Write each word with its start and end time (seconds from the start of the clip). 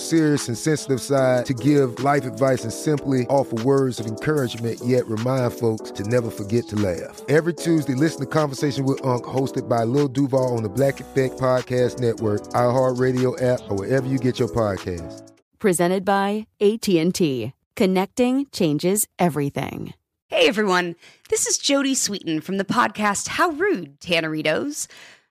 serious 0.00 0.48
and 0.48 0.58
sensitive 0.58 1.00
side 1.00 1.46
to 1.46 1.54
give 1.54 2.02
life 2.02 2.24
advice 2.24 2.64
and 2.64 2.72
simply 2.72 3.26
offer 3.26 3.62
words 3.64 4.00
of 4.00 4.06
encouragement, 4.06 4.80
yet 4.84 5.06
remind 5.06 5.52
folks 5.52 5.90
to 5.92 6.02
never 6.04 6.30
forget 6.30 6.66
to 6.68 6.76
laugh. 6.76 7.22
Every 7.28 7.54
Tuesday, 7.54 7.94
listen 7.94 8.20
to 8.20 8.26
Conversation 8.26 8.84
with 8.84 9.04
Unc, 9.04 9.24
hosted 9.24 9.68
by 9.68 9.84
Lil 9.84 10.08
Duval 10.08 10.56
on 10.56 10.62
the 10.62 10.68
Black 10.68 11.00
Effect 11.00 11.38
Podcast 11.38 12.00
Network, 12.00 12.42
iHeartRadio 12.48 13.40
app, 13.42 13.60
or 13.70 13.76
wherever 13.76 14.06
you 14.06 14.18
get 14.18 14.38
your 14.38 14.48
podcasts. 14.48 15.30
Presented 15.58 16.04
by 16.04 16.46
AT&T. 16.60 17.52
Connecting 17.76 18.46
changes 18.52 19.06
everything. 19.18 19.94
Hey 20.28 20.46
everyone, 20.46 20.94
this 21.28 21.46
is 21.48 21.58
Jodie 21.58 21.96
Sweetin 21.96 22.40
from 22.40 22.56
the 22.56 22.64
podcast 22.64 23.26
How 23.26 23.50
Rude, 23.50 23.98
Tanneritos. 24.00 24.86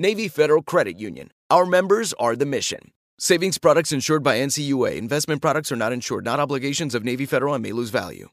Navy 0.00 0.28
Federal 0.28 0.62
Credit 0.62 0.96
Union. 0.96 1.32
Our 1.50 1.66
members 1.66 2.12
are 2.20 2.36
the 2.36 2.46
mission. 2.46 2.92
Savings 3.18 3.58
products 3.58 3.90
insured 3.90 4.22
by 4.22 4.38
NCUA. 4.38 4.96
Investment 4.96 5.42
products 5.42 5.72
are 5.72 5.76
not 5.76 5.92
insured, 5.92 6.24
not 6.24 6.38
obligations 6.38 6.94
of 6.94 7.02
Navy 7.02 7.26
Federal 7.26 7.52
and 7.52 7.64
may 7.64 7.72
lose 7.72 7.90
value. 7.90 8.28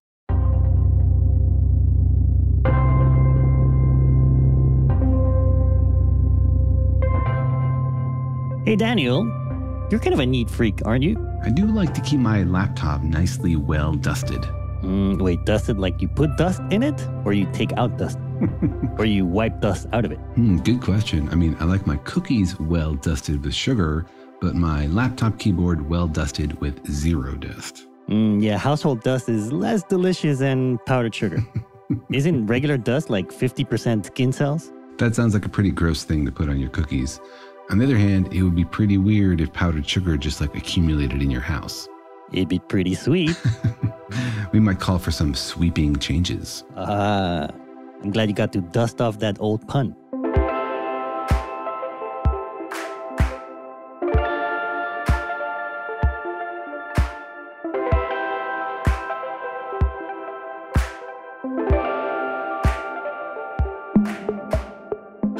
Hey, 8.67 8.75
Daniel, 8.75 9.25
you're 9.89 9.99
kind 9.99 10.13
of 10.13 10.19
a 10.19 10.25
neat 10.27 10.51
freak, 10.51 10.85
aren't 10.85 11.03
you? 11.03 11.17
I 11.43 11.49
do 11.49 11.65
like 11.65 11.95
to 11.95 12.01
keep 12.01 12.19
my 12.19 12.43
laptop 12.43 13.01
nicely 13.01 13.55
well 13.55 13.95
dusted. 13.95 14.45
Mm, 14.85 15.19
wait, 15.19 15.44
dusted 15.46 15.79
like 15.79 16.00
you 16.00 16.07
put 16.07 16.38
dust 16.38 16.62
in 16.69 16.84
it, 16.84 17.07
or 17.25 17.34
you 17.34 17.50
take 17.51 17.73
out 17.73 17.97
dust, 17.97 18.19
or 19.00 19.06
you 19.06 19.25
wipe 19.25 19.59
dust 19.59 19.88
out 19.94 20.06
of 20.06 20.12
it? 20.12 20.19
Hmm, 20.35 20.57
good 20.57 20.81
question. 20.81 21.28
I 21.29 21.35
mean, 21.35 21.57
I 21.59 21.63
like 21.63 21.88
my 21.88 21.97
cookies 21.97 22.59
well 22.59 22.94
dusted 22.94 23.44
with 23.44 23.56
sugar, 23.56 24.06
but 24.41 24.53
my 24.53 24.85
laptop 24.88 25.40
keyboard 25.40 25.90
well 25.90 26.07
dusted 26.07 26.59
with 26.62 26.85
zero 26.91 27.34
dust. 27.34 27.88
Mm, 28.09 28.44
yeah, 28.44 28.59
household 28.59 29.01
dust 29.01 29.28
is 29.28 29.51
less 29.51 29.81
delicious 29.81 30.38
than 30.38 30.78
powdered 30.85 31.16
sugar. 31.16 31.44
Isn't 32.12 32.45
regular 32.45 32.78
dust 32.78 33.09
like 33.09 33.29
50% 33.29 34.06
skin 34.06 34.31
cells? 34.31 34.72
That 35.00 35.16
sounds 35.16 35.34
like 35.34 35.45
a 35.45 35.50
pretty 35.50 35.72
gross 35.72 36.03
thing 36.03 36.25
to 36.28 36.31
put 36.31 36.47
on 36.47 36.59
your 36.59 36.69
cookies. 36.69 37.19
On 37.72 37.79
the 37.79 37.85
other 37.85 37.97
hand, 37.97 38.31
it 38.31 38.44
would 38.44 38.56
be 38.56 38.66
pretty 38.66 39.00
weird 39.00 39.41
if 39.41 39.51
powdered 39.51 39.90
sugar 39.90 40.16
just 40.16 40.41
like 40.41 40.56
accumulated 40.56 41.24
in 41.24 41.31
your 41.31 41.41
house. 41.41 41.88
It'd 42.35 42.50
be 42.50 42.59
pretty 42.59 42.96
sweet. 42.96 43.35
we 44.51 44.59
might 44.59 44.81
call 44.81 45.00
for 45.00 45.12
some 45.12 45.34
sweeping 45.34 45.96
changes. 45.96 46.66
Ah, 46.75 47.47
I'm 48.03 48.12
glad 48.12 48.28
you 48.28 48.35
got 48.35 48.51
to 48.53 48.62
dust 48.62 49.00
off 49.00 49.19
that 49.19 49.38
old 49.40 49.66
pun. 49.69 49.96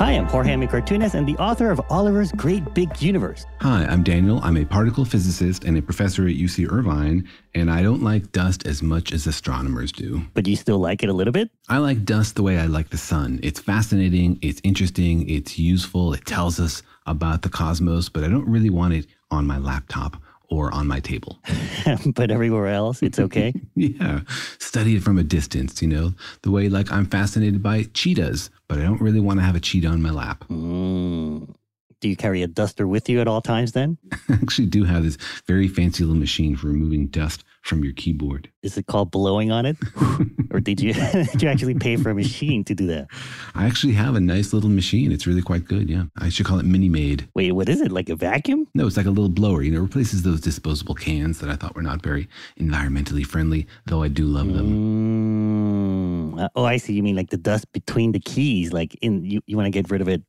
Hi, 0.06 0.12
I'm 0.12 0.28
Jorge 0.28 0.52
M. 0.52 0.68
Cartunes 0.68 1.16
and 1.16 1.28
the 1.28 1.36
author 1.38 1.72
of 1.72 1.82
Oliver's 1.90 2.32
Great 2.32 2.76
Big 2.76 3.02
Universe. 3.02 3.48
Hi, 3.62 3.86
I'm 3.86 4.04
Daniel. 4.04 4.40
I'm 4.44 4.56
a 4.56 4.64
particle 4.64 5.04
physicist 5.04 5.64
and 5.64 5.76
a 5.80 5.82
professor 5.82 6.28
at 6.28 6.36
UC 6.36 6.72
Irvine, 6.72 7.28
and 7.56 7.72
I 7.72 7.82
don't 7.82 8.04
like 8.04 8.32
dust 8.32 8.68
as 8.68 8.84
much 8.84 9.12
as 9.14 9.26
astronomers 9.26 9.92
do. 9.92 10.22
But 10.36 10.46
you 10.46 10.58
still 10.58 10.78
like 10.78 11.02
it 11.02 11.10
a 11.10 11.14
little 11.14 11.34
bit? 11.34 11.50
I 11.70 11.80
like 11.80 12.06
dust 12.06 12.36
the 12.36 12.44
way 12.44 12.60
I 12.60 12.68
like 12.68 12.90
the 12.90 13.00
sun. 13.00 13.40
It's 13.42 13.60
fascinating, 13.60 14.38
it's 14.44 14.62
interesting, 14.64 15.28
it's 15.28 15.58
useful, 15.58 16.14
it 16.14 16.24
tells 16.24 16.60
us 16.60 16.84
about 17.08 17.42
the 17.42 17.50
cosmos, 17.50 18.08
but 18.08 18.24
I 18.24 18.28
don't 18.28 18.48
really 18.48 18.70
want 18.70 18.94
it 18.94 19.08
on 19.32 19.48
my 19.48 19.58
laptop 19.58 20.18
or 20.50 20.74
on 20.74 20.88
my 20.88 21.00
table. 21.00 21.40
but 22.06 22.32
everywhere 22.32 22.68
else, 22.68 23.02
it's 23.02 23.20
okay? 23.20 23.54
yeah. 23.76 24.22
Study 24.60 24.98
it 24.98 25.04
from 25.04 25.18
a 25.18 25.24
distance, 25.24 25.82
you 25.82 25.88
know, 25.88 26.14
the 26.44 26.52
way 26.52 26.70
like 26.70 26.92
I'm 26.92 27.06
fascinated 27.06 27.62
by 27.62 27.84
cheetahs, 27.94 28.50
but 28.68 28.80
I 28.80 28.84
don't 28.84 29.02
really 29.02 29.20
want 29.20 29.40
to 29.40 29.46
have 29.46 29.56
a 29.56 29.60
cheetah 29.60 29.88
on 29.88 30.02
my 30.02 30.12
lap. 30.12 30.46
Mm. 30.50 31.54
Do 32.02 32.10
you 32.10 32.16
carry 32.16 32.44
a 32.44 32.48
duster 32.48 32.88
with 32.88 33.10
you 33.10 33.22
at 33.22 33.28
all 33.28 33.42
times 33.42 33.72
then? 33.72 33.98
I 34.30 34.34
actually 34.34 34.68
do 34.68 34.84
have 34.84 35.04
this 35.04 35.18
very 35.48 35.68
fancy 35.68 36.04
little 36.04 36.20
machine 36.20 36.56
for 36.56 36.68
removing 36.68 37.08
dust 37.08 37.44
from 37.66 37.84
your 37.84 37.94
keyboard. 37.94 38.50
Is 38.62 38.78
it 38.78 38.86
called 38.86 39.12
blowing 39.12 39.52
on 39.52 39.66
it? 39.66 39.76
or 40.52 40.60
did 40.60 40.80
you 40.80 40.94
did 41.12 41.42
you 41.42 41.50
actually 41.50 41.74
pay 41.74 41.98
for 41.98 42.12
a 42.12 42.16
machine 42.16 42.64
to 42.64 42.76
do 42.76 42.86
that? 42.88 43.08
I 43.56 43.66
actually 43.66 43.94
have 43.94 44.16
a 44.16 44.20
nice 44.20 44.54
little 44.54 44.70
machine. 44.70 45.12
It's 45.12 45.26
really 45.26 45.42
quite 45.42 45.66
good, 45.66 45.90
yeah. 45.90 46.04
I 46.18 46.30
should 46.30 46.46
call 46.46 46.60
it 46.60 46.66
Mini 46.66 46.90
Made. 46.90 47.28
Wait, 47.36 47.52
what 47.52 47.68
is 47.68 47.82
it? 47.82 47.92
Like 47.92 48.10
a 48.10 48.16
vacuum? 48.16 48.68
No, 48.76 48.86
it's 48.86 48.98
like 48.98 49.08
a 49.08 49.10
little 49.10 49.30
blower. 49.30 49.64
You 49.64 49.72
know, 49.72 49.82
replaces 49.82 50.22
those 50.22 50.40
disposable 50.40 50.96
cans 50.96 51.40
that 51.40 51.50
I 51.50 51.56
thought 51.56 51.76
were 51.76 51.82
not 51.82 52.04
very 52.04 52.30
environmentally 52.60 53.26
friendly, 53.26 53.68
though 53.88 54.04
I 54.04 54.08
do 54.10 54.26
love 54.26 54.54
them. 54.54 56.36
Mm. 56.36 56.50
Oh, 56.56 56.66
I 56.66 56.78
see. 56.78 56.94
You 56.94 57.04
mean 57.04 57.16
like 57.16 57.32
the 57.32 57.38
dust 57.38 57.72
between 57.74 58.12
the 58.12 58.20
keys, 58.20 58.72
like 58.72 58.96
in 59.02 59.26
you, 59.26 59.42
you 59.48 59.58
want 59.58 59.66
to 59.66 59.72
get 59.72 59.90
rid 59.90 60.02
of 60.02 60.08
it 60.08 60.22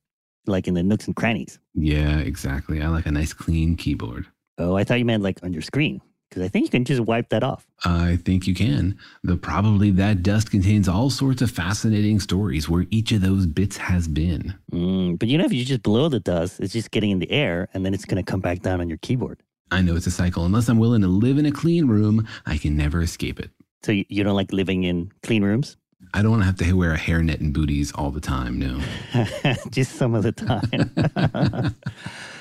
like 0.47 0.69
in 0.69 0.75
the 0.75 0.83
nooks 0.83 1.07
and 1.07 1.15
crannies. 1.15 1.59
Yeah, 1.75 2.19
exactly. 2.19 2.81
I 2.81 2.89
like 2.89 3.07
a 3.07 3.11
nice 3.11 3.33
clean 3.33 3.77
keyboard. 3.77 4.27
Oh, 4.59 4.77
I 4.77 4.85
thought 4.85 4.99
you 4.99 5.05
meant 5.05 5.23
like 5.23 5.43
on 5.43 5.53
your 5.53 5.63
screen. 5.63 6.01
Because 6.37 6.49
I 6.49 6.51
think 6.51 6.67
you 6.67 6.71
can 6.71 6.85
just 6.85 7.01
wipe 7.01 7.31
that 7.31 7.43
off. 7.43 7.67
I 7.87 8.17
think 8.17 8.47
you 8.47 8.55
can. 8.55 8.99
Though 9.25 9.39
probably 9.39 9.91
that 9.93 10.23
dust 10.23 10.51
contains 10.51 10.87
all 10.87 11.09
sorts 11.09 11.41
of 11.41 11.51
fascinating 11.51 12.21
stories 12.21 12.69
where 12.69 12.85
each 12.91 13.11
of 13.13 13.23
those 13.23 13.47
bits 13.47 13.79
has 13.79 14.07
been. 14.07 14.55
Mm, 14.71 15.19
but 15.19 15.29
you 15.29 15.39
know, 15.39 15.47
if 15.47 15.53
you 15.55 15.65
just 15.65 15.83
blow 15.83 16.11
the 16.11 16.21
dust, 16.21 16.61
it's 16.61 16.75
just 16.75 16.91
getting 16.91 17.11
in 17.11 17.21
the 17.21 17.31
air 17.31 17.71
and 17.73 17.87
then 17.87 17.95
it's 17.95 18.05
going 18.05 18.23
to 18.23 18.31
come 18.31 18.41
back 18.41 18.61
down 18.61 18.83
on 18.83 18.89
your 18.91 18.99
keyboard. 18.99 19.43
I 19.71 19.81
know 19.81 19.97
it's 19.97 20.07
a 20.07 20.11
cycle. 20.11 20.45
Unless 20.45 20.69
I'm 20.69 20.79
willing 20.79 21.01
to 21.01 21.09
live 21.09 21.39
in 21.39 21.47
a 21.47 21.53
clean 21.53 21.87
room, 21.87 22.29
I 22.45 22.59
can 22.59 22.77
never 22.77 23.01
escape 23.01 23.41
it. 23.41 23.49
So 23.83 23.93
you, 23.93 24.05
you 24.11 24.23
don't 24.23 24.37
like 24.37 24.53
living 24.53 24.85
in 24.85 25.11
clean 25.23 25.43
rooms? 25.43 25.79
I 26.13 26.21
don't 26.21 26.33
want 26.33 26.43
to 26.43 26.47
have 26.47 26.57
to 26.57 26.71
wear 26.75 26.93
a 26.93 26.99
hairnet 26.99 27.41
and 27.41 27.55
booties 27.55 27.93
all 27.93 28.11
the 28.11 28.21
time, 28.21 28.59
no. 28.59 28.79
just 29.71 29.93
some 29.93 30.15
of 30.15 30.23
the 30.23 30.33
time. 30.33 31.75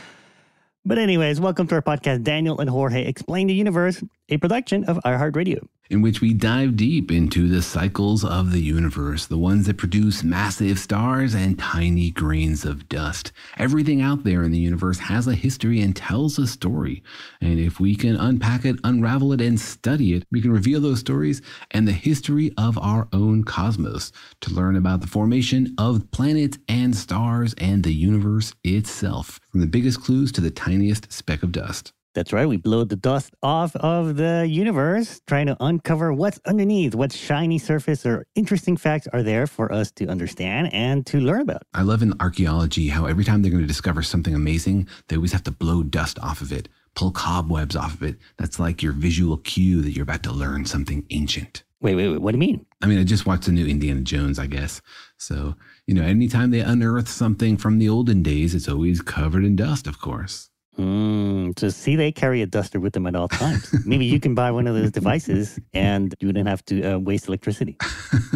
But, 0.88 1.00
anyways, 1.00 1.40
welcome 1.40 1.66
to 1.70 1.76
our 1.76 1.82
podcast, 1.82 2.22
Daniel 2.22 2.60
and 2.60 2.70
Jorge 2.70 3.06
Explain 3.08 3.48
the 3.48 3.56
Universe, 3.56 4.04
a 4.30 4.38
production 4.38 4.84
of 4.86 4.98
iHeartRadio 5.06 5.68
in 5.90 6.02
which 6.02 6.20
we 6.20 6.34
dive 6.34 6.76
deep 6.76 7.12
into 7.12 7.48
the 7.48 7.62
cycles 7.62 8.24
of 8.24 8.52
the 8.52 8.62
universe, 8.62 9.28
the 9.28 9.38
ones 9.38 9.68
that 9.68 9.78
produce 9.78 10.24
massive 10.24 10.80
stars 10.80 11.36
and 11.36 11.60
tiny 11.60 12.10
grains 12.10 12.66
of 12.66 12.90
dust. 12.90 13.32
Everything 13.58 14.02
out 14.02 14.24
there 14.24 14.44
in 14.44 14.52
the 14.52 14.58
universe 14.58 14.98
has 14.98 15.28
a 15.28 15.36
history 15.36 15.82
and 15.82 15.96
tells 15.96 16.40
a 16.40 16.48
story. 16.48 17.04
And 17.40 17.60
if 17.60 17.80
we 17.80 17.96
can 17.96 18.16
unpack 18.16 18.66
it, 18.66 18.80
unravel 18.84 19.34
it, 19.34 19.42
and 19.42 19.60
study 19.60 20.14
it, 20.14 20.26
we 20.32 20.42
can 20.42 20.52
reveal 20.52 20.82
those 20.82 21.00
stories 21.00 21.42
and 21.72 21.88
the 21.88 21.92
history 21.92 22.52
of 22.58 22.78
our 22.80 23.08
own 23.14 23.44
cosmos 23.44 24.12
to 24.42 24.54
learn 24.54 24.76
about 24.76 25.02
the 25.02 25.08
formation 25.08 25.76
of 25.78 26.10
planets 26.12 26.58
and 26.68 26.96
stars 26.96 27.54
and 27.60 27.84
the 27.84 27.94
universe 27.94 28.54
itself, 28.64 29.40
from 29.52 29.62
the 29.62 29.68
biggest 29.68 30.02
clues 30.02 30.32
to 30.32 30.42
the 30.42 30.52
tiniest 30.52 31.12
speck 31.12 31.44
of 31.44 31.52
dust. 31.52 31.94
That's 32.16 32.32
right. 32.32 32.48
We 32.48 32.56
blow 32.56 32.86
the 32.86 32.96
dust 32.96 33.36
off 33.44 33.76
of 33.76 34.16
the 34.16 34.48
universe, 34.50 35.22
trying 35.28 35.48
to 35.48 35.58
uncover 35.60 36.14
what's 36.14 36.40
underneath, 36.46 36.96
what 36.96 37.12
shiny 37.12 37.60
surface 37.60 38.06
or 38.06 38.26
interesting 38.36 38.78
facts 38.78 39.06
are 39.12 39.22
there 39.22 39.46
for 39.48 39.72
us 39.72 39.92
to 39.92 40.08
understand 40.08 40.74
and 40.74 41.06
to 41.08 41.20
learn 41.20 41.42
about. 41.42 41.64
I 41.74 41.82
love 41.82 42.02
in 42.02 42.14
archaeology 42.22 42.88
how 42.88 43.06
every 43.06 43.26
time 43.26 43.42
they're 43.42 43.52
going 43.52 43.64
to 43.64 43.68
discover 43.68 44.02
something 44.02 44.34
amazing, 44.34 44.88
they 45.10 45.18
always 45.18 45.34
have 45.34 45.44
to 45.44 45.52
blow 45.52 45.84
dust 45.84 46.18
off 46.20 46.40
of 46.40 46.54
it, 46.54 46.70
pull 46.96 47.12
cobwebs 47.12 47.76
off 47.76 47.94
of 47.96 48.04
it. 48.04 48.16
That's 48.38 48.60
like 48.60 48.82
your 48.82 48.94
visual 48.94 49.36
cue 49.38 49.82
that 49.82 49.92
you're 49.92 50.04
about 50.04 50.24
to 50.24 50.32
learn 50.32 50.66
something 50.66 51.06
ancient. 51.10 51.64
Wait, 51.82 51.96
wait, 51.96 52.08
wait. 52.08 52.22
What 52.22 52.32
do 52.32 52.38
you 52.38 52.40
mean? 52.40 52.66
I 52.82 52.88
mean, 52.88 52.98
I 52.98 53.04
just 53.04 53.26
watched 53.26 53.48
the 53.48 53.52
new 53.52 53.68
Indiana 53.68 54.02
Jones, 54.02 54.40
I 54.40 54.48
guess. 54.48 54.82
So, 55.18 55.56
you 55.86 55.94
know, 55.94 56.02
anytime 56.02 56.52
they 56.52 56.62
unearth 56.62 57.10
something 57.10 57.58
from 57.58 57.78
the 57.78 57.90
olden 57.90 58.24
days, 58.24 58.56
it's 58.56 58.70
always 58.70 59.02
covered 59.02 59.44
in 59.44 59.58
dust, 59.58 59.86
of 59.86 60.00
course. 60.00 60.50
Mm, 60.78 61.58
so 61.58 61.70
see, 61.70 61.96
they 61.96 62.12
carry 62.12 62.42
a 62.42 62.46
duster 62.46 62.80
with 62.80 62.94
them 62.94 63.08
at 63.08 63.16
all 63.16 63.28
times. 63.28 63.74
Maybe 63.86 64.06
you 64.06 64.20
can 64.20 64.36
buy 64.36 64.52
one 64.52 64.68
of 64.68 64.76
those 64.76 64.92
devices 64.92 65.60
and 65.74 66.14
you 66.20 66.28
wouldn't 66.28 66.48
have 66.48 66.66
to 66.66 66.96
uh, 66.96 66.98
waste 67.00 67.28
electricity. 67.28 67.78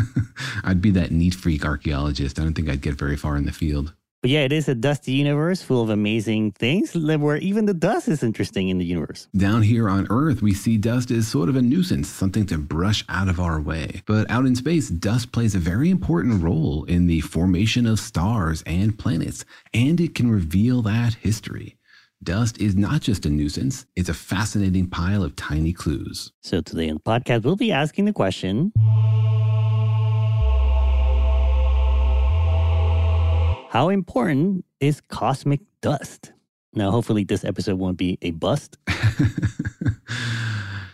I'd 0.64 0.82
be 0.82 0.92
that 0.92 1.12
neat 1.12 1.36
freak 1.36 1.66
archaeologist. 1.66 2.40
I 2.40 2.44
don't 2.44 2.54
think 2.54 2.70
I'd 2.70 2.82
get 2.82 2.96
very 2.96 3.18
far 3.18 3.36
in 3.36 3.46
the 3.46 3.52
field. 3.52 3.94
But 4.22 4.32
yeah, 4.32 4.42
it 4.42 4.52
is 4.52 4.68
a 4.68 4.76
dusty 4.76 5.14
universe 5.14 5.62
full 5.62 5.82
of 5.82 5.90
amazing 5.90 6.52
things 6.52 6.94
where 6.94 7.38
even 7.38 7.68
the 7.68 7.74
dust 7.74 8.10
is 8.10 8.22
interesting 8.22 8.68
in 8.68 8.78
the 8.78 8.84
universe. 8.84 9.30
Down 9.36 9.62
here 9.62 9.88
on 9.88 10.08
Earth, 10.10 10.42
we 10.42 10.54
see 10.54 10.78
dust 10.78 11.10
as 11.10 11.26
sort 11.26 11.48
of 11.48 11.56
a 11.56 11.62
nuisance, 11.62 12.10
something 12.10 12.46
to 12.48 12.58
brush 12.58 13.06
out 13.08 13.30
of 13.30 13.40
our 13.40 13.62
way. 13.62 14.02
But 14.06 14.30
out 14.30 14.46
in 14.46 14.58
space, 14.58 14.90
dust 14.90 15.32
plays 15.32 15.56
a 15.56 15.60
very 15.60 15.90
important 15.90 16.44
role 16.44 16.84
in 16.84 17.08
the 17.08 17.22
formation 17.22 17.86
of 17.86 17.98
stars 17.98 18.62
and 18.66 19.00
planets, 19.00 19.46
and 19.74 20.02
it 20.02 20.16
can 20.16 20.30
reveal 20.30 20.82
that 20.82 21.14
history. 21.14 21.79
Dust 22.22 22.60
is 22.60 22.76
not 22.76 23.00
just 23.02 23.26
a 23.26 23.30
nuisance, 23.30 23.86
it's 23.96 24.10
a 24.10 24.14
fascinating 24.14 24.88
pile 24.88 25.24
of 25.24 25.38
tiny 25.38 25.72
clues. 25.72 26.34
So 26.42 26.60
today 26.60 26.90
on 26.90 26.96
the 26.96 27.02
podcast, 27.02 27.44
we'll 27.44 27.56
be 27.56 27.72
asking 27.72 28.04
the 28.06 28.12
question 28.12 28.74
How 33.70 33.88
important 33.88 34.66
is 34.82 35.00
cosmic 35.00 35.62
dust? 35.80 36.34
Now, 36.74 36.92
hopefully, 36.92 37.24
this 37.24 37.46
episode 37.46 37.80
won't 37.80 37.98
be 37.98 38.18
a 38.22 38.32
bust. 38.32 38.78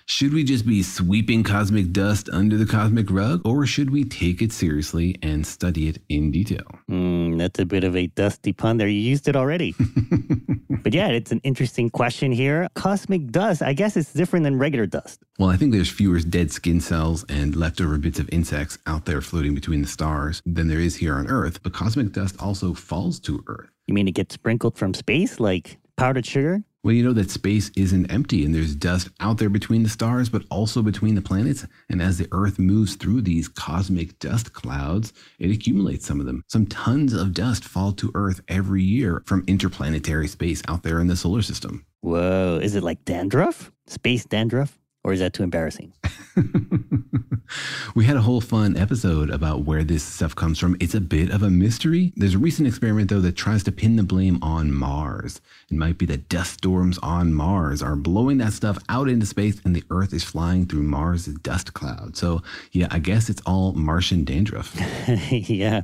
Should 0.07 0.33
we 0.33 0.43
just 0.43 0.67
be 0.67 0.83
sweeping 0.83 1.43
cosmic 1.43 1.91
dust 1.91 2.29
under 2.31 2.57
the 2.57 2.67
cosmic 2.67 3.09
rug, 3.09 3.41
or 3.43 3.65
should 3.65 3.89
we 3.89 4.03
take 4.03 4.39
it 4.39 4.51
seriously 4.51 5.15
and 5.23 5.45
study 5.45 5.87
it 5.87 5.97
in 6.09 6.29
detail? 6.29 6.63
Mm, 6.89 7.39
that's 7.39 7.59
a 7.59 7.65
bit 7.65 7.83
of 7.83 7.95
a 7.95 8.05
dusty 8.07 8.53
pun 8.53 8.77
there. 8.77 8.87
You 8.87 8.99
used 8.99 9.27
it 9.27 9.35
already. 9.35 9.73
but 10.83 10.93
yeah, 10.93 11.07
it's 11.07 11.31
an 11.31 11.41
interesting 11.43 11.89
question 11.89 12.31
here. 12.31 12.67
Cosmic 12.75 13.31
dust, 13.31 13.63
I 13.63 13.73
guess 13.73 13.97
it's 13.97 14.13
different 14.13 14.43
than 14.43 14.59
regular 14.59 14.85
dust. 14.85 15.23
Well, 15.39 15.49
I 15.49 15.57
think 15.57 15.73
there's 15.73 15.89
fewer 15.89 16.19
dead 16.19 16.51
skin 16.51 16.81
cells 16.81 17.25
and 17.27 17.55
leftover 17.55 17.97
bits 17.97 18.19
of 18.19 18.29
insects 18.31 18.77
out 18.85 19.05
there 19.05 19.21
floating 19.21 19.55
between 19.55 19.81
the 19.81 19.87
stars 19.87 20.39
than 20.45 20.67
there 20.67 20.79
is 20.79 20.97
here 20.97 21.15
on 21.15 21.27
Earth, 21.27 21.63
but 21.63 21.73
cosmic 21.73 22.11
dust 22.11 22.35
also 22.39 22.75
falls 22.75 23.19
to 23.21 23.43
Earth. 23.47 23.69
You 23.87 23.95
mean 23.95 24.07
it 24.07 24.13
gets 24.13 24.35
sprinkled 24.35 24.77
from 24.77 24.93
space 24.93 25.39
like 25.39 25.79
powdered 25.97 26.27
sugar? 26.27 26.61
Well, 26.85 26.93
you 26.93 27.01
know 27.01 27.13
that 27.13 27.31
space 27.31 27.71
isn't 27.75 28.11
empty 28.11 28.45
and 28.45 28.53
there's 28.53 28.75
dust 28.75 29.09
out 29.19 29.39
there 29.39 29.49
between 29.49 29.81
the 29.81 29.89
stars, 29.89 30.29
but 30.29 30.43
also 30.51 30.83
between 30.83 31.15
the 31.15 31.21
planets. 31.23 31.65
And 31.89 31.99
as 31.99 32.19
the 32.19 32.27
Earth 32.31 32.59
moves 32.59 32.93
through 32.93 33.21
these 33.21 33.47
cosmic 33.47 34.19
dust 34.19 34.53
clouds, 34.53 35.11
it 35.39 35.49
accumulates 35.49 36.05
some 36.05 36.19
of 36.19 36.27
them. 36.27 36.43
Some 36.47 36.67
tons 36.67 37.13
of 37.13 37.33
dust 37.33 37.65
fall 37.65 37.91
to 37.93 38.11
Earth 38.13 38.39
every 38.47 38.83
year 38.83 39.23
from 39.25 39.43
interplanetary 39.47 40.27
space 40.27 40.61
out 40.67 40.83
there 40.83 40.99
in 40.99 41.07
the 41.07 41.15
solar 41.15 41.41
system. 41.41 41.87
Whoa, 42.01 42.59
is 42.61 42.75
it 42.75 42.83
like 42.83 43.03
dandruff? 43.03 43.71
Space 43.87 44.25
dandruff? 44.25 44.77
Or 45.05 45.13
is 45.13 45.19
that 45.19 45.33
too 45.33 45.43
embarrassing? 45.43 45.93
we 47.95 48.05
had 48.05 48.17
a 48.17 48.23
whole 48.23 48.41
fun 48.41 48.75
episode 48.75 49.29
about 49.29 49.63
where 49.63 49.83
this 49.83 50.01
stuff 50.01 50.33
comes 50.33 50.57
from. 50.57 50.75
It's 50.79 50.95
a 50.95 50.99
bit 50.99 51.29
of 51.29 51.43
a 51.43 51.49
mystery. 51.51 52.11
There's 52.15 52.33
a 52.33 52.39
recent 52.39 52.67
experiment, 52.67 53.11
though, 53.11 53.21
that 53.21 53.35
tries 53.35 53.61
to 53.65 53.71
pin 53.71 53.97
the 53.97 54.03
blame 54.03 54.39
on 54.41 54.71
Mars. 54.71 55.41
It 55.69 55.77
might 55.77 55.99
be 55.99 56.07
that 56.07 56.27
dust 56.27 56.53
storms 56.53 56.97
on 57.03 57.35
Mars 57.35 57.83
are 57.83 57.95
blowing 57.95 58.39
that 58.39 58.53
stuff 58.53 58.79
out 58.89 59.07
into 59.07 59.27
space 59.27 59.61
and 59.63 59.75
the 59.75 59.83
Earth 59.91 60.11
is 60.11 60.23
flying 60.23 60.65
through 60.65 60.81
Mars' 60.81 61.27
dust 61.27 61.75
cloud. 61.75 62.17
So, 62.17 62.41
yeah, 62.71 62.87
I 62.89 62.97
guess 62.97 63.29
it's 63.29 63.43
all 63.45 63.73
Martian 63.73 64.23
dandruff. 64.23 64.75
yeah. 65.29 65.83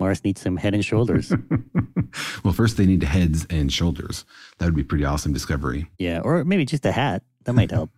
Mars 0.00 0.24
needs 0.24 0.40
some 0.40 0.56
head 0.56 0.74
and 0.74 0.84
shoulders. 0.84 1.32
well, 2.42 2.52
first 2.52 2.78
they 2.78 2.86
need 2.86 3.04
heads 3.04 3.46
and 3.48 3.72
shoulders. 3.72 4.24
That 4.58 4.64
would 4.64 4.74
be 4.74 4.82
pretty 4.82 5.04
awesome 5.04 5.32
discovery. 5.32 5.88
Yeah, 5.98 6.18
or 6.18 6.44
maybe 6.44 6.64
just 6.64 6.84
a 6.84 6.90
hat. 6.90 7.22
That 7.44 7.52
might 7.52 7.70
help. 7.70 7.90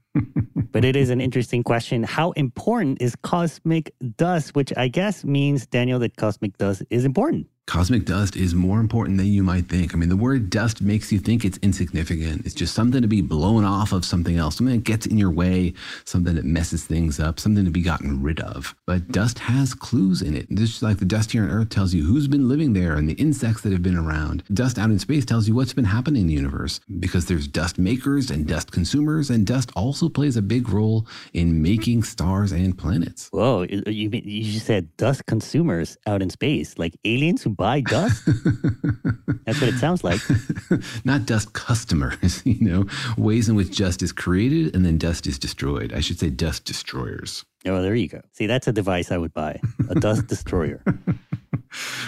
But 0.72 0.84
it 0.84 0.96
is 0.96 1.10
an 1.10 1.20
interesting 1.20 1.62
question. 1.62 2.02
How 2.02 2.32
important 2.32 3.00
is 3.00 3.16
cosmic 3.16 3.94
dust? 4.16 4.54
Which 4.54 4.72
I 4.76 4.88
guess 4.88 5.24
means, 5.24 5.66
Daniel, 5.66 5.98
that 6.00 6.16
cosmic 6.16 6.56
dust 6.58 6.82
is 6.90 7.04
important. 7.04 7.46
Cosmic 7.68 8.06
dust 8.06 8.34
is 8.34 8.54
more 8.54 8.80
important 8.80 9.18
than 9.18 9.26
you 9.26 9.42
might 9.42 9.68
think. 9.68 9.92
I 9.92 9.98
mean, 9.98 10.08
the 10.08 10.16
word 10.16 10.48
dust 10.48 10.80
makes 10.80 11.12
you 11.12 11.18
think 11.18 11.44
it's 11.44 11.58
insignificant. 11.58 12.46
It's 12.46 12.54
just 12.54 12.74
something 12.74 13.02
to 13.02 13.08
be 13.08 13.20
blown 13.20 13.62
off 13.62 13.92
of 13.92 14.06
something 14.06 14.38
else, 14.38 14.56
something 14.56 14.76
that 14.76 14.84
gets 14.84 15.04
in 15.04 15.18
your 15.18 15.30
way, 15.30 15.74
something 16.06 16.34
that 16.36 16.46
messes 16.46 16.84
things 16.84 17.20
up, 17.20 17.38
something 17.38 17.66
to 17.66 17.70
be 17.70 17.82
gotten 17.82 18.22
rid 18.22 18.40
of. 18.40 18.74
But 18.86 19.12
dust 19.12 19.38
has 19.40 19.74
clues 19.74 20.22
in 20.22 20.34
it. 20.34 20.48
Just 20.50 20.82
like 20.82 20.96
the 20.96 21.04
dust 21.04 21.32
here 21.32 21.42
on 21.42 21.50
Earth 21.50 21.68
tells 21.68 21.92
you 21.92 22.06
who's 22.06 22.26
been 22.26 22.48
living 22.48 22.72
there 22.72 22.94
and 22.94 23.06
the 23.06 23.12
insects 23.12 23.60
that 23.60 23.72
have 23.72 23.82
been 23.82 23.98
around. 23.98 24.44
Dust 24.54 24.78
out 24.78 24.88
in 24.88 24.98
space 24.98 25.26
tells 25.26 25.46
you 25.46 25.54
what's 25.54 25.74
been 25.74 25.84
happening 25.84 26.22
in 26.22 26.28
the 26.28 26.32
universe 26.32 26.80
because 26.98 27.26
there's 27.26 27.46
dust 27.46 27.78
makers 27.78 28.30
and 28.30 28.46
dust 28.46 28.72
consumers, 28.72 29.28
and 29.28 29.46
dust 29.46 29.70
also 29.76 30.08
plays 30.08 30.38
a 30.38 30.42
big 30.42 30.70
role 30.70 31.06
in 31.34 31.60
making 31.60 32.02
stars 32.02 32.50
and 32.50 32.78
planets. 32.78 33.28
Whoa, 33.30 33.66
you, 33.68 34.08
you 34.10 34.58
said 34.58 34.96
dust 34.96 35.26
consumers 35.26 35.98
out 36.06 36.22
in 36.22 36.30
space, 36.30 36.78
like 36.78 36.98
aliens 37.04 37.42
who 37.42 37.57
buy 37.58 37.82
dust? 37.82 38.24
That's 39.44 39.60
what 39.60 39.68
it 39.68 39.78
sounds 39.78 40.02
like. 40.02 40.20
Not 41.04 41.26
dust 41.26 41.52
customers, 41.52 42.42
you 42.46 42.60
know, 42.60 42.86
ways 43.18 43.48
in 43.50 43.56
which 43.56 43.76
dust 43.76 44.02
is 44.02 44.12
created 44.12 44.74
and 44.74 44.86
then 44.86 44.96
dust 44.96 45.26
is 45.26 45.38
destroyed. 45.38 45.92
I 45.92 46.00
should 46.00 46.18
say 46.18 46.30
dust 46.30 46.64
destroyers. 46.64 47.44
Oh, 47.66 47.82
there 47.82 47.94
you 47.94 48.08
go. 48.08 48.22
See, 48.32 48.46
that's 48.46 48.68
a 48.68 48.72
device 48.72 49.12
I 49.12 49.18
would 49.18 49.34
buy 49.34 49.60
a 49.90 49.94
dust 49.96 50.28
destroyer. 50.28 50.82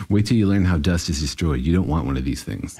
Wait 0.09 0.25
till 0.25 0.38
you 0.38 0.47
learn 0.47 0.64
how 0.64 0.78
dust 0.78 1.11
is 1.11 1.21
destroyed. 1.21 1.61
You 1.61 1.75
don't 1.75 1.88
want 1.88 2.07
one 2.07 2.16
of 2.16 2.25
these 2.25 2.42
things. 2.42 2.78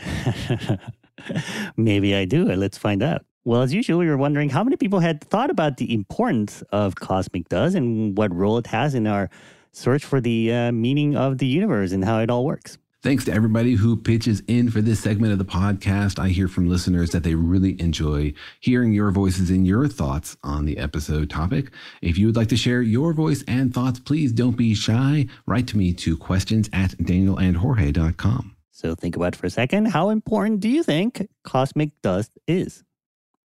Maybe 1.77 2.15
I 2.15 2.25
do. 2.25 2.47
Let's 2.47 2.79
find 2.79 3.03
out. 3.03 3.27
Well, 3.45 3.63
as 3.63 3.75
usual, 3.75 3.99
we 3.99 4.07
were 4.07 4.17
wondering 4.17 4.51
how 4.51 4.63
many 4.63 4.77
people 4.77 5.01
had 5.01 5.25
thought 5.25 5.51
about 5.51 5.79
the 5.79 5.93
importance 5.93 6.63
of 6.73 6.95
cosmic 6.95 7.49
dust 7.49 7.75
and 7.75 8.17
what 8.17 8.35
role 8.35 8.59
it 8.59 8.67
has 8.69 8.95
in 8.95 9.07
our 9.07 9.31
search 9.73 10.05
for 10.05 10.21
the 10.21 10.53
uh, 10.53 10.73
meaning 10.73 11.17
of 11.17 11.39
the 11.39 11.47
universe 11.47 11.93
and 11.93 12.05
how 12.05 12.21
it 12.21 12.31
all 12.31 12.45
works. 12.45 12.79
Thanks 13.03 13.25
to 13.25 13.33
everybody 13.33 13.77
who 13.77 13.97
pitches 13.97 14.43
in 14.47 14.71
for 14.71 14.83
this 14.83 15.01
segment 15.01 15.33
of 15.33 15.39
the 15.39 15.45
podcast. 15.47 16.19
I 16.19 16.29
hear 16.29 16.49
from 16.49 16.69
listeners 16.69 17.11
that 17.13 17.23
they 17.23 17.35
really 17.35 17.81
enjoy 17.81 18.35
hearing 18.61 18.93
your 18.93 19.11
voices 19.11 19.49
and 19.49 19.67
your 19.67 19.89
thoughts 19.89 20.37
on 20.43 20.67
the 20.67 20.77
episode 20.77 21.31
topic. 21.31 21.71
If 22.03 22.19
you 22.19 22.27
would 22.27 22.37
like 22.37 22.49
to 22.49 22.59
share 22.59 22.83
your 22.83 23.15
voice 23.15 23.43
and 23.49 23.73
thoughts, 23.73 23.99
please 24.01 24.33
don't 24.33 24.57
be 24.57 24.75
shy. 24.75 25.29
Write 25.47 25.67
to 25.69 25.79
me 25.79 25.95
to 25.95 26.15
questions 26.19 26.69
at 26.75 26.91
danielandjorge.com. 26.99 28.55
So 28.71 28.95
think 28.95 29.17
about 29.17 29.35
it 29.35 29.37
for 29.37 29.47
a 29.47 29.51
second. 29.51 29.87
How 29.87 30.11
important 30.11 30.61
do 30.61 30.69
you 30.69 30.83
think 30.83 31.27
cosmic 31.43 31.93
dust 32.03 32.39
is? 32.47 32.85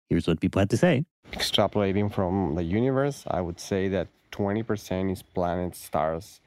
Here's 0.08 0.28
what 0.28 0.40
people 0.40 0.60
had 0.60 0.70
to 0.70 0.78
say. 0.78 1.04
Extrapolating 1.32 2.12
from 2.14 2.56
the 2.56 2.64
universe, 2.64 3.24
I 3.28 3.42
would 3.42 3.60
say 3.60 3.88
that 3.90 4.08
20% 4.32 5.12
is 5.12 5.22
planets, 5.22 5.80
stars, 5.80 6.42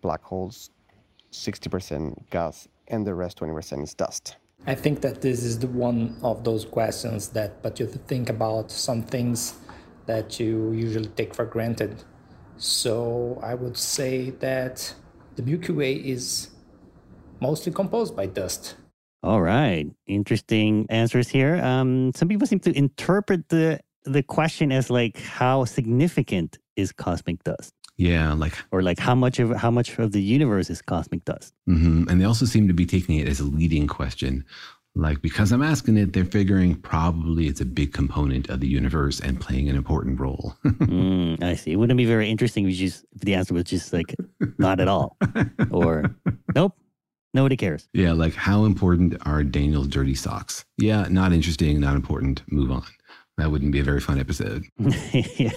black 0.00 0.22
holes, 0.22 0.70
60% 1.32 2.28
gas, 2.30 2.68
and 2.88 3.06
the 3.06 3.14
rest 3.14 3.38
20% 3.38 3.82
is 3.82 3.94
dust. 3.94 4.36
I 4.66 4.74
think 4.74 5.00
that 5.00 5.22
this 5.22 5.42
is 5.42 5.58
the 5.58 5.68
one 5.68 6.16
of 6.22 6.44
those 6.44 6.64
questions 6.64 7.28
that 7.28 7.62
but 7.62 7.80
you 7.80 7.86
think 7.86 8.28
about 8.28 8.70
some 8.70 9.02
things 9.02 9.54
that 10.06 10.38
you 10.38 10.72
usually 10.72 11.08
take 11.08 11.34
for 11.34 11.46
granted. 11.46 12.04
So 12.58 13.40
I 13.42 13.54
would 13.54 13.76
say 13.76 14.30
that 14.40 14.94
the 15.36 15.42
Milky 15.42 15.72
Way 15.72 15.94
is 15.94 16.50
mostly 17.40 17.72
composed 17.72 18.14
by 18.14 18.26
dust. 18.26 18.76
All 19.22 19.40
right. 19.40 19.86
Interesting 20.06 20.86
answers 20.90 21.28
here. 21.28 21.56
Um, 21.56 22.12
some 22.14 22.28
people 22.28 22.46
seem 22.46 22.60
to 22.60 22.76
interpret 22.76 23.48
the 23.48 23.80
the 24.04 24.22
question 24.22 24.72
is 24.72 24.90
like 24.90 25.18
how 25.20 25.64
significant 25.64 26.58
is 26.76 26.92
cosmic 26.92 27.42
dust? 27.44 27.72
Yeah, 27.96 28.32
like 28.32 28.54
Or 28.72 28.82
like 28.82 28.98
how 28.98 29.14
much 29.14 29.38
of 29.38 29.54
how 29.56 29.70
much 29.70 29.98
of 29.98 30.12
the 30.12 30.22
universe 30.22 30.70
is 30.70 30.80
cosmic 30.82 31.24
dust? 31.24 31.52
hmm 31.66 32.04
And 32.08 32.20
they 32.20 32.24
also 32.24 32.46
seem 32.46 32.66
to 32.68 32.74
be 32.74 32.86
taking 32.86 33.16
it 33.18 33.28
as 33.28 33.40
a 33.40 33.44
leading 33.44 33.86
question. 33.86 34.44
Like, 34.96 35.22
because 35.22 35.52
I'm 35.52 35.62
asking 35.62 35.98
it, 35.98 36.12
they're 36.14 36.24
figuring 36.24 36.74
probably 36.74 37.46
it's 37.46 37.60
a 37.60 37.64
big 37.64 37.92
component 37.92 38.48
of 38.50 38.58
the 38.58 38.66
universe 38.66 39.20
and 39.20 39.40
playing 39.40 39.68
an 39.68 39.76
important 39.76 40.18
role. 40.18 40.56
Mm, 40.64 41.40
I 41.44 41.54
see. 41.54 41.70
It 41.72 41.76
Wouldn't 41.76 41.96
be 41.96 42.06
very 42.06 42.28
interesting 42.28 42.68
if, 42.68 42.74
just, 42.74 43.04
if 43.14 43.20
the 43.20 43.34
answer 43.34 43.54
was 43.54 43.64
just 43.64 43.92
like 43.92 44.16
not 44.58 44.80
at 44.80 44.88
all, 44.88 45.16
or 45.70 46.16
nope, 46.56 46.74
nobody 47.34 47.56
cares. 47.56 47.88
yeah, 47.92 48.12
like, 48.12 48.34
how 48.34 48.64
important 48.64 49.14
are 49.26 49.44
Daniel's 49.44 49.86
dirty 49.86 50.14
socks? 50.16 50.64
Yeah, 50.78 51.06
not 51.08 51.32
interesting, 51.32 51.78
not 51.78 51.94
important. 51.94 52.42
Move 52.50 52.72
on. 52.72 52.82
That 53.40 53.50
wouldn't 53.50 53.72
be 53.72 53.80
a 53.80 53.84
very 53.84 54.00
fun 54.00 54.18
episode. 54.20 54.64
yeah, 55.12 55.52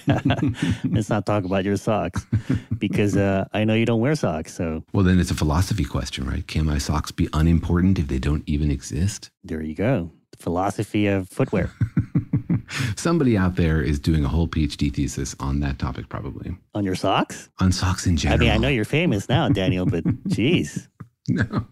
let's 0.86 1.10
not 1.10 1.26
talk 1.26 1.44
about 1.44 1.66
your 1.66 1.76
socks 1.78 2.26
because 2.78 3.18
uh, 3.18 3.46
I 3.54 3.64
know 3.66 3.74
you 3.74 3.86
don't 3.86 4.00
wear 4.00 4.16
socks. 4.16 4.54
So 4.56 4.84
Well, 4.94 5.04
then 5.04 5.20
it's 5.20 5.32
a 5.32 5.36
philosophy 5.36 5.84
question, 5.84 6.26
right? 6.26 6.48
Can 6.48 6.66
my 6.66 6.78
socks 6.78 7.12
be 7.12 7.28
unimportant 7.34 8.00
if 8.00 8.08
they 8.08 8.20
don't 8.20 8.44
even 8.48 8.72
exist? 8.72 9.30
there 9.44 9.62
you 9.62 9.76
go. 9.76 10.12
The 10.32 10.38
philosophy 10.38 11.08
of 11.08 11.30
footwear. 11.30 11.72
Somebody 12.96 13.38
out 13.38 13.56
there 13.56 13.82
is 13.82 14.00
doing 14.00 14.24
a 14.24 14.28
whole 14.30 14.48
PhD 14.48 14.92
thesis 14.92 15.36
on 15.40 15.60
that 15.60 15.78
topic, 15.78 16.10
probably 16.10 16.56
On 16.74 16.84
your 16.84 16.96
socks? 16.96 17.50
on 17.60 17.72
socks 17.72 18.08
in 18.08 18.16
general. 18.18 18.40
I 18.42 18.46
mean, 18.46 18.52
I 18.52 18.58
know 18.58 18.70
you're 18.70 18.86
famous 18.86 19.28
now, 19.30 19.50
Daniel, 19.50 19.86
but 19.86 20.04
geez. 20.28 20.88
No. 21.30 21.66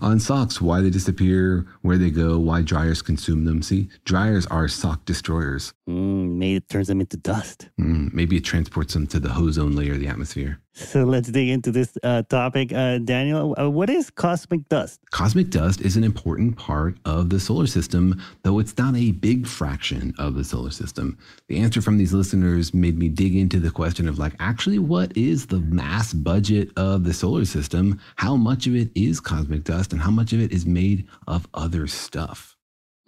On 0.00 0.18
socks, 0.18 0.62
why 0.62 0.80
they 0.80 0.88
disappear, 0.88 1.66
where 1.82 1.98
they 1.98 2.10
go, 2.10 2.38
why 2.38 2.62
dryers 2.62 3.02
consume 3.02 3.44
them. 3.44 3.60
See, 3.60 3.88
dryers 4.04 4.46
are 4.46 4.66
sock 4.66 5.04
destroyers. 5.04 5.74
Mm, 5.88 6.36
maybe 6.36 6.56
it 6.56 6.68
turns 6.70 6.88
them 6.88 7.00
into 7.00 7.18
dust. 7.18 7.68
Mm, 7.78 8.14
maybe 8.14 8.36
it 8.36 8.44
transports 8.44 8.94
them 8.94 9.06
to 9.08 9.20
the 9.20 9.34
ozone 9.36 9.76
layer 9.76 9.92
of 9.92 10.00
the 10.00 10.08
atmosphere. 10.08 10.60
So 10.76 11.04
let's 11.04 11.28
dig 11.28 11.50
into 11.50 11.70
this 11.70 11.96
uh, 12.02 12.22
topic. 12.22 12.72
Uh, 12.72 12.98
Daniel, 12.98 13.54
uh, 13.56 13.70
what 13.70 13.88
is 13.88 14.10
cosmic 14.10 14.68
dust? 14.68 14.98
Cosmic 15.12 15.50
dust 15.50 15.80
is 15.80 15.96
an 15.96 16.02
important 16.02 16.56
part 16.56 16.98
of 17.04 17.30
the 17.30 17.38
solar 17.38 17.68
system, 17.68 18.20
though 18.42 18.58
it's 18.58 18.76
not 18.76 18.96
a 18.96 19.12
big 19.12 19.46
fraction 19.46 20.12
of 20.18 20.34
the 20.34 20.42
solar 20.42 20.72
system. 20.72 21.16
The 21.46 21.58
answer 21.58 21.80
from 21.80 21.96
these 21.96 22.12
listeners 22.12 22.74
made 22.74 22.98
me 22.98 23.08
dig 23.08 23.36
into 23.36 23.60
the 23.60 23.70
question 23.70 24.08
of, 24.08 24.18
like, 24.18 24.34
actually, 24.40 24.80
what 24.80 25.16
is 25.16 25.46
the 25.46 25.60
mass 25.60 26.12
budget 26.12 26.70
of 26.76 27.04
the 27.04 27.12
solar 27.12 27.44
system? 27.44 28.00
How 28.16 28.34
much 28.34 28.66
of 28.66 28.74
it 28.74 28.90
is 28.96 29.20
cosmic 29.20 29.62
dust, 29.62 29.92
and 29.92 30.02
how 30.02 30.10
much 30.10 30.32
of 30.32 30.40
it 30.40 30.50
is 30.50 30.66
made 30.66 31.06
of 31.28 31.46
other 31.54 31.86
stuff? 31.86 32.53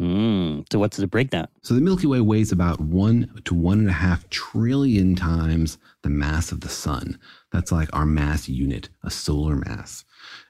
Mm, 0.00 0.66
so 0.70 0.78
what's 0.78 0.98
the 0.98 1.06
breakdown? 1.06 1.48
So 1.62 1.72
the 1.72 1.80
Milky 1.80 2.06
Way 2.06 2.20
weighs 2.20 2.52
about 2.52 2.80
one 2.80 3.40
to 3.44 3.54
one 3.54 3.78
and 3.78 3.88
a 3.88 3.94
half 3.94 4.28
trillion 4.28 5.14
times 5.14 5.78
the 6.02 6.10
mass 6.10 6.52
of 6.52 6.60
the 6.60 6.68
sun. 6.68 7.18
That's 7.50 7.72
like 7.72 7.88
our 7.94 8.04
mass 8.04 8.48
unit, 8.48 8.90
a 9.02 9.10
solar 9.10 9.56
mass. 9.56 10.04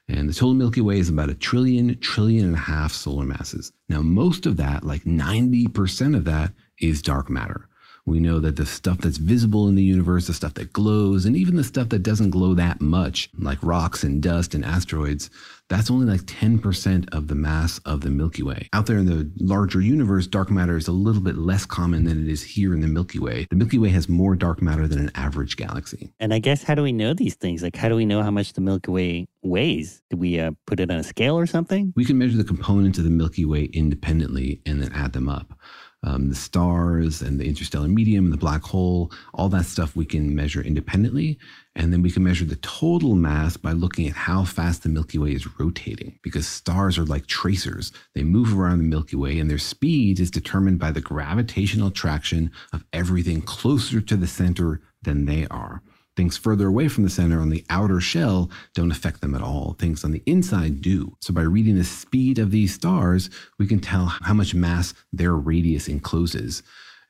And 0.09 0.29
the 0.29 0.33
total 0.33 0.53
Milky 0.53 0.81
Way 0.81 0.99
is 0.99 1.09
about 1.09 1.29
a 1.29 1.33
trillion, 1.33 1.97
trillion 1.99 2.45
and 2.45 2.55
a 2.55 2.59
half 2.59 2.91
solar 2.91 3.25
masses. 3.25 3.71
Now, 3.87 4.01
most 4.01 4.45
of 4.45 4.57
that, 4.57 4.83
like 4.83 5.03
90% 5.03 6.15
of 6.15 6.25
that, 6.25 6.51
is 6.79 7.01
dark 7.01 7.29
matter. 7.29 7.69
We 8.07 8.21
know 8.21 8.39
that 8.39 8.55
the 8.55 8.65
stuff 8.65 8.99
that's 8.99 9.17
visible 9.17 9.67
in 9.67 9.75
the 9.75 9.83
universe, 9.83 10.27
the 10.27 10.33
stuff 10.33 10.53
that 10.53 10.71
glows, 10.71 11.25
and 11.25 11.35
even 11.35 11.57
the 11.57 11.63
stuff 11.63 11.89
that 11.89 12.03
doesn't 12.03 12.29
glow 12.29 12.53
that 12.53 12.79
much, 12.79 13.29
like 13.37 13.61
rocks 13.61 14.01
and 14.01 14.23
dust 14.23 14.55
and 14.55 14.63
asteroids, 14.63 15.29
that's 15.67 15.91
only 15.91 16.05
like 16.05 16.21
10% 16.21 17.13
of 17.13 17.27
the 17.27 17.35
mass 17.35 17.79
of 17.79 17.99
the 17.99 18.09
Milky 18.09 18.43
Way. 18.43 18.69
Out 18.71 18.85
there 18.85 18.97
in 18.97 19.07
the 19.07 19.29
larger 19.43 19.81
universe, 19.81 20.25
dark 20.25 20.49
matter 20.49 20.77
is 20.77 20.87
a 20.87 20.93
little 20.93 21.21
bit 21.21 21.37
less 21.37 21.65
common 21.65 22.05
than 22.05 22.23
it 22.23 22.31
is 22.31 22.41
here 22.41 22.73
in 22.73 22.79
the 22.79 22.87
Milky 22.87 23.19
Way. 23.19 23.45
The 23.49 23.57
Milky 23.57 23.77
Way 23.77 23.89
has 23.89 24.07
more 24.07 24.35
dark 24.35 24.61
matter 24.61 24.87
than 24.87 24.99
an 24.99 25.11
average 25.15 25.57
galaxy. 25.57 26.13
And 26.21 26.33
I 26.33 26.39
guess 26.39 26.63
how 26.63 26.75
do 26.75 26.83
we 26.83 26.93
know 26.93 27.13
these 27.13 27.35
things? 27.35 27.61
Like, 27.61 27.75
how 27.75 27.89
do 27.89 27.95
we 27.95 28.05
know 28.05 28.23
how 28.23 28.31
much 28.31 28.53
the 28.53 28.61
Milky 28.61 28.89
Way 28.89 29.27
weighs? 29.41 30.01
Do 30.09 30.15
we 30.15 30.39
uh, 30.39 30.51
put 30.65 30.79
it 30.79 30.89
on 30.89 30.97
a 30.97 31.03
scale 31.03 31.37
or 31.37 31.45
something? 31.45 31.91
We 31.97 32.05
can 32.05 32.17
measure 32.17 32.37
the 32.37 32.45
components 32.45 32.97
of 32.99 33.03
the 33.03 33.09
Milky 33.09 33.43
Way 33.43 33.65
independently 33.65 34.61
and 34.65 34.81
then 34.81 34.93
add 34.93 35.11
them 35.11 35.27
up. 35.27 35.59
Um, 36.03 36.29
the 36.29 36.35
stars 36.35 37.21
and 37.21 37.39
the 37.39 37.47
interstellar 37.47 37.87
medium 37.87 38.25
and 38.25 38.33
the 38.33 38.37
black 38.37 38.61
hole, 38.61 39.11
all 39.33 39.49
that 39.49 39.65
stuff 39.65 39.95
we 39.95 40.05
can 40.05 40.35
measure 40.35 40.61
independently. 40.61 41.39
And 41.75 41.91
then 41.91 42.01
we 42.01 42.11
can 42.11 42.23
measure 42.23 42.45
the 42.45 42.55
total 42.57 43.15
mass 43.15 43.57
by 43.57 43.71
looking 43.71 44.07
at 44.07 44.13
how 44.13 44.43
fast 44.43 44.83
the 44.83 44.89
Milky 44.89 45.17
Way 45.17 45.31
is 45.31 45.59
rotating 45.59 46.19
because 46.21 46.47
stars 46.47 46.97
are 46.97 47.05
like 47.05 47.25
tracers. 47.25 47.91
They 48.13 48.23
move 48.23 48.57
around 48.57 48.77
the 48.77 48.83
Milky 48.83 49.15
Way 49.15 49.39
and 49.39 49.49
their 49.49 49.57
speed 49.57 50.19
is 50.19 50.31
determined 50.31 50.79
by 50.79 50.91
the 50.91 51.01
gravitational 51.01 51.87
attraction 51.87 52.51
of 52.73 52.85
everything 52.93 53.41
closer 53.41 53.99
to 53.99 54.15
the 54.15 54.27
center 54.27 54.81
than 55.01 55.25
they 55.25 55.47
are. 55.47 55.81
Things 56.17 56.35
further 56.35 56.67
away 56.67 56.87
from 56.87 57.03
the 57.03 57.11
center 57.11 57.39
on 57.39 57.49
the 57.49 57.63
outer 57.69 58.01
shell 58.01 58.49
don't 58.73 58.91
affect 58.91 59.21
them 59.21 59.35
at 59.35 59.43
all. 59.43 59.75
Things 59.77 60.03
on 60.03 60.11
the 60.11 60.23
inside 60.25 60.81
do. 60.81 61.15
So, 61.21 61.31
by 61.31 61.43
reading 61.43 61.77
the 61.77 61.83
speed 61.83 62.39
of 62.39 62.49
these 62.49 62.73
stars, 62.73 63.29
we 63.59 63.67
can 63.67 63.79
tell 63.79 64.07
how 64.07 64.33
much 64.33 64.55
mass 64.55 64.95
their 65.13 65.35
radius 65.35 65.87
encloses. 65.87 66.63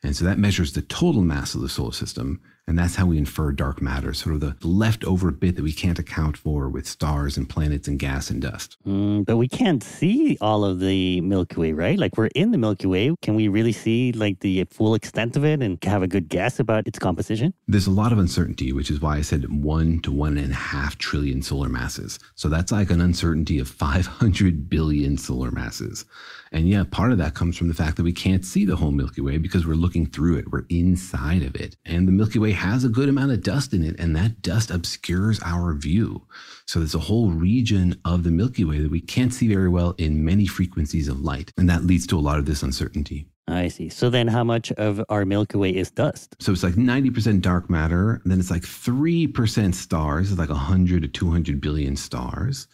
And 0.04 0.14
so 0.14 0.26
that 0.26 0.38
measures 0.38 0.74
the 0.74 0.82
total 0.82 1.22
mass 1.22 1.56
of 1.56 1.62
the 1.62 1.70
solar 1.70 1.94
system. 1.94 2.42
And 2.68 2.78
that's 2.78 2.96
how 2.96 3.06
we 3.06 3.18
infer 3.18 3.54
dark 3.54 3.82
matter, 3.82 4.14
sort 4.14 4.36
of 4.36 4.42
the 4.42 4.56
leftover 4.62 5.32
bit 5.32 5.56
that 5.56 5.64
we 5.64 5.72
can't 5.72 5.98
account 5.98 6.36
for 6.36 6.68
with 6.68 6.86
stars 6.86 7.38
and 7.38 7.48
planets 7.48 7.88
and 7.88 7.98
gas 7.98 8.30
and 8.30 8.42
dust. 8.42 8.76
Mm, 8.86 9.26
but 9.26 9.38
we 9.38 9.48
can't 9.48 9.82
see 9.82 10.38
all 10.42 10.66
of 10.66 10.82
the 10.82 11.22
Milky 11.22 11.56
Way, 11.56 11.72
right? 11.72 11.98
Like, 11.98 12.18
we're 12.18 12.28
in 12.28 12.52
the 12.52 12.58
Milky 12.58 12.88
Way. 12.88 13.16
Can 13.22 13.36
we 13.36 13.48
really 13.48 13.72
see 13.72 14.12
like 14.12 14.42
the 14.42 14.66
full 14.66 14.96
extent 14.96 15.38
of 15.38 15.46
it 15.46 15.62
and 15.62 15.82
have 15.86 16.04
a 16.04 16.08
good 16.08 16.28
guess 16.28 16.60
about 16.60 16.86
its 16.88 17.00
composition? 17.00 17.54
There's 17.70 17.88
a 17.88 17.92
lot 17.92 18.12
of 18.12 18.20
uncertainty, 18.20 18.74
which 18.74 18.92
is 18.92 19.00
why 19.00 19.16
I 19.16 19.22
said 19.22 19.50
one 19.64 20.02
to 20.02 20.12
one 20.12 20.38
and 20.38 20.52
a 20.52 20.56
half 20.56 20.98
trillion 20.98 21.42
solar 21.42 21.70
masses. 21.70 22.20
So 22.36 22.50
that's 22.50 22.74
like 22.74 22.92
an 22.92 23.00
uncertainty 23.00 23.60
of 23.60 23.68
500 23.88 24.70
billion 24.70 25.18
solar 25.18 25.52
masses. 25.52 26.04
And 26.52 26.70
yeah, 26.70 26.84
part 26.90 27.12
of 27.12 27.18
that 27.18 27.34
comes 27.34 27.58
from 27.58 27.68
the 27.68 27.74
fact 27.74 27.98
that 27.98 28.04
we 28.04 28.14
can't 28.14 28.46
see 28.46 28.66
the 28.66 28.76
whole 28.76 28.92
Milky 28.92 29.22
Way 29.22 29.38
because 29.38 29.66
we're 29.66 29.76
looking 29.76 30.06
through 30.06 30.38
it. 30.38 30.52
We're 30.52 30.66
inside 30.70 31.44
of 31.44 31.56
it. 31.56 31.76
And 31.86 32.08
the 32.08 32.12
Milky 32.12 32.40
Way 32.40 32.52
has 32.52 32.84
a 32.84 32.90
good 32.90 33.10
amount 33.10 33.32
of 33.32 33.44
dust 33.44 33.74
in 33.74 33.84
it, 33.84 34.00
and 34.00 34.16
that 34.16 34.42
dust 34.42 34.72
obscures 34.72 35.40
our 35.44 35.74
view. 35.74 36.26
So 36.66 36.80
there's 36.80 36.96
a 36.96 37.00
whole 37.00 37.30
region 37.30 38.00
of 38.06 38.24
the 38.24 38.32
Milky 38.32 38.64
Way 38.64 38.80
that 38.80 38.92
we 38.92 39.02
can't 39.02 39.34
see 39.34 39.48
very 39.48 39.70
well 39.70 39.96
in 39.98 40.24
many 40.26 40.46
frequencies 40.46 41.08
of 41.08 41.22
light. 41.22 41.52
And 41.58 41.70
that 41.70 41.86
leads 41.86 42.08
to 42.08 42.18
a 42.18 42.22
lot 42.22 42.40
of 42.40 42.46
this 42.46 42.64
uncertainty. 42.64 43.28
I 43.48 43.70
see. 43.70 43.88
So 43.88 44.10
then, 44.10 44.28
how 44.28 44.44
much 44.44 44.74
of 44.74 45.04
our 45.08 45.24
Milky 45.24 45.58
Way 45.58 45.76
is 45.76 45.90
dust? 45.90 46.36
So 46.40 46.52
it's 46.52 46.64
like 46.64 46.74
90% 46.74 47.42
dark 47.42 47.70
matter. 47.70 48.20
And 48.24 48.32
then 48.32 48.40
it's 48.40 48.52
like 48.52 48.64
3% 48.64 49.74
stars, 49.74 50.32
it's 50.32 50.40
like 50.40 50.50
100 50.50 51.04
to 51.04 51.08
200 51.08 51.62
billion 51.62 51.96
stars. 51.96 52.68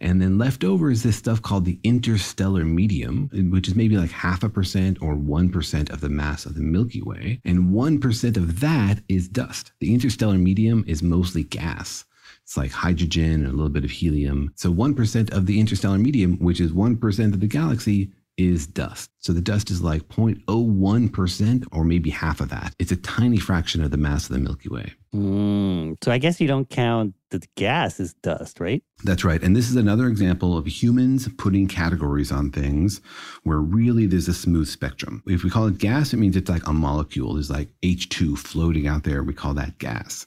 And 0.00 0.20
then 0.20 0.38
left 0.38 0.64
over 0.64 0.90
is 0.90 1.02
this 1.02 1.16
stuff 1.16 1.42
called 1.42 1.66
the 1.66 1.78
interstellar 1.84 2.64
medium, 2.64 3.28
which 3.50 3.68
is 3.68 3.74
maybe 3.74 3.98
like 3.98 4.10
half 4.10 4.42
a 4.42 4.48
percent 4.48 5.00
or 5.02 5.14
1% 5.14 5.90
of 5.90 6.00
the 6.00 6.08
mass 6.08 6.46
of 6.46 6.54
the 6.54 6.62
Milky 6.62 7.02
Way. 7.02 7.40
And 7.44 7.72
1% 7.74 8.36
of 8.36 8.60
that 8.60 9.00
is 9.08 9.28
dust. 9.28 9.72
The 9.80 9.92
interstellar 9.92 10.38
medium 10.38 10.84
is 10.86 11.02
mostly 11.02 11.42
gas. 11.42 12.04
It's 12.42 12.56
like 12.56 12.72
hydrogen 12.72 13.44
and 13.44 13.46
a 13.46 13.52
little 13.52 13.68
bit 13.68 13.84
of 13.84 13.90
helium. 13.90 14.52
So 14.56 14.72
1% 14.72 15.32
of 15.32 15.46
the 15.46 15.60
interstellar 15.60 15.98
medium, 15.98 16.38
which 16.38 16.60
is 16.60 16.72
1% 16.72 17.34
of 17.34 17.40
the 17.40 17.46
galaxy, 17.46 18.10
is 18.40 18.66
dust. 18.66 19.10
So 19.18 19.32
the 19.34 19.42
dust 19.42 19.70
is 19.70 19.82
like 19.82 20.08
0.01% 20.08 21.66
or 21.72 21.84
maybe 21.84 22.08
half 22.08 22.40
of 22.40 22.48
that. 22.48 22.74
It's 22.78 22.90
a 22.90 22.96
tiny 22.96 23.38
fraction 23.38 23.82
of 23.84 23.90
the 23.90 23.98
mass 23.98 24.24
of 24.24 24.32
the 24.32 24.40
Milky 24.40 24.70
Way. 24.70 24.94
Mm, 25.14 26.02
so 26.02 26.10
I 26.10 26.18
guess 26.18 26.40
you 26.40 26.48
don't 26.48 26.70
count 26.70 27.14
the 27.30 27.42
gas 27.56 28.00
as 28.00 28.14
dust, 28.14 28.58
right? 28.60 28.82
That's 29.04 29.24
right. 29.24 29.42
And 29.42 29.54
this 29.54 29.68
is 29.68 29.76
another 29.76 30.06
example 30.06 30.56
of 30.56 30.66
humans 30.66 31.28
putting 31.36 31.68
categories 31.68 32.32
on 32.32 32.50
things 32.50 33.00
where 33.42 33.58
really 33.58 34.06
there's 34.06 34.28
a 34.28 34.34
smooth 34.34 34.68
spectrum. 34.68 35.22
If 35.26 35.44
we 35.44 35.50
call 35.50 35.66
it 35.66 35.78
gas, 35.78 36.14
it 36.14 36.16
means 36.16 36.36
it's 36.36 36.50
like 36.50 36.66
a 36.66 36.72
molecule. 36.72 37.34
There's 37.34 37.50
like 37.50 37.68
H2 37.82 38.38
floating 38.38 38.86
out 38.86 39.04
there. 39.04 39.22
We 39.22 39.34
call 39.34 39.52
that 39.54 39.78
gas. 39.78 40.26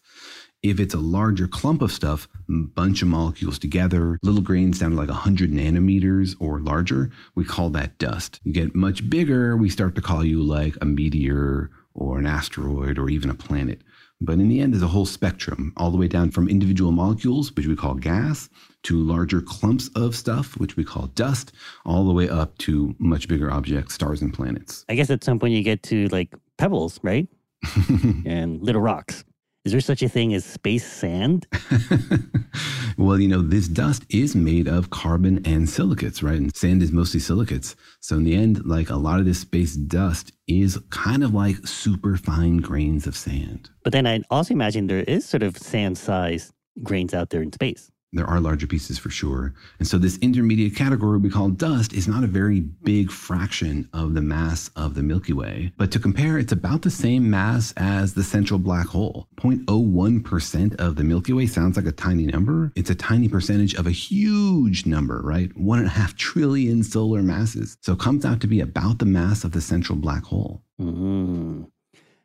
If 0.63 0.79
it's 0.79 0.93
a 0.93 0.99
larger 0.99 1.45
clump 1.45 1.81
of 1.81 1.91
stuff, 1.91 2.29
bunch 2.47 3.01
of 3.01 3.09
molecules 3.09 3.59
together, 3.59 4.17
little 4.23 4.41
grains 4.41 4.79
down 4.79 4.91
to 4.91 4.95
like 4.95 5.09
100 5.09 5.51
nanometers 5.51 6.37
or 6.39 6.61
larger, 6.61 7.11
we 7.35 7.43
call 7.43 7.69
that 7.71 7.97
dust. 7.97 8.39
You 8.45 8.53
get 8.53 8.73
much 8.73 9.09
bigger, 9.09 9.57
we 9.57 9.69
start 9.69 9.93
to 9.95 10.01
call 10.01 10.23
you 10.23 10.41
like 10.41 10.77
a 10.79 10.85
meteor 10.85 11.69
or 11.93 12.17
an 12.17 12.25
asteroid 12.25 12.97
or 12.97 13.09
even 13.09 13.29
a 13.29 13.35
planet. 13.35 13.81
But 14.21 14.39
in 14.39 14.47
the 14.47 14.61
end, 14.61 14.71
there's 14.71 14.83
a 14.83 14.87
whole 14.87 15.05
spectrum, 15.05 15.73
all 15.75 15.91
the 15.91 15.97
way 15.97 16.07
down 16.07 16.31
from 16.31 16.47
individual 16.47 16.93
molecules, 16.93 17.53
which 17.53 17.67
we 17.67 17.75
call 17.75 17.95
gas, 17.95 18.49
to 18.83 18.95
larger 18.95 19.41
clumps 19.41 19.89
of 19.97 20.15
stuff, 20.15 20.57
which 20.57 20.77
we 20.77 20.85
call 20.85 21.07
dust, 21.07 21.51
all 21.85 22.05
the 22.05 22.13
way 22.13 22.29
up 22.29 22.57
to 22.59 22.95
much 22.99 23.27
bigger 23.27 23.51
objects, 23.51 23.95
stars 23.95 24.21
and 24.21 24.33
planets. 24.33 24.85
I 24.87 24.95
guess 24.95 25.09
at 25.09 25.25
some 25.25 25.39
point 25.39 25.55
you 25.55 25.61
get 25.61 25.83
to 25.83 26.07
like 26.07 26.33
pebbles, 26.57 27.01
right? 27.03 27.27
and 28.25 28.61
little 28.61 28.81
rocks. 28.81 29.25
Is 29.65 29.71
there 29.71 29.81
such 29.81 30.03
a 30.03 30.09
thing 30.09 30.33
as 30.33 30.43
space 30.45 30.85
sand? 30.85 31.47
Well, 32.97 33.19
you 33.19 33.27
know, 33.27 33.41
this 33.41 33.67
dust 33.67 34.03
is 34.09 34.35
made 34.35 34.67
of 34.67 34.89
carbon 34.89 35.41
and 35.45 35.67
silicates, 35.67 36.21
right? 36.21 36.37
And 36.37 36.55
sand 36.55 36.83
is 36.83 36.91
mostly 36.91 37.19
silicates. 37.19 37.75
So 37.99 38.17
in 38.17 38.23
the 38.23 38.35
end, 38.35 38.65
like 38.65 38.89
a 38.89 38.95
lot 38.95 39.19
of 39.19 39.25
this 39.25 39.39
space 39.39 39.75
dust 39.75 40.31
is 40.47 40.79
kind 40.89 41.23
of 41.23 41.33
like 41.33 41.67
super 41.67 42.17
fine 42.17 42.57
grains 42.57 43.07
of 43.07 43.15
sand. 43.15 43.69
But 43.83 43.93
then 43.93 44.05
I 44.05 44.21
also 44.29 44.53
imagine 44.53 44.87
there 44.87 44.99
is 44.99 45.25
sort 45.25 45.43
of 45.43 45.57
sand 45.57 45.97
sized 45.97 46.53
grains 46.83 47.13
out 47.13 47.29
there 47.29 47.41
in 47.41 47.51
space. 47.51 47.89
There 48.13 48.27
are 48.27 48.39
larger 48.39 48.67
pieces 48.67 48.99
for 48.99 49.09
sure. 49.09 49.55
And 49.79 49.87
so 49.87 49.97
this 49.97 50.19
intermediate 50.19 50.75
category 50.75 51.17
we 51.17 51.31
call 51.31 51.49
dust 51.49 51.93
is 51.93 52.07
not 52.07 52.23
a 52.23 52.27
very 52.27 52.59
big 52.59 53.11
fraction 53.11 53.89
of 53.91 54.13
the 54.13 54.21
mass 54.21 54.69
of 54.75 54.93
the 54.93 55.01
Milky 55.01 55.33
Way. 55.33 55.73
But 55.77 55.91
to 55.91 55.99
compare, 55.99 56.37
it's 56.37 56.51
about 56.51 56.83
the 56.83 56.91
same 56.91 57.29
mass 57.29 57.73
as 57.75 58.13
the 58.13 58.23
central 58.23 58.59
black 58.59 58.85
hole. 58.85 59.27
0.01% 59.37 60.75
of 60.79 60.95
the 60.95 61.03
Milky 61.03 61.33
Way 61.33 61.47
sounds 61.47 61.75
like 61.75 61.87
a 61.87 61.91
tiny 61.91 62.27
number. 62.27 62.71
It's 62.75 62.91
a 62.91 62.95
tiny 62.95 63.27
percentage 63.27 63.73
of 63.73 63.87
a 63.87 63.91
huge 63.91 64.85
number, 64.85 65.21
right? 65.23 65.49
One 65.57 65.79
and 65.79 65.87
a 65.87 65.91
half 65.91 66.15
trillion 66.15 66.83
solar 66.83 67.23
masses. 67.23 67.77
So 67.81 67.93
it 67.93 67.99
comes 67.99 68.25
out 68.25 68.41
to 68.41 68.47
be 68.47 68.61
about 68.61 68.99
the 68.99 69.05
mass 69.05 69.43
of 69.43 69.53
the 69.53 69.61
central 69.61 69.97
black 69.97 70.23
hole. 70.23 70.61
Mm. 70.79 71.67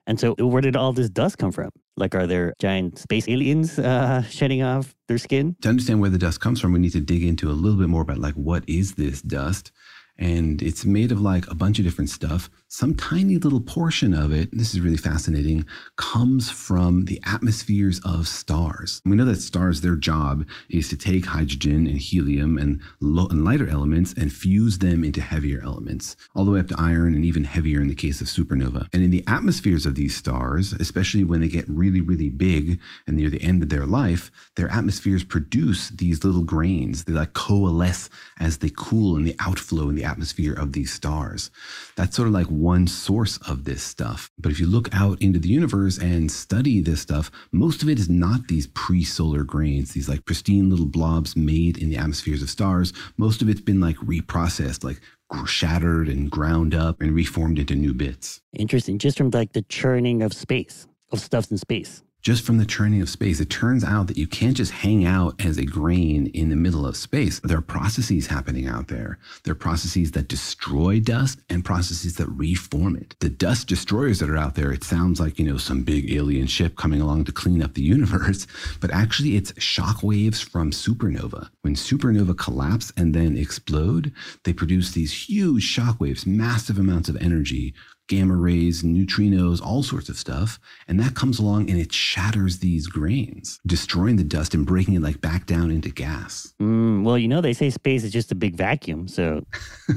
And 0.08 0.18
so, 0.18 0.34
where 0.38 0.62
did 0.62 0.74
all 0.74 0.94
this 0.94 1.10
dust 1.10 1.36
come 1.36 1.52
from? 1.52 1.70
Like, 1.98 2.14
are 2.14 2.26
there 2.26 2.54
giant 2.58 2.98
space 2.98 3.28
aliens 3.28 3.78
uh, 3.78 4.22
shedding 4.22 4.62
off 4.62 4.94
their 5.06 5.18
skin? 5.18 5.54
To 5.60 5.68
understand 5.68 6.00
where 6.00 6.08
the 6.08 6.18
dust 6.18 6.40
comes 6.40 6.60
from, 6.60 6.72
we 6.72 6.78
need 6.78 6.92
to 6.92 7.00
dig 7.00 7.22
into 7.22 7.50
a 7.50 7.52
little 7.52 7.78
bit 7.78 7.90
more 7.90 8.02
about 8.02 8.18
like 8.18 8.34
what 8.34 8.64
is 8.66 8.94
this 8.94 9.20
dust 9.20 9.70
and 10.18 10.60
it's 10.60 10.84
made 10.84 11.12
of 11.12 11.20
like 11.20 11.48
a 11.48 11.54
bunch 11.54 11.78
of 11.78 11.84
different 11.84 12.10
stuff. 12.10 12.50
Some 12.70 12.92
tiny 12.94 13.38
little 13.38 13.62
portion 13.62 14.12
of 14.12 14.30
it, 14.30 14.50
this 14.52 14.74
is 14.74 14.82
really 14.82 14.98
fascinating, 14.98 15.64
comes 15.96 16.50
from 16.50 17.06
the 17.06 17.18
atmospheres 17.24 17.98
of 18.04 18.28
stars. 18.28 19.00
We 19.06 19.16
know 19.16 19.24
that 19.24 19.40
stars, 19.40 19.80
their 19.80 19.96
job 19.96 20.46
is 20.68 20.90
to 20.90 20.96
take 20.98 21.24
hydrogen 21.24 21.86
and 21.86 21.96
helium 21.96 22.58
and, 22.58 22.82
low, 23.00 23.26
and 23.28 23.42
lighter 23.42 23.70
elements 23.70 24.12
and 24.12 24.30
fuse 24.30 24.80
them 24.80 25.02
into 25.02 25.22
heavier 25.22 25.62
elements, 25.64 26.14
all 26.34 26.44
the 26.44 26.50
way 26.50 26.60
up 26.60 26.68
to 26.68 26.74
iron 26.78 27.14
and 27.14 27.24
even 27.24 27.44
heavier 27.44 27.80
in 27.80 27.88
the 27.88 27.94
case 27.94 28.20
of 28.20 28.26
supernova. 28.26 28.86
And 28.92 29.02
in 29.02 29.12
the 29.12 29.24
atmospheres 29.26 29.86
of 29.86 29.94
these 29.94 30.14
stars, 30.14 30.74
especially 30.74 31.24
when 31.24 31.40
they 31.40 31.48
get 31.48 31.66
really, 31.70 32.02
really 32.02 32.28
big 32.28 32.78
and 33.06 33.16
near 33.16 33.30
the 33.30 33.40
end 33.40 33.62
of 33.62 33.70
their 33.70 33.86
life, 33.86 34.30
their 34.56 34.68
atmospheres 34.68 35.24
produce 35.24 35.88
these 35.88 36.22
little 36.22 36.44
grains. 36.44 37.04
They 37.04 37.14
like 37.14 37.32
coalesce 37.32 38.10
as 38.38 38.58
they 38.58 38.70
cool 38.76 39.16
in 39.16 39.24
the 39.24 39.36
outflow 39.40 39.88
in 39.88 39.94
the 39.94 40.04
atmosphere 40.04 40.52
of 40.52 40.74
these 40.74 40.92
stars. 40.92 41.50
That's 41.96 42.14
sort 42.14 42.28
of 42.28 42.34
like 42.34 42.57
one 42.58 42.86
source 42.86 43.38
of 43.48 43.64
this 43.64 43.82
stuff. 43.82 44.30
But 44.38 44.52
if 44.52 44.60
you 44.60 44.66
look 44.66 44.88
out 44.94 45.20
into 45.22 45.38
the 45.38 45.48
universe 45.48 45.98
and 45.98 46.30
study 46.30 46.80
this 46.80 47.00
stuff, 47.00 47.30
most 47.52 47.82
of 47.82 47.88
it 47.88 47.98
is 47.98 48.08
not 48.08 48.48
these 48.48 48.66
pre 48.66 49.04
solar 49.04 49.44
grains, 49.44 49.92
these 49.92 50.08
like 50.08 50.24
pristine 50.24 50.70
little 50.70 50.86
blobs 50.86 51.36
made 51.36 51.78
in 51.78 51.90
the 51.90 51.96
atmospheres 51.96 52.42
of 52.42 52.50
stars. 52.50 52.92
Most 53.16 53.42
of 53.42 53.48
it's 53.48 53.60
been 53.60 53.80
like 53.80 53.96
reprocessed, 53.96 54.84
like 54.84 55.00
shattered 55.46 56.08
and 56.08 56.30
ground 56.30 56.74
up 56.74 57.00
and 57.00 57.14
reformed 57.14 57.58
into 57.58 57.74
new 57.74 57.94
bits. 57.94 58.40
Interesting. 58.52 58.98
Just 58.98 59.18
from 59.18 59.30
like 59.30 59.52
the 59.52 59.62
churning 59.62 60.22
of 60.22 60.32
space, 60.32 60.86
of 61.12 61.20
stuffs 61.20 61.50
in 61.50 61.58
space 61.58 62.02
just 62.22 62.44
from 62.44 62.58
the 62.58 62.66
churning 62.66 63.00
of 63.00 63.08
space. 63.08 63.40
It 63.40 63.50
turns 63.50 63.84
out 63.84 64.06
that 64.08 64.16
you 64.16 64.26
can't 64.26 64.56
just 64.56 64.72
hang 64.72 65.04
out 65.04 65.40
as 65.44 65.56
a 65.56 65.64
grain 65.64 66.26
in 66.28 66.48
the 66.48 66.56
middle 66.56 66.86
of 66.86 66.96
space. 66.96 67.40
There 67.40 67.58
are 67.58 67.62
processes 67.62 68.26
happening 68.26 68.66
out 68.66 68.88
there. 68.88 69.18
There 69.44 69.52
are 69.52 69.56
processes 69.56 70.12
that 70.12 70.28
destroy 70.28 71.00
dust 71.00 71.40
and 71.48 71.64
processes 71.64 72.16
that 72.16 72.28
reform 72.28 72.96
it. 72.96 73.14
The 73.20 73.30
dust 73.30 73.68
destroyers 73.68 74.18
that 74.18 74.30
are 74.30 74.36
out 74.36 74.54
there, 74.56 74.72
it 74.72 74.84
sounds 74.84 75.20
like, 75.20 75.38
you 75.38 75.44
know, 75.44 75.58
some 75.58 75.82
big 75.82 76.12
alien 76.12 76.46
ship 76.46 76.76
coming 76.76 77.00
along 77.00 77.24
to 77.24 77.32
clean 77.32 77.62
up 77.62 77.74
the 77.74 77.82
universe, 77.82 78.46
but 78.80 78.90
actually 78.90 79.36
it's 79.36 79.52
shock 79.62 80.02
waves 80.02 80.40
from 80.40 80.70
supernova. 80.70 81.48
When 81.62 81.74
supernova 81.74 82.36
collapse 82.36 82.92
and 82.96 83.14
then 83.14 83.36
explode, 83.36 84.12
they 84.44 84.52
produce 84.52 84.92
these 84.92 85.28
huge 85.28 85.62
shock 85.62 86.00
waves, 86.00 86.26
massive 86.26 86.78
amounts 86.78 87.08
of 87.08 87.16
energy 87.16 87.74
gamma 88.08 88.34
rays, 88.34 88.82
neutrinos, 88.82 89.62
all 89.62 89.82
sorts 89.82 90.08
of 90.08 90.18
stuff. 90.18 90.58
And 90.88 90.98
that 90.98 91.14
comes 91.14 91.38
along 91.38 91.70
and 91.70 91.78
it 91.78 91.92
shatters 91.92 92.58
these 92.58 92.86
grains, 92.86 93.60
destroying 93.66 94.16
the 94.16 94.24
dust 94.24 94.54
and 94.54 94.66
breaking 94.66 94.94
it 94.94 95.02
like 95.02 95.20
back 95.20 95.46
down 95.46 95.70
into 95.70 95.90
gas. 95.90 96.52
Mm, 96.60 97.04
well, 97.04 97.16
you 97.16 97.28
know, 97.28 97.40
they 97.40 97.52
say 97.52 97.70
space 97.70 98.02
is 98.02 98.12
just 98.12 98.32
a 98.32 98.34
big 98.34 98.56
vacuum. 98.56 99.06
So 99.08 99.44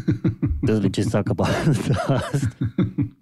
doesn't 0.65 0.85
it 0.85 0.91
just 0.91 1.11
suck 1.11 1.29
up 1.29 1.39
all 1.39 1.47
the 1.47 1.97
dust? 2.07 2.47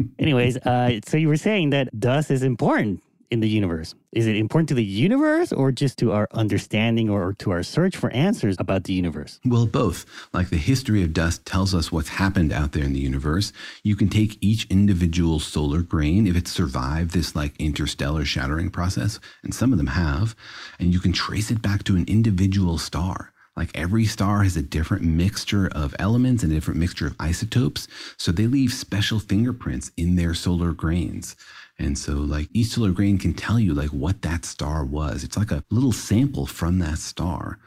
Anyways, 0.19 0.58
uh, 0.58 0.99
so 1.06 1.17
you 1.17 1.30
were 1.30 1.38
saying 1.38 1.69
that 1.69 1.97
dust 1.97 2.32
is 2.32 2.43
important 2.43 3.02
in 3.31 3.39
the 3.39 3.49
universe? 3.49 3.93
Is 4.11 4.25
it 4.25 4.35
important 4.35 4.69
to 4.69 4.75
the 4.75 4.83
universe 4.83 5.51
or 5.51 5.71
just 5.71 5.97
to 5.99 6.11
our 6.11 6.27
understanding 6.31 7.09
or 7.09 7.33
to 7.39 7.51
our 7.51 7.63
search 7.63 7.95
for 7.95 8.09
answers 8.11 8.55
about 8.59 8.85
the 8.85 8.93
universe? 8.93 9.39
Well, 9.45 9.67
both. 9.67 10.05
Like 10.33 10.49
the 10.49 10.57
history 10.57 11.03
of 11.03 11.13
dust 11.13 11.45
tells 11.45 11.75
us 11.75 11.91
what's 11.91 12.09
happened 12.09 12.51
out 12.51 12.71
there 12.71 12.83
in 12.83 12.93
the 12.93 12.99
universe. 12.99 13.53
You 13.83 13.95
can 13.95 14.09
take 14.09 14.37
each 14.41 14.65
individual 14.65 15.39
solar 15.39 15.81
grain, 15.81 16.27
if 16.27 16.35
it 16.35 16.47
survived 16.47 17.11
this 17.11 17.35
like 17.35 17.53
interstellar 17.59 18.25
shattering 18.25 18.71
process, 18.71 19.19
and 19.43 19.53
some 19.53 19.71
of 19.71 19.77
them 19.77 19.87
have, 19.87 20.35
and 20.79 20.93
you 20.93 20.99
can 20.99 21.13
trace 21.13 21.51
it 21.51 21.61
back 21.61 21.83
to 21.83 21.95
an 21.95 22.05
individual 22.07 22.77
star. 22.77 23.31
Like 23.55 23.77
every 23.77 24.05
star 24.05 24.43
has 24.43 24.55
a 24.55 24.61
different 24.61 25.03
mixture 25.03 25.67
of 25.67 25.93
elements 25.99 26.43
and 26.43 26.51
a 26.51 26.55
different 26.55 26.79
mixture 26.79 27.07
of 27.07 27.15
isotopes. 27.19 27.89
So 28.15 28.31
they 28.31 28.47
leave 28.47 28.71
special 28.71 29.19
fingerprints 29.19 29.91
in 29.97 30.15
their 30.15 30.33
solar 30.33 30.71
grains. 30.71 31.35
And 31.79 31.97
so 31.97 32.13
like 32.13 32.49
solar 32.63 32.91
grain 32.91 33.17
can 33.17 33.33
tell 33.33 33.59
you 33.59 33.73
like 33.73 33.89
what 33.89 34.21
that 34.21 34.45
star 34.45 34.83
was. 34.83 35.23
It's 35.23 35.37
like 35.37 35.51
a 35.51 35.63
little 35.69 35.93
sample 35.93 36.45
from 36.45 36.79
that 36.79 36.99
star. 36.99 37.57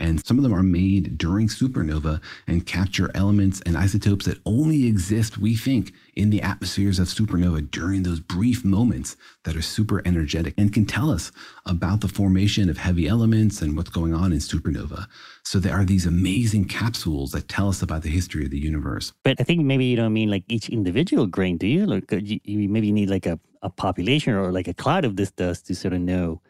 And 0.00 0.24
some 0.24 0.38
of 0.38 0.42
them 0.42 0.54
are 0.54 0.62
made 0.62 1.18
during 1.18 1.48
supernova 1.48 2.20
and 2.46 2.66
capture 2.66 3.10
elements 3.14 3.60
and 3.66 3.76
isotopes 3.76 4.24
that 4.24 4.40
only 4.46 4.86
exist, 4.86 5.38
we 5.38 5.54
think, 5.54 5.92
in 6.16 6.30
the 6.30 6.42
atmospheres 6.42 6.98
of 6.98 7.08
supernova 7.08 7.70
during 7.70 8.02
those 8.02 8.18
brief 8.18 8.64
moments 8.64 9.16
that 9.44 9.54
are 9.56 9.62
super 9.62 10.02
energetic 10.06 10.54
and 10.56 10.72
can 10.72 10.86
tell 10.86 11.10
us 11.10 11.30
about 11.66 12.00
the 12.00 12.08
formation 12.08 12.68
of 12.68 12.78
heavy 12.78 13.06
elements 13.06 13.60
and 13.62 13.76
what's 13.76 13.90
going 13.90 14.14
on 14.14 14.32
in 14.32 14.38
supernova. 14.38 15.06
So 15.44 15.58
there 15.58 15.74
are 15.74 15.84
these 15.84 16.06
amazing 16.06 16.64
capsules 16.64 17.32
that 17.32 17.48
tell 17.48 17.68
us 17.68 17.82
about 17.82 18.02
the 18.02 18.10
history 18.10 18.44
of 18.44 18.50
the 18.50 18.58
universe. 18.58 19.12
But 19.22 19.36
I 19.38 19.44
think 19.44 19.64
maybe 19.64 19.84
you 19.84 19.96
don't 19.96 20.12
mean 20.12 20.30
like 20.30 20.44
each 20.48 20.68
individual 20.70 21.26
grain, 21.26 21.58
do 21.58 21.66
you? 21.66 21.86
Like 21.86 22.10
you, 22.10 22.40
you 22.44 22.68
maybe 22.68 22.90
need 22.90 23.10
like 23.10 23.26
a, 23.26 23.38
a 23.62 23.68
population 23.68 24.34
or 24.34 24.50
like 24.50 24.68
a 24.68 24.74
cloud 24.74 25.04
of 25.04 25.16
this 25.16 25.30
dust 25.30 25.66
to 25.66 25.74
sort 25.74 25.92
of 25.92 26.00
know 26.00 26.40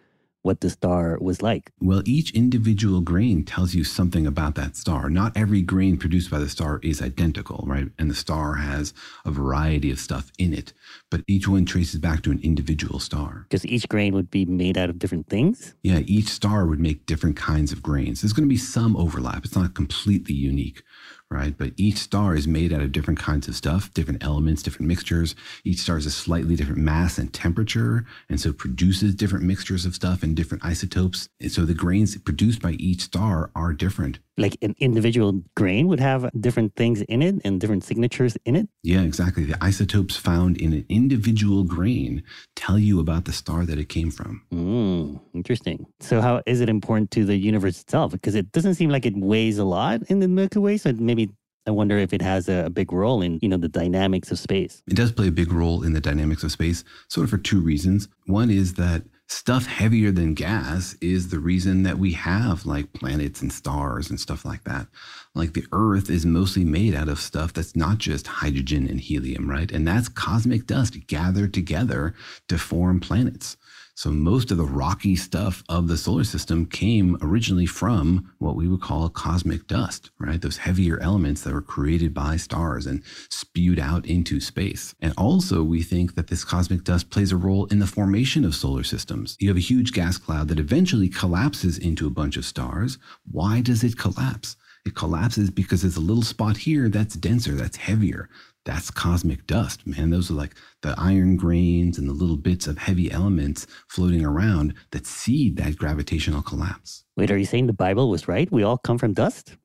what 0.42 0.61
the 0.61 0.70
star 0.70 1.18
was 1.20 1.42
like. 1.42 1.72
Well, 1.81 2.03
each 2.07 2.33
individual 2.33 3.00
grain 3.00 3.44
tells 3.44 3.74
you 3.74 3.85
something 3.85 4.26
about 4.26 4.55
that 4.55 4.76
star. 4.76 5.11
Not 5.11 5.37
every 5.37 5.62
grain 5.62 5.96
produced 5.98 6.31
by 6.31 6.38
the 6.38 6.48
star 6.48 6.81
is 6.83 7.03
identical, 7.03 7.64
right? 7.66 7.88
And 7.98 8.11
the 8.11 8.14
star 8.14 8.55
has 8.55 8.94
a 9.24 9.31
variety 9.31 9.90
of 9.90 9.98
stuff 9.98 10.33
in 10.38 10.53
it, 10.53 10.72
but 11.11 11.22
each 11.26 11.46
one 11.46 11.64
traces 11.64 12.00
back 12.00 12.22
to 12.22 12.31
an 12.31 12.40
individual 12.42 12.98
star. 12.98 13.46
Because 13.48 13.66
each 13.66 13.88
grain 13.88 14.14
would 14.14 14.31
be 14.31 14.46
made 14.46 14.79
out 14.79 14.90
of 14.90 14.98
different 14.98 15.29
things? 15.29 15.74
Yeah, 15.83 16.00
each 16.07 16.29
star 16.29 16.66
would 16.66 16.81
make 16.81 17.07
different 17.07 17.37
kinds 17.37 17.72
of 17.72 17.83
grains. 17.83 18.22
There's 18.22 18.33
going 18.33 18.48
to 18.48 18.53
be 18.53 18.57
some 18.57 18.96
overlap. 18.96 19.44
It's 19.44 19.57
not 19.57 19.74
completely 19.74 20.35
unique 20.35 20.83
right? 21.31 21.57
But 21.57 21.73
each 21.77 21.99
star 21.99 22.35
is 22.35 22.49
made 22.49 22.73
out 22.73 22.83
of 22.83 22.93
different 22.93 23.19
kinds 23.19 23.47
of 23.47 23.55
stuff, 23.55 23.93
different 23.95 24.25
elements, 24.25 24.62
different 24.62 24.88
mixtures. 24.88 25.37
Each 25.64 25.79
star 25.79 25.97
is 25.97 26.07
a 26.07 26.11
slightly 26.11 26.57
different 26.57 26.81
mass 26.81 27.19
and 27.19 27.33
temperature, 27.33 28.05
and 28.29 28.40
so 28.40 28.53
produces 28.53 29.14
different 29.14 29.45
mixtures 29.45 29.87
of 29.87 29.95
stuff 29.95 30.23
and 30.23 30.35
different 30.35 30.64
isotopes. 30.64 31.29
And 31.40 31.53
so 31.53 31.64
the 31.64 31.75
grains 31.75 32.16
produced 32.19 32.61
by 32.61 32.73
each 32.73 33.03
star 33.03 33.51
are 33.55 33.73
different. 33.73 34.19
Like 34.37 34.57
an 34.62 34.75
individual 34.79 35.43
grain 35.55 35.87
would 35.88 36.01
have 36.01 36.31
different 36.40 36.75
things 36.75 37.03
in 37.03 37.21
it 37.21 37.37
and 37.45 37.61
different 37.61 37.85
signatures 37.85 38.38
in 38.47 38.57
it? 38.57 38.69
Yeah, 38.83 39.03
exactly. 39.03 39.45
The 39.45 39.62
isotopes 39.62 40.16
found 40.16 40.57
in 40.57 40.73
an 40.73 40.87
individual 40.88 41.62
grain 41.62 42.23
tell 42.57 42.79
you 42.79 43.01
about 43.01 43.27
the 43.27 43.33
star 43.33 43.66
that 43.66 43.79
it 43.79 43.90
came 43.90 44.11
from. 44.11 44.43
Mm, 44.53 45.21
interesting. 45.35 45.87
So, 46.01 46.23
how 46.23 46.43
is 46.47 46.61
it 46.61 46.71
important 46.71 47.11
to 47.12 47.25
the 47.27 47.37
universe 47.37 47.83
itself? 47.83 48.12
Because 48.12 48.35
it 48.35 48.51
doesn't 48.53 48.77
seem 48.77 48.88
like 48.88 49.05
it 49.05 49.16
weighs 49.16 49.59
a 49.59 49.64
lot 49.64 50.03
in 50.09 50.21
the 50.21 50.29
Milky 50.29 50.59
Way. 50.59 50.79
So, 50.79 50.93
maybe 50.93 51.19
I 51.66 51.73
wonder 51.73 51.99
if 51.99 52.12
it 52.12 52.23
has 52.23 52.49
a, 52.49 52.70
big 52.70 52.92
role 52.92 53.20
in, 53.20 53.38
you 53.42 53.49
know, 53.49 53.57
the 53.57 53.68
dynamics 53.68 54.31
of 54.31 54.38
space. 54.38 54.83
It 54.87 54.96
does 54.96 55.12
play 55.12 55.29
a 55.29 55.33
big 55.33 55.53
role 55.53 55.83
in 55.83 55.92
the 55.92 56.01
dynamics 56.01 56.42
of 56.42 56.53
space, 56.53 56.85
sort 57.09 57.25
of 57.25 57.31
for 57.31 57.38
two 57.38 57.61
reasons. 57.61 58.09
One 58.27 58.51
is 58.51 58.75
that 58.75 59.03
stuff 59.31 59.66
heavier 59.66 60.11
than 60.11 60.35
gas 60.35 60.96
is 61.01 61.29
the 61.29 61.38
reason 61.38 61.85
that 61.85 61.99
we 61.99 62.12
have 62.12 62.66
like 62.66 62.92
planets 62.92 63.40
and 63.42 63.53
stars 63.53 64.11
and 64.11 64.18
stuff 64.18 64.44
like 64.44 64.64
that. 64.64 64.88
Like 65.35 65.53
the 65.53 65.66
Earth 65.73 66.11
is 66.11 66.27
mostly 66.27 66.64
made 66.64 66.94
out 66.94 67.09
of 67.09 67.20
stuff 67.20 67.53
that's 67.53 67.77
not 67.77 67.99
just 67.99 68.27
hydrogen 68.27 68.88
and 68.88 69.01
helium, 69.01 69.49
right? 69.49 69.70
And 69.70 69.87
that's 69.87 70.09
cosmic 70.09 70.66
dust 70.66 71.07
gathered 71.07 71.55
together 71.55 72.14
to 72.49 72.59
form 72.59 72.99
planets. 72.99 73.57
So 74.01 74.11
most 74.11 74.51
of 74.51 74.57
the 74.57 74.65
rocky 74.65 75.15
stuff 75.15 75.63
of 75.69 75.87
the 75.87 75.99
solar 75.99 76.25
system 76.25 76.65
came 76.65 77.19
originally 77.21 77.67
from 77.67 78.33
what 78.39 78.57
we 78.57 78.67
would 78.67 78.81
call 78.81 79.11
cosmic 79.11 79.67
dust, 79.67 80.11
right? 80.19 80.41
Those 80.41 80.57
heavier 80.57 80.99
elements 81.01 81.43
that 81.43 81.53
were 81.53 81.61
created 81.61 82.15
by 82.15 82.39
stars 82.39 82.87
and 82.87 83.03
spewed 83.29 83.79
out 83.79 84.07
into 84.07 84.41
space. 84.41 84.95
And 85.03 85.13
also 85.19 85.63
we 85.63 85.83
think 85.83 86.15
that 86.15 86.29
this 86.29 86.45
cosmic 86.45 86.83
dust 86.83 87.11
plays 87.11 87.31
a 87.31 87.37
role 87.37 87.67
in 87.67 87.79
the 87.79 87.87
formation 87.87 88.47
of 88.47 88.55
solar 88.55 88.85
systems. 88.85 89.37
You 89.39 89.49
have 89.49 89.59
a 89.59 89.61
huge 89.61 89.93
gas 89.93 90.17
cloud 90.17 90.49
that 90.49 90.59
eventually 90.59 91.11
collapses 91.11 91.77
into 91.77 92.07
a 92.07 92.11
bunch 92.11 92.39
of 92.39 92.47
stars. 92.47 92.97
Why 93.31 93.61
does 93.61 93.85
it 93.85 93.99
collapse? 93.99 94.57
It 94.87 94.95
collapses 94.95 95.51
because 95.51 95.83
there's 95.83 95.99
a 95.99 96.01
little 96.01 96.23
spot 96.23 96.57
here 96.57 96.89
that's 96.89 97.15
denser, 97.15 97.53
that's 97.53 97.77
heavier. 97.77 98.31
That's 98.64 98.90
cosmic 98.90 99.46
dust, 99.46 99.87
man. 99.87 100.11
Those 100.11 100.31
are 100.31 100.35
like 100.35 100.55
the 100.83 100.94
iron 100.99 101.37
grains 101.37 101.99
and 101.99 102.09
the 102.09 102.12
little 102.12 102.37
bits 102.37 102.66
of 102.66 102.79
heavy 102.79 103.11
elements 103.11 103.66
floating 103.88 104.25
around 104.25 104.75
that 104.90 105.07
seed 105.07 105.57
that 105.57 105.77
gravitational 105.77 106.42
collapse. 106.42 107.05
Wait, 107.16 107.31
are 107.31 107.38
you 107.38 107.46
saying 107.46 107.66
the 107.66 107.73
Bible 107.73 108.11
was 108.11 108.29
right? 108.29 108.51
We 108.53 108.62
all 108.62 108.77
come 108.77 108.99
from 108.99 109.14
dust? 109.14 109.57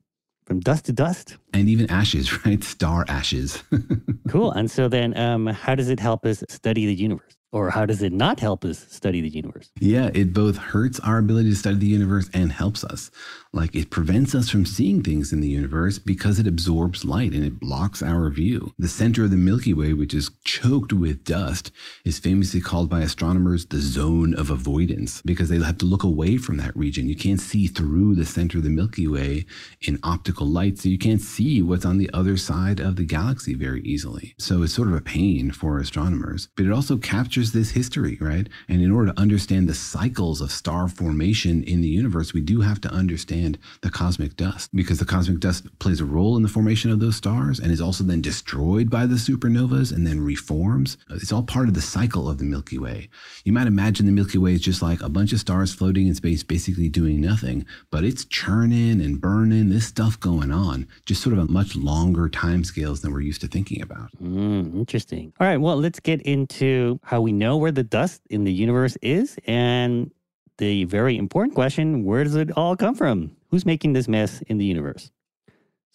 From 0.46 0.60
dust 0.60 0.86
to 0.86 0.94
dust? 0.94 1.38
And 1.54 1.68
even 1.68 1.90
ashes, 1.90 2.46
right? 2.46 2.64
Star 2.64 3.04
ashes. 3.08 3.64
cool. 4.30 4.52
And 4.52 4.70
so 4.72 4.88
then, 4.88 5.18
um, 5.18 5.48
how 5.48 5.76
does 5.76 5.90
it 5.90 6.00
help 6.00 6.26
us 6.26 6.44
study 6.50 6.86
the 6.86 6.94
universe? 6.94 7.36
Or 7.52 7.70
how 7.70 7.86
does 7.86 8.02
it 8.02 8.12
not 8.12 8.42
help 8.42 8.66
us 8.66 8.86
study 8.90 9.22
the 9.22 9.30
universe? 9.30 9.72
Yeah, 9.80 10.12
it 10.14 10.34
both 10.34 10.58
hurts 10.58 11.00
our 11.00 11.20
ability 11.20 11.52
to 11.52 11.56
study 11.56 11.78
the 11.78 11.86
universe 11.86 12.30
and 12.34 12.52
helps 12.52 12.84
us. 12.84 13.12
Like 13.56 13.74
it 13.74 13.90
prevents 13.90 14.36
us 14.36 14.50
from 14.50 14.66
seeing 14.66 15.02
things 15.02 15.32
in 15.32 15.40
the 15.40 15.48
universe 15.48 15.98
because 15.98 16.40
it 16.40 16.46
absorbs 16.46 17.06
light 17.06 17.32
and 17.32 17.46
it 17.46 17.58
blocks 17.58 18.04
our 18.04 18.30
view. 18.30 18.74
The 18.78 18.90
center 18.90 19.24
of 19.24 19.32
the 19.32 19.38
Milky 19.38 19.74
Way, 19.74 19.94
which 19.94 20.14
is 20.14 20.30
choked 20.44 20.92
with 20.92 21.24
dust, 21.24 21.72
is 22.04 22.20
famously 22.20 22.60
called 22.60 22.90
by 22.90 23.00
astronomers 23.00 23.68
the 23.68 23.80
zone 23.80 24.34
of 24.34 24.50
avoidance 24.50 25.22
because 25.24 25.48
they 25.48 25.58
have 25.60 25.78
to 25.78 25.86
look 25.86 26.04
away 26.04 26.36
from 26.36 26.58
that 26.58 26.76
region. 26.76 27.08
You 27.08 27.16
can't 27.16 27.40
see 27.40 27.68
through 27.68 28.16
the 28.16 28.26
center 28.26 28.58
of 28.58 28.66
the 28.66 28.70
Milky 28.70 29.08
Way 29.08 29.46
in 29.82 30.00
optical 30.04 30.48
light, 30.48 30.78
so 30.78 30.90
you 30.90 30.98
can't 30.98 31.22
see 31.22 31.62
what's 31.62 31.86
on 31.86 31.98
the 31.98 32.10
other 32.14 32.36
side 32.36 32.82
of 32.82 32.98
the 32.98 33.06
galaxy 33.06 33.54
very 33.54 33.82
easily. 33.84 34.36
So 34.38 34.64
it's 34.64 34.74
sort 34.74 34.90
of 34.90 34.96
a 34.96 35.02
pain 35.02 35.52
for 35.52 35.80
astronomers, 35.80 36.50
but 36.58 36.66
it 36.66 36.74
also 36.74 36.98
captures 36.98 37.54
this 37.54 37.72
history, 37.72 38.18
right? 38.20 38.50
And 38.68 38.82
in 38.82 38.92
order 38.92 39.14
to 39.14 39.20
understand 39.20 39.70
the 39.70 39.74
cycles 39.74 40.42
of 40.42 40.52
star 40.52 40.90
formation 40.90 41.64
in 41.64 41.80
the 41.80 41.88
universe, 41.88 42.34
we 42.34 42.42
do 42.42 42.60
have 42.60 42.82
to 42.82 42.90
understand 42.90 43.45
the 43.82 43.90
cosmic 43.90 44.36
dust 44.36 44.70
because 44.76 45.00
the 45.00 45.06
cosmic 45.06 45.40
dust 45.40 45.68
plays 45.80 46.02
a 46.02 46.06
role 46.06 46.36
in 46.38 46.44
the 46.44 46.50
formation 46.50 46.92
of 46.92 47.00
those 47.00 47.16
stars 47.16 47.60
and 47.60 47.72
is 47.72 47.82
also 47.82 48.04
then 48.04 48.22
destroyed 48.22 48.90
by 48.90 49.06
the 49.06 49.16
supernovas 49.16 49.92
and 49.92 50.06
then 50.06 50.20
reforms. 50.20 50.98
It's 51.10 51.32
all 51.32 51.44
part 51.44 51.68
of 51.68 51.74
the 51.74 51.82
cycle 51.82 52.30
of 52.30 52.38
the 52.38 52.44
Milky 52.44 52.78
Way. 52.78 53.10
You 53.44 53.54
might 53.54 53.68
imagine 53.68 54.06
the 54.06 54.12
Milky 54.12 54.38
Way 54.38 54.54
is 54.54 54.62
just 54.62 54.82
like 54.82 55.02
a 55.02 55.10
bunch 55.10 55.34
of 55.34 55.40
stars 55.40 55.74
floating 55.74 56.08
in 56.08 56.16
space, 56.16 56.44
basically 56.44 56.90
doing 56.90 57.22
nothing, 57.22 57.66
but 57.92 58.04
it's 58.04 58.26
churning 58.26 59.02
and 59.02 59.22
burning, 59.22 59.70
this 59.70 59.88
stuff 59.88 60.20
going 60.20 60.52
on, 60.52 60.88
just 61.06 61.22
sort 61.22 61.38
of 61.38 61.40
a 61.40 61.52
much 61.52 61.76
longer 61.76 62.30
time 62.30 62.64
scales 62.64 63.02
than 63.02 63.12
we're 63.14 63.22
used 63.22 63.42
to 63.42 63.48
thinking 63.48 63.82
about. 63.82 64.10
Mm, 64.22 64.76
interesting. 64.76 65.34
All 65.40 65.48
right, 65.48 65.58
well, 65.58 65.78
let's 65.78 66.00
get 66.00 66.22
into 66.22 67.00
how 67.04 67.22
we 67.22 67.32
know 67.32 67.58
where 67.58 67.72
the 67.72 67.84
dust 67.84 68.22
in 68.30 68.44
the 68.44 68.54
universe 68.54 68.98
is 69.02 69.38
and 69.46 70.12
the 70.58 70.86
very 70.86 71.18
important 71.18 71.56
question 71.56 72.04
where 72.04 72.24
does 72.24 72.36
it 72.36 72.52
all 72.58 72.76
come 72.76 72.96
from? 72.96 73.36
Who's 73.50 73.66
making 73.66 73.94
this 73.94 74.08
mess 74.08 74.42
in 74.48 74.58
the 74.58 74.66
universe? 74.66 75.12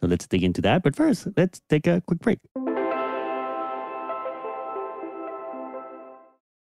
So 0.00 0.06
let's 0.06 0.26
dig 0.26 0.42
into 0.42 0.62
that. 0.62 0.82
But 0.82 0.96
first, 0.96 1.28
let's 1.36 1.60
take 1.68 1.86
a 1.86 2.02
quick 2.06 2.20
break. 2.20 2.38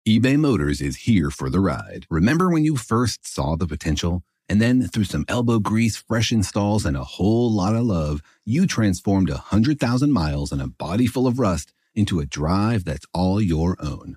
eBay 0.09 0.37
Motors 0.38 0.81
is 0.81 0.96
here 0.96 1.31
for 1.31 1.50
the 1.50 1.61
ride. 1.61 2.07
Remember 2.11 2.50
when 2.50 2.64
you 2.64 2.76
first 2.76 3.26
saw 3.26 3.55
the 3.55 3.66
potential? 3.66 4.22
And 4.48 4.61
then, 4.61 4.88
through 4.88 5.05
some 5.05 5.24
elbow 5.29 5.61
grease, 5.61 5.96
fresh 5.96 6.33
installs, 6.33 6.85
and 6.85 6.96
a 6.96 7.05
whole 7.05 7.53
lot 7.53 7.76
of 7.76 7.85
love, 7.85 8.20
you 8.44 8.66
transformed 8.66 9.29
a 9.29 9.35
100,000 9.35 10.11
miles 10.11 10.50
and 10.50 10.61
a 10.61 10.66
body 10.66 11.07
full 11.07 11.29
of 11.29 11.38
rust 11.38 11.72
into 11.94 12.18
a 12.18 12.26
drive 12.26 12.85
that's 12.85 13.07
all 13.14 13.40
your 13.40 13.76
own. 13.79 14.16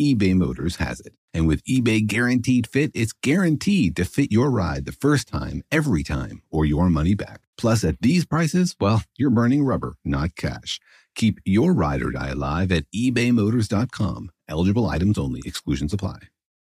eBay 0.00 0.34
Motors 0.34 0.76
has 0.76 1.00
it. 1.00 1.14
And 1.34 1.46
with 1.46 1.64
eBay 1.64 2.06
Guaranteed 2.06 2.66
Fit, 2.66 2.90
it's 2.94 3.12
guaranteed 3.12 3.96
to 3.96 4.04
fit 4.04 4.32
your 4.32 4.50
ride 4.50 4.84
the 4.84 4.92
first 4.92 5.28
time, 5.28 5.62
every 5.70 6.02
time, 6.02 6.42
or 6.50 6.64
your 6.64 6.88
money 6.88 7.14
back. 7.14 7.40
Plus, 7.56 7.84
at 7.84 8.00
these 8.00 8.24
prices, 8.24 8.76
well, 8.80 9.02
you're 9.16 9.30
burning 9.30 9.64
rubber, 9.64 9.96
not 10.04 10.36
cash. 10.36 10.80
Keep 11.14 11.40
your 11.44 11.74
ride 11.74 12.02
or 12.02 12.12
die 12.12 12.28
alive 12.28 12.70
at 12.70 12.84
ebaymotors.com. 12.94 14.30
Eligible 14.48 14.86
items 14.86 15.18
only, 15.18 15.42
exclusions 15.44 15.92
apply. 15.92 16.18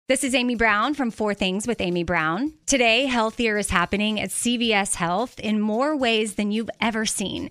This 0.06 0.22
is 0.22 0.34
Amy 0.34 0.54
Brown 0.54 0.92
from 0.92 1.10
Four 1.10 1.32
Things 1.32 1.66
with 1.66 1.80
Amy 1.80 2.04
Brown. 2.04 2.52
Today, 2.66 3.06
healthier 3.06 3.56
is 3.56 3.70
happening 3.70 4.20
at 4.20 4.28
CVS 4.28 4.96
Health 4.96 5.40
in 5.40 5.60
more 5.60 5.96
ways 5.96 6.34
than 6.34 6.52
you've 6.52 6.70
ever 6.80 7.06
seen. 7.06 7.50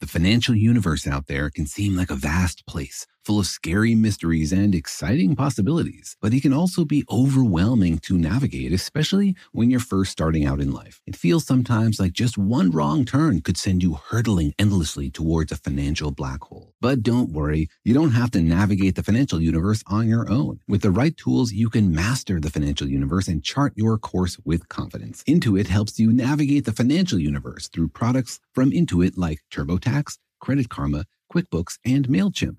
The 0.00 0.06
financial 0.06 0.54
universe 0.54 1.08
out 1.08 1.26
there 1.26 1.50
can 1.50 1.66
seem 1.66 1.96
like 1.96 2.10
a 2.10 2.14
vast 2.14 2.64
place 2.66 3.04
full 3.24 3.40
of 3.40 3.46
scary 3.46 3.94
mysteries 3.94 4.52
and 4.52 4.74
exciting 4.74 5.36
possibilities, 5.36 6.16
but 6.22 6.32
it 6.32 6.40
can 6.40 6.52
also 6.52 6.84
be 6.84 7.04
overwhelming 7.10 7.98
to 7.98 8.16
navigate, 8.16 8.72
especially 8.72 9.36
when 9.52 9.70
you're 9.70 9.80
first 9.80 10.12
starting 10.12 10.46
out 10.46 10.60
in 10.60 10.70
life. 10.72 11.02
It 11.06 11.16
feels 11.16 11.44
sometimes 11.44 11.98
like 12.00 12.12
just 12.12 12.38
one 12.38 12.70
wrong 12.70 13.04
turn 13.04 13.40
could 13.40 13.58
send 13.58 13.82
you 13.82 13.94
hurtling 13.94 14.54
endlessly 14.58 15.10
towards 15.10 15.52
a 15.52 15.56
financial 15.56 16.12
black 16.12 16.42
hole. 16.42 16.67
But 16.80 17.02
don't 17.02 17.32
worry, 17.32 17.68
you 17.82 17.92
don't 17.92 18.12
have 18.12 18.30
to 18.32 18.40
navigate 18.40 18.94
the 18.94 19.02
financial 19.02 19.40
universe 19.40 19.82
on 19.88 20.06
your 20.06 20.30
own. 20.30 20.60
With 20.68 20.82
the 20.82 20.92
right 20.92 21.16
tools, 21.16 21.52
you 21.52 21.70
can 21.70 21.92
master 21.92 22.38
the 22.38 22.50
financial 22.50 22.86
universe 22.86 23.26
and 23.26 23.42
chart 23.42 23.72
your 23.74 23.98
course 23.98 24.38
with 24.44 24.68
confidence. 24.68 25.24
Intuit 25.24 25.66
helps 25.66 25.98
you 25.98 26.12
navigate 26.12 26.66
the 26.66 26.72
financial 26.72 27.18
universe 27.18 27.68
through 27.68 27.88
products 27.88 28.38
from 28.54 28.70
Intuit 28.70 29.14
like 29.16 29.40
TurboTax, 29.50 30.18
Credit 30.40 30.68
Karma, 30.68 31.04
QuickBooks, 31.32 31.78
and 31.84 32.06
MailChimp 32.06 32.58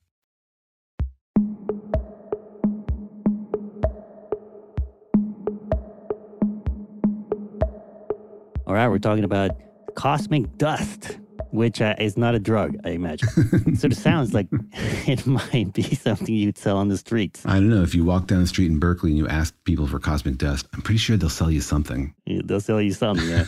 All 8.71 8.75
right, 8.75 8.87
we're 8.87 8.99
talking 8.99 9.25
about 9.25 9.51
cosmic 9.95 10.57
dust, 10.57 11.17
which 11.49 11.81
uh, 11.81 11.93
is 11.99 12.15
not 12.15 12.35
a 12.35 12.39
drug, 12.39 12.77
I 12.85 12.91
imagine. 12.91 13.27
so 13.75 13.87
it 13.87 13.97
sounds 13.97 14.33
like 14.33 14.47
it 14.71 15.27
might 15.27 15.73
be 15.73 15.93
something 15.93 16.33
you'd 16.33 16.57
sell 16.57 16.77
on 16.77 16.87
the 16.87 16.95
streets. 16.95 17.45
I 17.45 17.55
don't 17.55 17.69
know. 17.69 17.83
If 17.83 17.93
you 17.93 18.05
walk 18.05 18.27
down 18.27 18.39
the 18.39 18.47
street 18.47 18.71
in 18.71 18.79
Berkeley 18.79 19.09
and 19.09 19.17
you 19.17 19.27
ask 19.27 19.53
people 19.65 19.87
for 19.87 19.99
cosmic 19.99 20.37
dust, 20.37 20.67
I'm 20.73 20.81
pretty 20.81 20.99
sure 20.99 21.17
they'll 21.17 21.29
sell 21.29 21.51
you 21.51 21.59
something. 21.59 22.15
Yeah, 22.25 22.43
they'll 22.45 22.61
sell 22.61 22.81
you 22.81 22.93
something, 22.93 23.27
yeah. 23.27 23.43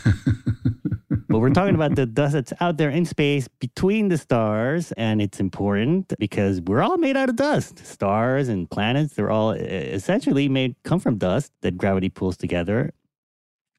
but 1.30 1.38
we're 1.38 1.48
talking 1.48 1.74
about 1.74 1.94
the 1.94 2.04
dust 2.04 2.34
that's 2.34 2.52
out 2.60 2.76
there 2.76 2.90
in 2.90 3.06
space 3.06 3.48
between 3.48 4.08
the 4.08 4.18
stars, 4.18 4.92
and 4.98 5.22
it's 5.22 5.40
important 5.40 6.12
because 6.18 6.60
we're 6.60 6.82
all 6.82 6.98
made 6.98 7.16
out 7.16 7.30
of 7.30 7.36
dust. 7.36 7.86
Stars 7.86 8.50
and 8.50 8.70
planets, 8.70 9.14
they're 9.14 9.30
all 9.30 9.52
essentially 9.52 10.50
made 10.50 10.76
come 10.82 11.00
from 11.00 11.16
dust 11.16 11.50
that 11.62 11.78
gravity 11.78 12.10
pulls 12.10 12.36
together. 12.36 12.92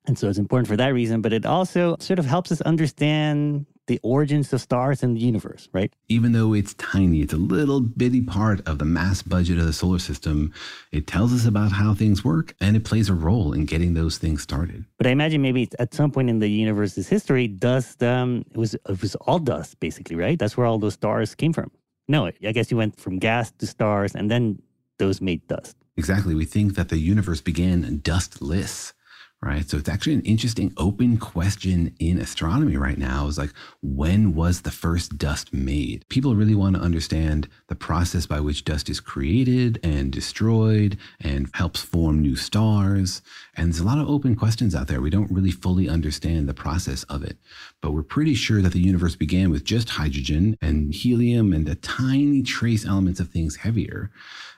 And 0.08 0.18
so 0.18 0.30
it's 0.30 0.38
important 0.38 0.68
for 0.68 0.78
that 0.78 0.94
reason, 0.94 1.22
but 1.22 1.34
it 1.34 1.46
also 1.46 1.96
sort 2.00 2.20
of 2.20 2.26
helps 2.26 2.52
us 2.52 2.62
understand 2.62 3.65
the 3.88 4.00
origins 4.02 4.52
of 4.52 4.62
stars 4.62 5.04
in 5.04 5.13
the 5.13 5.20
universe, 5.20 5.70
right? 5.72 5.94
Even 6.10 6.32
though 6.32 6.54
it's 6.54 6.74
tiny, 6.76 7.22
it's 7.22 7.34
a 7.34 7.38
little 7.38 7.82
bitty 7.82 8.22
part 8.22 8.68
of 8.68 8.80
the 8.80 8.86
mass 8.86 9.22
budget 9.22 9.60
of 9.60 9.65
the 9.65 9.74
solar 9.74 10.00
system. 10.00 10.54
It 10.91 11.06
tells 11.06 11.34
us 11.34 11.46
about 11.46 11.72
how 11.72 11.94
things 11.94 12.24
work 12.24 12.56
and 12.60 12.76
it 12.76 12.84
plays 12.84 13.10
a 13.10 13.13
role 13.13 13.54
in 13.54 13.65
getting 13.65 13.94
those 13.94 14.18
things 14.18 14.41
started. 14.41 14.86
But 14.98 15.08
I 15.08 15.12
imagine 15.12 15.41
maybe 15.41 15.70
at 15.78 15.94
some 15.94 16.12
point 16.12 16.30
in 16.30 16.39
the 16.39 16.48
universe's 16.48 17.08
history, 17.08 17.48
dust 17.48 18.02
um, 18.02 18.46
it 18.52 18.58
was 18.58 18.74
it 18.74 19.02
was 19.02 19.15
all 19.15 19.39
dust 19.39 19.80
basically, 19.80 20.15
right? 20.15 20.39
That's 20.39 20.58
where 20.58 20.65
all 20.65 20.80
those 20.80 20.96
stars 20.96 21.36
came 21.36 21.54
from. 21.54 21.72
No, 22.08 22.28
I 22.28 22.52
guess 22.52 22.70
you 22.70 22.78
went 22.78 23.00
from 23.00 23.18
gas 23.18 23.52
to 23.60 23.65
stars, 23.65 24.13
and 24.13 24.30
then 24.30 24.62
those 25.00 25.22
made 25.22 25.48
dust. 25.48 25.76
Exactly. 25.98 26.36
We 26.36 26.46
think 26.46 26.76
that 26.76 26.89
the 26.89 27.00
universe 27.00 27.41
began 27.41 28.00
dustless 28.04 28.94
right? 29.41 29.69
So 29.69 29.78
it's 29.78 29.89
actually 29.89 30.15
an 30.15 30.21
interesting 30.21 30.74
open 30.78 31.17
question 31.17 31.95
in 32.00 32.19
astronomy 32.19 32.78
right 32.78 32.98
now 32.98 33.28
is 33.28 33.38
like, 33.38 33.52
when 33.82 34.34
was 34.34 34.62
the 34.62 34.71
first 34.71 35.17
dust 35.17 35.54
made? 35.54 36.04
People 36.10 36.36
really 36.36 36.56
want 36.56 36.76
to 36.76 36.82
understand 36.82 37.48
the 37.67 37.76
process 37.76 38.26
by 38.26 38.39
which 38.39 38.65
dust 38.65 38.89
is 38.89 39.00
created 39.00 39.80
and 39.84 40.12
destroyed 40.12 40.98
and 41.21 41.50
helps 41.54 41.82
form 41.82 42.21
new 42.21 42.36
stars. 42.36 43.21
And 43.56 43.67
there's 43.67 43.80
a 43.80 43.86
lot 43.86 44.00
of 44.00 44.10
open 44.10 44.36
questions 44.36 44.74
out 44.74 44.88
there. 44.88 45.02
We 45.02 45.12
don't 45.12 45.32
really 45.32 45.52
fully 45.52 45.88
understand 45.88 46.50
the 46.50 46.54
process 46.54 47.04
of 47.04 47.24
it, 47.24 47.38
but 47.82 47.91
we're 47.91 48.04
pretty 48.04 48.34
sure 48.34 48.62
that 48.62 48.74
the 48.74 48.80
universe 48.82 49.15
began 49.15 49.52
with 49.52 49.63
just 49.63 49.89
hydrogen 49.89 50.58
and 50.62 50.93
helium 50.93 51.54
and 51.54 51.69
a 51.69 51.76
tiny 51.76 52.41
trace 52.41 52.86
elements 52.86 53.19
of 53.19 53.30
things 53.30 53.58
heavier 53.58 54.12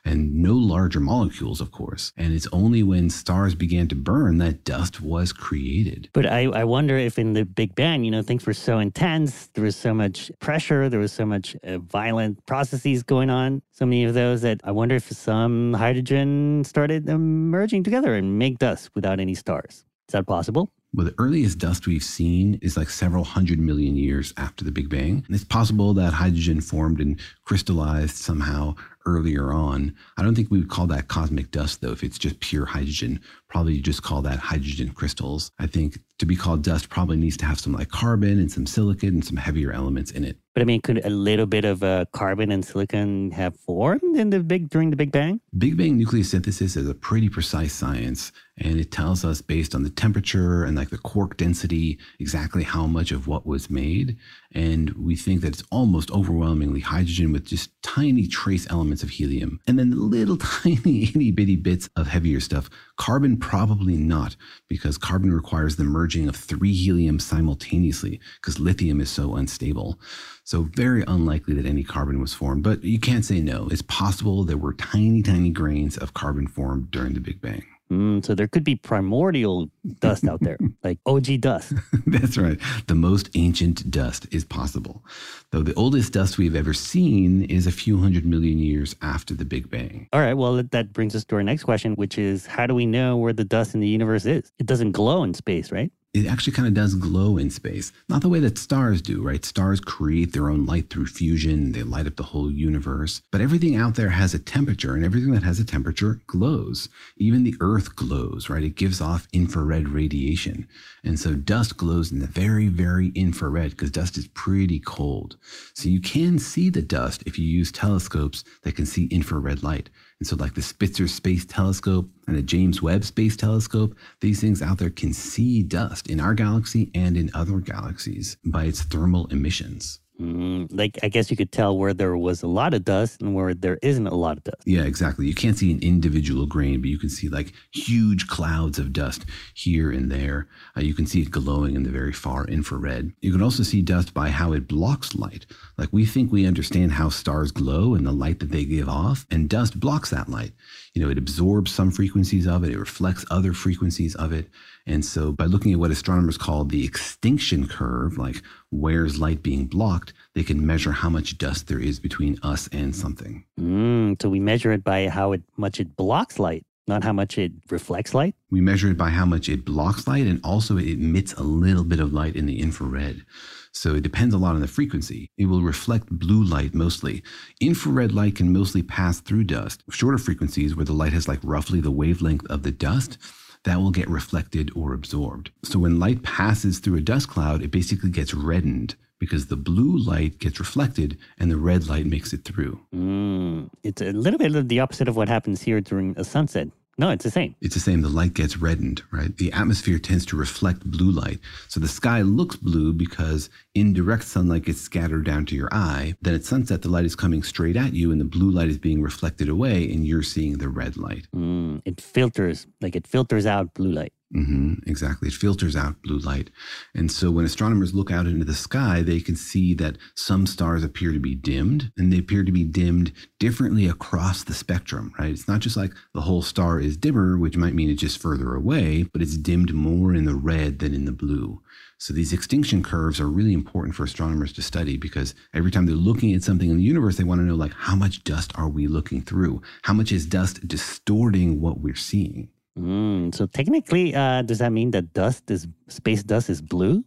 and 0.06 0.34
no 0.36 0.54
larger 0.54 1.00
molecules, 1.00 1.60
of 1.60 1.72
course. 1.72 2.14
And 2.16 2.34
it's 2.34 2.48
only 2.54 2.82
when 2.82 3.10
stars 3.10 3.56
began 3.56 3.88
to 3.90 3.96
burn 3.96 4.38
that 4.38 4.64
dust 4.68 5.00
was 5.00 5.32
created. 5.32 6.10
But 6.12 6.26
I, 6.26 6.42
I 6.62 6.66
wonder 6.66 6.98
if 6.98 7.18
in 7.18 7.32
the 7.32 7.46
Big 7.46 7.74
Bang, 7.74 8.04
you 8.04 8.12
know, 8.12 8.22
things 8.22 8.46
were 8.46 8.54
so 8.54 8.80
intense, 8.80 9.48
there 9.54 9.64
was 9.64 9.78
so 9.78 9.94
much 9.94 10.30
pressure, 10.40 10.90
there 10.90 11.00
was 11.00 11.14
so 11.14 11.26
much 11.26 11.56
uh, 11.64 11.78
violent 11.78 12.46
processes 12.46 13.02
going 13.02 13.30
on, 13.30 13.62
so 13.72 13.86
many 13.86 14.04
of 14.04 14.14
those 14.14 14.42
that 14.42 14.60
I 14.66 14.72
wonder 14.72 14.96
if 14.96 15.10
some 15.10 15.74
hydrogen 15.74 16.64
started 16.66 17.08
merging 17.08 17.82
together 17.82 18.14
and 18.14 18.38
make 18.38 18.60
dust 18.60 18.90
without 18.94 19.22
any 19.22 19.36
stars. 19.36 19.86
Is 20.10 20.12
that 20.12 20.28
possible? 20.28 20.70
Well, 20.94 21.06
the 21.06 21.16
earliest 21.18 21.60
dust 21.60 21.86
we've 21.86 22.04
seen 22.04 22.60
is 22.62 22.78
like 22.78 22.90
several 22.90 23.24
hundred 23.24 23.60
million 23.60 23.96
years 23.96 24.34
after 24.38 24.64
the 24.64 24.72
Big 24.72 24.90
Bang. 24.90 25.24
And 25.28 25.36
it's 25.36 25.44
possible 25.44 25.94
that 25.94 26.14
hydrogen 26.14 26.62
formed 26.62 27.02
and 27.02 27.20
crystallized 27.46 28.16
somehow 28.16 28.76
earlier 29.06 29.52
on. 29.52 29.94
I 30.18 30.24
don't 30.24 30.34
think 30.34 30.50
we 30.50 30.60
would 30.60 30.70
call 30.70 30.88
that 30.88 31.08
cosmic 31.08 31.52
dust, 31.52 31.82
though, 31.82 31.92
if 31.92 32.04
it's 32.04 32.18
just 32.18 32.40
pure 32.40 32.66
hydrogen. 32.66 33.20
Probably 33.50 33.74
you 33.76 33.82
just 33.82 34.04
call 34.04 34.22
that 34.24 34.40
hydrogen 34.40 34.90
crystals. 34.90 35.52
I 35.60 35.68
think 35.68 36.00
to 36.20 36.26
be 36.26 36.36
called 36.36 36.64
dust 36.64 36.90
probably 36.90 37.18
needs 37.18 37.38
to 37.38 37.46
have 37.46 37.60
some 37.60 37.74
like 37.74 37.90
carbon 37.90 38.40
and 38.40 38.52
some 38.52 38.66
silicon 38.66 39.10
and 39.10 39.26
some 39.26 39.38
heavier 39.38 39.72
elements 39.72 40.12
in 40.12 40.24
it. 40.26 40.38
But 40.58 40.64
I 40.64 40.66
mean, 40.66 40.82
could 40.82 41.06
a 41.06 41.12
little 41.12 41.46
bit 41.46 41.66
of 41.66 41.84
uh, 41.84 42.06
carbon 42.14 42.52
and 42.52 42.66
silicon 42.66 43.30
have 43.30 43.56
formed 43.60 44.18
in 44.18 44.32
the 44.32 44.40
big 44.40 44.72
during 44.72 44.90
the 44.90 44.96
Big 44.96 45.12
Bang? 45.12 45.40
Big 45.56 45.78
Bang 45.78 46.00
nucleosynthesis 46.00 46.76
is 46.76 46.90
a 46.90 46.96
pretty 46.96 47.30
precise 47.30 47.74
science, 47.74 48.32
and 48.58 48.80
it 48.80 48.92
tells 48.92 49.24
us 49.24 49.40
based 49.40 49.76
on 49.76 49.84
the 49.84 49.92
temperature 49.92 50.64
and 50.64 50.76
like 50.76 50.90
the 50.90 50.98
quark 50.98 51.38
density 51.38 52.00
exactly 52.20 52.64
how 52.64 52.88
much 52.88 53.12
of 53.12 53.28
what 53.28 53.46
was 53.46 53.70
made. 53.70 54.18
And 54.52 54.90
we 54.94 55.16
think 55.16 55.42
that 55.42 55.50
it's 55.50 55.64
almost 55.72 56.10
overwhelmingly 56.10 56.80
hydrogen 56.80 57.32
with 57.32 57.46
just 57.46 57.70
tiny 57.84 58.26
trace 58.26 58.68
elements 58.72 59.04
of 59.04 59.12
helium, 59.12 59.60
and 59.68 59.78
then 59.78 59.92
little 60.10 60.38
tiny 60.64 61.04
itty 61.04 61.30
bitty 61.30 61.58
bits 61.58 61.88
of 61.96 62.08
heavier 62.08 62.40
stuff. 62.40 62.68
Carbon 62.98 63.38
probably 63.38 63.96
not, 63.96 64.36
because 64.68 64.98
carbon 64.98 65.32
requires 65.32 65.76
the 65.76 65.84
merging 65.84 66.28
of 66.28 66.36
three 66.36 66.74
helium 66.74 67.20
simultaneously, 67.20 68.20
because 68.42 68.60
lithium 68.60 69.00
is 69.00 69.10
so 69.10 69.36
unstable. 69.36 70.00
So, 70.44 70.64
very 70.64 71.04
unlikely 71.08 71.54
that 71.56 71.66
any 71.66 71.84
carbon 71.84 72.20
was 72.20 72.34
formed, 72.34 72.64
but 72.64 72.84
you 72.84 73.00
can't 73.00 73.26
say 73.26 73.40
no. 73.40 73.68
It's 73.70 73.84
possible 73.84 74.44
there 74.44 74.58
were 74.58 74.74
tiny, 74.74 75.22
tiny 75.22 75.52
grains 75.52 75.98
of 75.98 76.14
carbon 76.14 76.48
formed 76.48 76.92
during 76.92 77.14
the 77.14 77.20
Big 77.20 77.40
Bang. 77.42 77.64
Mm, 77.92 78.26
so 78.26 78.36
there 78.36 78.48
could 78.48 78.64
be 78.64 78.76
primordial 78.76 79.70
dust 80.00 80.28
out 80.28 80.42
there, 80.42 80.58
like 80.84 81.00
OG 81.06 81.40
dust. 81.40 81.74
That's 82.08 82.38
right. 82.38 82.60
The 82.88 82.96
most 82.96 83.30
ancient 83.36 83.90
dust 83.90 84.28
is 84.32 84.44
possible. 84.44 85.06
Though 85.52 85.62
the 85.62 85.74
oldest 85.76 86.14
dust 86.14 86.38
we've 86.38 86.56
ever 86.56 86.74
seen 86.74 87.44
is 87.44 87.66
a 87.66 87.72
few 87.72 87.98
hundred 88.02 88.26
million 88.26 88.60
years 88.60 88.96
after 89.02 89.34
the 89.34 89.46
Big 89.46 89.70
Bang. 89.70 90.08
All 90.12 90.20
right. 90.20 90.34
Well, 90.34 90.62
that 90.62 90.92
brings 90.92 91.16
us 91.16 91.24
to 91.26 91.36
our 91.36 91.44
next 91.44 91.64
question, 91.64 91.94
which 91.94 92.18
is 92.18 92.46
how 92.46 92.68
do 92.68 92.76
we 92.76 92.86
know 92.86 93.16
where 93.16 93.34
the 93.34 93.46
dust 93.46 93.74
in 93.74 93.80
the 93.80 93.88
universe 93.88 94.26
is? 94.26 94.52
It 94.60 94.66
doesn't 94.66 94.92
glow 94.92 95.24
in 95.24 95.34
space, 95.34 95.72
right? 95.72 95.92
It 96.18 96.28
actually 96.28 96.54
kind 96.54 96.68
of 96.68 96.74
does 96.74 96.96
glow 96.96 97.38
in 97.38 97.50
space. 97.50 97.92
Not 98.10 98.22
the 98.22 98.30
way 98.30 98.40
that 98.40 98.58
stars 98.58 99.02
do, 99.02 99.22
right? 99.22 99.46
Stars 99.46 99.80
create 99.80 100.34
their 100.34 100.50
own 100.50 100.66
light 100.66 100.90
through 100.90 101.08
fusion, 101.08 101.72
they 101.72 101.84
light 101.84 102.08
up 102.08 102.16
the 102.16 102.24
whole 102.24 102.52
universe. 102.52 103.22
But 103.32 103.42
everything 103.42 103.76
out 103.76 103.96
there 103.96 104.10
has 104.10 104.34
a 104.34 104.40
temperature, 104.40 104.96
and 104.96 105.06
everything 105.06 105.32
that 105.32 105.44
has 105.44 105.60
a 105.60 105.66
temperature 105.66 106.22
glows. 106.28 106.90
Even 107.18 107.44
the 107.44 107.56
Earth 107.60 107.96
glows, 107.96 108.50
right? 108.50 108.64
It 108.64 108.76
gives 108.76 109.02
off 109.02 109.28
infrared 109.34 109.90
radiation. 109.90 110.68
And 111.04 111.20
so 111.20 111.34
dust 111.34 111.78
glows 111.78 112.12
in 112.12 112.20
the 112.20 112.28
very, 112.28 112.68
very 112.68 113.10
infrared 113.16 113.72
because 113.72 113.92
dust 113.92 114.18
is 114.18 114.28
pretty 114.30 114.80
cold. 114.80 115.38
So 115.74 115.90
you 115.90 116.02
can 116.02 116.40
see 116.40 116.70
the 116.70 116.82
dust 116.82 117.24
if 117.26 117.40
you 117.40 117.46
use 117.46 117.72
telescopes 117.72 118.44
that 118.64 118.76
can 118.76 118.86
see 118.86 119.06
infrared 119.06 119.64
light. 119.64 119.90
And 120.20 120.28
so, 120.28 120.36
like 120.36 120.56
the 120.56 120.62
Spitzer 120.64 121.08
Space 121.08 121.46
Telescope 121.46 122.10
and 122.28 122.36
the 122.36 122.42
James 122.42 122.82
Webb 122.82 123.04
Space 123.04 123.38
Telescope, 123.38 123.96
these 124.20 124.42
things 124.42 124.62
out 124.62 124.80
there 124.80 124.90
can 124.90 125.14
see 125.14 125.62
dust 125.62 126.08
in 126.08 126.20
our 126.20 126.34
galaxy 126.34 126.90
and 126.96 127.16
in 127.16 127.30
other 127.36 127.60
galaxies 127.60 128.38
by 128.44 128.66
its 128.66 128.82
thermal 128.82 129.28
emissions. 129.28 130.00
Mm, 130.20 130.68
like, 130.72 130.98
I 131.04 131.10
guess 131.10 131.30
you 131.30 131.38
could 131.38 131.52
tell 131.52 131.78
where 131.78 131.94
there 131.94 132.18
was 132.18 132.42
a 132.42 132.48
lot 132.48 132.74
of 132.74 132.84
dust 132.84 133.22
and 133.22 133.36
where 133.36 133.54
there 133.54 133.78
isn't 133.84 134.08
a 134.08 134.16
lot 134.16 134.38
of 134.38 134.44
dust. 134.44 134.64
Yeah, 134.66 134.84
exactly. 134.84 135.28
You 135.28 135.36
can't 135.36 135.58
see 135.58 135.72
an 135.72 135.80
individual 135.82 136.48
grain, 136.48 136.82
but 136.82 136.90
you 136.90 136.98
can 136.98 137.10
see 137.10 137.30
like 137.30 137.54
huge 137.72 138.28
clouds 138.28 138.80
of 138.80 138.94
dust 138.94 139.26
here 139.54 139.92
and 139.92 140.12
there. 140.12 140.48
Uh, 140.76 140.82
you 140.82 140.96
can 140.96 141.06
see 141.06 141.22
it 141.22 141.30
glowing 141.30 141.76
in 141.76 141.84
the 141.84 141.92
very 141.92 142.14
far 142.14 142.46
infrared. 142.46 143.14
You 143.22 143.32
can 143.32 143.44
also 143.44 143.62
see 143.64 143.82
dust 143.82 144.14
by 144.14 144.30
how 144.30 144.54
it 144.54 144.68
blocks 144.68 145.14
light. 145.14 145.46
Like, 145.78 145.90
we 145.92 146.06
think 146.06 146.32
we 146.32 146.48
understand 146.48 146.94
how 146.94 147.10
stars 147.10 147.52
glow 147.52 147.94
and 147.94 148.06
the 148.06 148.12
light 148.12 148.40
that 148.40 148.52
they 148.52 148.66
give 148.66 148.90
off, 148.90 149.28
and 149.30 149.50
dust 149.50 149.80
blocks 149.80 150.10
that 150.10 150.30
light. 150.30 150.54
You 150.94 151.04
know, 151.04 151.12
it 151.12 151.20
absorbs 151.20 151.72
some 151.72 151.92
frequencies 151.92 152.48
of 152.48 152.64
it, 152.64 152.72
it 152.72 152.80
reflects 152.80 153.26
other 153.30 153.54
frequencies 153.54 154.16
of 154.16 154.34
it. 154.34 154.50
And 154.88 155.04
so, 155.06 155.34
by 155.34 155.46
looking 155.46 155.74
at 155.74 155.80
what 155.80 155.92
astronomers 155.92 156.38
call 156.38 156.64
the 156.64 156.86
extinction 156.86 157.68
curve, 157.68 158.18
like 158.18 158.42
where's 158.72 159.20
light 159.20 159.44
being 159.44 159.66
blocked, 159.66 160.14
they 160.34 160.44
can 160.44 160.66
measure 160.66 160.94
how 160.94 161.10
much 161.10 161.38
dust 161.38 161.68
there 161.68 161.80
is 161.80 162.00
between 162.00 162.40
us 162.42 162.70
and 162.72 162.96
something. 162.96 163.44
Mm, 163.60 164.20
so, 164.22 164.30
we 164.30 164.40
measure 164.40 164.72
it 164.72 164.86
by 164.86 165.10
how 165.10 165.34
it, 165.34 165.44
much 165.58 165.82
it 165.82 165.98
blocks 165.98 166.40
light, 166.40 166.66
not 166.88 167.04
how 167.04 167.12
much 167.12 167.38
it 167.38 167.52
reflects 167.70 168.14
light? 168.14 168.34
We 168.50 168.62
measure 168.62 168.90
it 168.90 168.98
by 168.98 169.10
how 169.10 169.26
much 169.26 169.50
it 169.50 169.66
blocks 169.66 170.08
light 170.08 170.26
and 170.26 170.40
also 170.42 170.78
it 170.78 170.88
emits 170.88 171.34
a 171.34 171.44
little 171.44 171.84
bit 171.84 172.00
of 172.00 172.14
light 172.14 172.38
in 172.38 172.46
the 172.46 172.62
infrared. 172.62 173.26
So 173.74 173.94
it 173.94 174.04
depends 174.04 174.34
a 174.34 174.38
lot 174.38 174.56
on 174.56 174.62
the 174.62 174.68
frequency. 174.68 175.30
It 175.38 175.48
will 175.48 175.62
reflect 175.62 176.10
blue 176.10 176.44
light 176.44 176.74
mostly. 176.74 177.24
Infrared 177.60 178.14
light 178.14 178.36
can 178.36 178.54
mostly 178.54 178.82
pass 178.82 179.20
through 179.20 179.44
dust. 179.44 179.84
Shorter 179.92 180.18
frequencies 180.18 180.76
where 180.76 180.86
the 180.86 180.94
light 180.94 181.14
has 181.14 181.28
like 181.28 181.40
roughly 181.44 181.82
the 181.82 181.92
wavelength 181.92 182.48
of 182.48 182.64
the 182.64 182.72
dust, 182.72 183.18
that 183.64 183.78
will 183.78 183.92
get 183.92 184.10
reflected 184.10 184.72
or 184.76 184.94
absorbed. 184.94 185.52
So 185.64 185.80
when 185.80 186.00
light 186.00 186.24
passes 186.24 186.80
through 186.80 186.98
a 186.98 187.02
dust 187.02 187.30
cloud, 187.30 187.62
it 187.62 187.72
basically 187.72 188.10
gets 188.10 188.34
reddened 188.34 188.96
because 189.20 189.48
the 189.48 189.56
blue 189.56 189.98
light 189.98 190.40
gets 190.40 190.60
reflected 190.60 191.18
and 191.40 191.50
the 191.50 191.58
red 191.58 191.88
light 191.88 192.06
makes 192.06 192.34
it 192.34 192.46
through. 192.46 192.80
Mm, 192.94 193.70
it's 193.84 194.02
a 194.02 194.12
little 194.12 194.38
bit 194.38 194.56
of 194.56 194.68
the 194.68 194.80
opposite 194.80 195.08
of 195.08 195.16
what 195.16 195.28
happens 195.28 195.62
here 195.62 195.82
during 195.82 196.14
a 196.18 196.24
sunset. 196.24 196.70
No, 197.00 197.12
it's 197.12 197.24
the 197.24 197.32
same. 197.32 197.56
It's 197.62 197.76
the 197.76 197.80
same. 197.80 198.02
The 198.02 198.10
light 198.10 198.34
gets 198.34 198.58
reddened, 198.58 199.04
right? 199.12 199.36
The 199.38 199.54
atmosphere 199.54 200.00
tends 200.00 200.26
to 200.28 200.36
reflect 200.36 200.90
blue 200.90 201.12
light. 201.12 201.40
So 201.68 201.80
the 201.80 201.88
sky 201.88 202.24
looks 202.24 202.56
blue 202.56 202.92
because 202.92 203.52
indirect 203.76 204.24
sunlight 204.24 204.66
gets 204.66 204.82
scattered 204.82 205.24
down 205.24 205.46
to 205.48 205.56
your 205.56 205.70
eye. 205.72 206.16
Then 206.24 206.34
at 206.34 206.44
sunset, 206.44 206.82
the 206.82 206.90
light 206.90 207.06
is 207.06 207.16
coming 207.16 207.44
straight 207.44 207.78
at 207.78 207.94
you 207.94 208.12
and 208.12 208.20
the 208.20 208.26
blue 208.26 208.50
light 208.50 208.70
is 208.70 208.80
being 208.80 209.04
reflected 209.04 209.48
away 209.48 209.84
and 209.92 210.08
you're 210.08 210.24
seeing 210.24 210.58
the 210.58 210.70
red 210.70 210.98
light. 210.98 211.28
Mm, 211.36 211.84
it 211.86 212.02
filters, 212.02 212.66
like 212.82 212.96
it 212.96 213.06
filters 213.06 213.46
out 213.46 213.76
blue 213.76 213.92
light. 213.92 214.14
Mm-hmm, 214.36 214.90
exactly. 214.90 215.30
It 215.30 215.34
filters 215.34 215.78
out 215.78 216.02
blue 216.04 216.18
light. 216.20 216.50
And 216.94 217.10
so 217.10 217.32
when 217.32 217.46
astronomers 217.46 217.94
look 217.94 218.12
out 218.12 218.28
into 218.28 218.44
the 218.44 218.54
sky, 218.54 219.02
they 219.02 219.22
can 219.22 219.38
see 219.38 219.74
that 219.76 219.98
some 220.16 220.46
stars 220.46 220.84
appear 220.84 221.14
to 221.14 221.20
be 221.20 221.34
dimmed 221.34 221.94
and 221.98 222.12
they 222.12 222.18
appear 222.18 222.44
to 222.44 222.52
be 222.52 222.66
dimmed 222.66 223.14
differently 223.40 223.88
across 223.88 224.44
the 224.44 224.54
spectrum, 224.54 225.14
right? 225.18 225.32
It's 225.32 225.48
not 225.48 225.62
just 225.62 225.78
like 225.78 225.94
the 226.14 226.22
whole 226.22 226.42
star 226.42 226.78
is 226.78 226.98
dimmer, 226.98 227.38
which 227.38 227.56
might 227.56 227.74
mean 227.74 227.90
it's 227.90 228.02
just 228.02 228.22
further 228.22 228.54
away, 228.54 229.04
but 229.04 229.22
it's 229.22 229.38
dimmed 229.38 229.74
more 229.74 230.14
in 230.14 230.26
the 230.26 230.36
red 230.36 230.80
than 230.80 230.94
in 230.94 231.06
the 231.06 231.14
blue. 231.14 231.62
So 231.98 232.14
these 232.14 232.34
extinction 232.34 232.84
curves 232.84 233.22
are 233.22 233.30
really 233.30 233.54
important 233.54 233.96
for 233.96 234.04
astronomers 234.04 234.52
to 234.54 234.62
study 234.62 234.98
because 234.98 235.36
every 235.54 235.72
time 235.72 235.86
they're 235.86 235.96
looking 235.96 236.34
at 236.34 236.44
something 236.44 236.70
in 236.70 236.78
the 236.78 236.84
universe, 236.84 237.16
they 237.16 237.24
want 237.24 237.40
to 237.40 237.46
know 237.46 237.56
like 237.56 237.74
how 237.74 237.96
much 237.96 238.26
dust 238.26 238.52
are 238.56 238.68
we 238.68 238.88
looking 238.88 239.22
through? 239.22 239.62
How 239.84 239.94
much 239.94 240.12
is 240.12 240.26
dust 240.26 240.68
distorting 240.68 241.62
what 241.62 241.80
we're 241.80 241.96
seeing? 241.96 242.50
Mm, 242.78 243.34
so 243.34 243.48
technically, 243.48 244.14
uh, 244.14 244.44
does 244.44 244.60
that 244.60 244.72
mean 244.72 244.92
that 244.92 245.14
dust 245.14 245.50
is 245.50 245.68
space 245.88 246.24
dust 246.24 246.50
is 246.50 246.62
blue? 246.62 247.04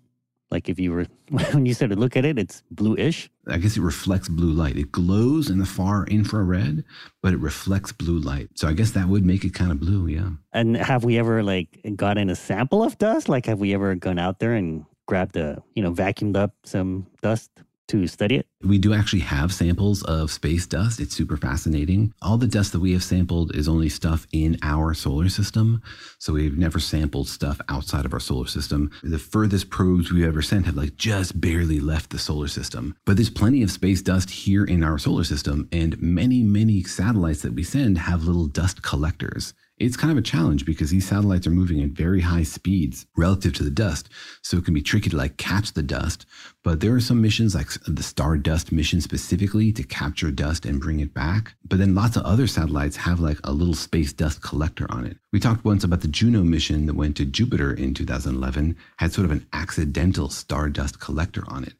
Like 0.51 0.69
if 0.69 0.81
you 0.81 0.91
were 0.91 1.07
when 1.53 1.65
you 1.65 1.75
said 1.75 1.91
to 1.91 1.97
look 1.97 2.17
at 2.17 2.25
it, 2.25 2.39
it's 2.39 2.63
bluish. 2.71 3.31
I 3.47 3.59
guess 3.59 3.77
it 3.77 3.83
reflects 3.83 4.29
blue 4.29 4.53
light. 4.53 4.77
It 4.77 4.91
glows 4.91 5.49
in 5.49 5.59
the 5.59 5.67
far 5.67 6.07
infrared, 6.07 6.85
but 7.23 7.33
it 7.33 7.39
reflects 7.39 7.93
blue 7.93 8.19
light. 8.19 8.49
So 8.55 8.69
I 8.69 8.73
guess 8.73 8.91
that 8.93 9.09
would 9.09 9.25
make 9.25 9.45
it 9.45 9.55
kind 9.55 9.71
of 9.71 9.79
blue, 9.79 10.09
yeah. 10.09 10.31
And 10.53 10.77
have 10.77 11.05
we 11.05 11.19
ever 11.19 11.43
like 11.43 11.81
gotten 11.95 12.31
a 12.31 12.37
sample 12.37 12.83
of 12.83 12.99
dust? 12.99 13.29
Like 13.29 13.47
have 13.47 13.61
we 13.61 13.75
ever 13.75 13.95
gone 13.95 14.19
out 14.19 14.41
there 14.41 14.55
and 14.55 14.85
grabbed 15.07 15.37
a 15.37 15.63
you 15.75 15.83
know 15.83 15.93
vacuumed 15.93 16.37
up 16.37 16.55
some 16.65 17.07
dust? 17.23 17.51
To 17.91 18.07
study 18.07 18.37
it? 18.37 18.47
We 18.63 18.79
do 18.79 18.95
actually 18.95 19.21
have 19.21 19.53
samples 19.53 20.03
of 20.05 20.31
space 20.31 20.67
dust. 20.67 21.01
It's 21.01 21.15
super 21.15 21.37
fascinating. 21.37 22.13
All 22.23 22.37
the 22.37 22.47
dust 22.47 22.73
that 22.73 22.81
we 22.81 22.93
have 22.93 23.03
sampled 23.03 23.55
is 23.55 23.69
only 23.69 23.89
stuff 23.89 24.27
in 24.33 24.59
our 24.63 24.95
solar 24.95 25.29
system. 25.29 25.83
So 26.19 26.35
we've 26.35 26.57
never 26.57 26.79
sampled 26.79 27.29
stuff 27.29 27.61
outside 27.69 28.05
of 28.05 28.13
our 28.13 28.21
solar 28.21 28.47
system. 28.47 28.91
The 29.03 29.19
furthest 29.19 29.71
probes 29.71 30.13
we've 30.13 30.25
ever 30.25 30.43
sent 30.43 30.67
have 30.67 30.77
like 30.77 30.97
just 30.97 31.41
barely 31.41 31.81
left 31.81 32.11
the 32.11 32.19
solar 32.19 32.49
system. 32.49 32.95
But 33.05 33.17
there's 33.17 33.31
plenty 33.31 33.63
of 33.63 33.71
space 33.71 34.03
dust 34.03 34.31
here 34.31 34.65
in 34.65 34.85
our 34.85 34.99
solar 34.99 35.25
system, 35.25 35.69
and 35.73 36.01
many, 36.01 36.43
many 36.43 36.83
satellites 36.85 37.43
that 37.43 37.55
we 37.55 37.65
send 37.65 37.99
have 37.99 38.25
little 38.25 38.47
dust 38.47 38.83
collectors 38.83 39.53
it's 39.81 39.97
kind 39.97 40.13
of 40.13 40.19
a 40.19 40.23
challenge 40.23 40.67
because 40.67 40.91
these 40.91 41.09
satellites 41.09 41.47
are 41.47 41.51
moving 41.51 41.83
at 41.83 41.91
very 41.91 42.21
high 42.21 42.43
speeds 42.43 43.07
relative 43.17 43.55
to 43.55 43.65
the 43.65 43.71
dust. 43.71 44.11
So 44.43 44.59
it 44.59 44.67
can 44.67 44.75
be 44.75 44.83
tricky 44.83 45.09
to 45.09 45.17
like 45.17 45.39
catch 45.39 45.73
the 45.73 45.83
dust. 45.83 46.27
But 46.63 46.81
there 46.81 46.95
are 46.95 47.01
some 47.01 47.23
missions 47.23 47.55
like 47.55 47.69
the 47.87 48.03
Stardust 48.03 48.73
mission 48.73 49.01
specifically 49.01 49.73
to 49.73 49.83
capture 49.83 50.31
dust 50.31 50.67
and 50.67 50.81
bring 50.81 51.01
it 51.01 51.15
back. 51.15 51.55
But 51.67 51.79
then 51.79 51.95
lots 51.95 52.17
of 52.17 52.25
other 52.25 52.47
satellites 52.47 52.97
have 52.99 53.21
like 53.21 53.39
a 53.43 53.53
little 53.53 53.75
space 53.75 54.13
dust 54.13 54.43
collector 54.43 54.87
on 54.91 55.07
it. 55.07 55.17
We 55.33 55.41
talked 55.41 55.65
once 55.65 55.83
about 55.83 56.03
the 56.03 56.09
Juno 56.09 56.43
mission 56.43 56.85
that 56.85 56.95
went 56.95 57.17
to 57.17 57.25
Jupiter 57.25 57.73
in 57.73 57.95
2011, 57.95 58.77
had 58.99 59.13
sort 59.15 59.25
of 59.25 59.31
an 59.31 59.47
accidental 59.55 60.29
stardust 60.29 61.01
collector 61.01 61.45
on 61.49 61.65
it. 61.65 61.73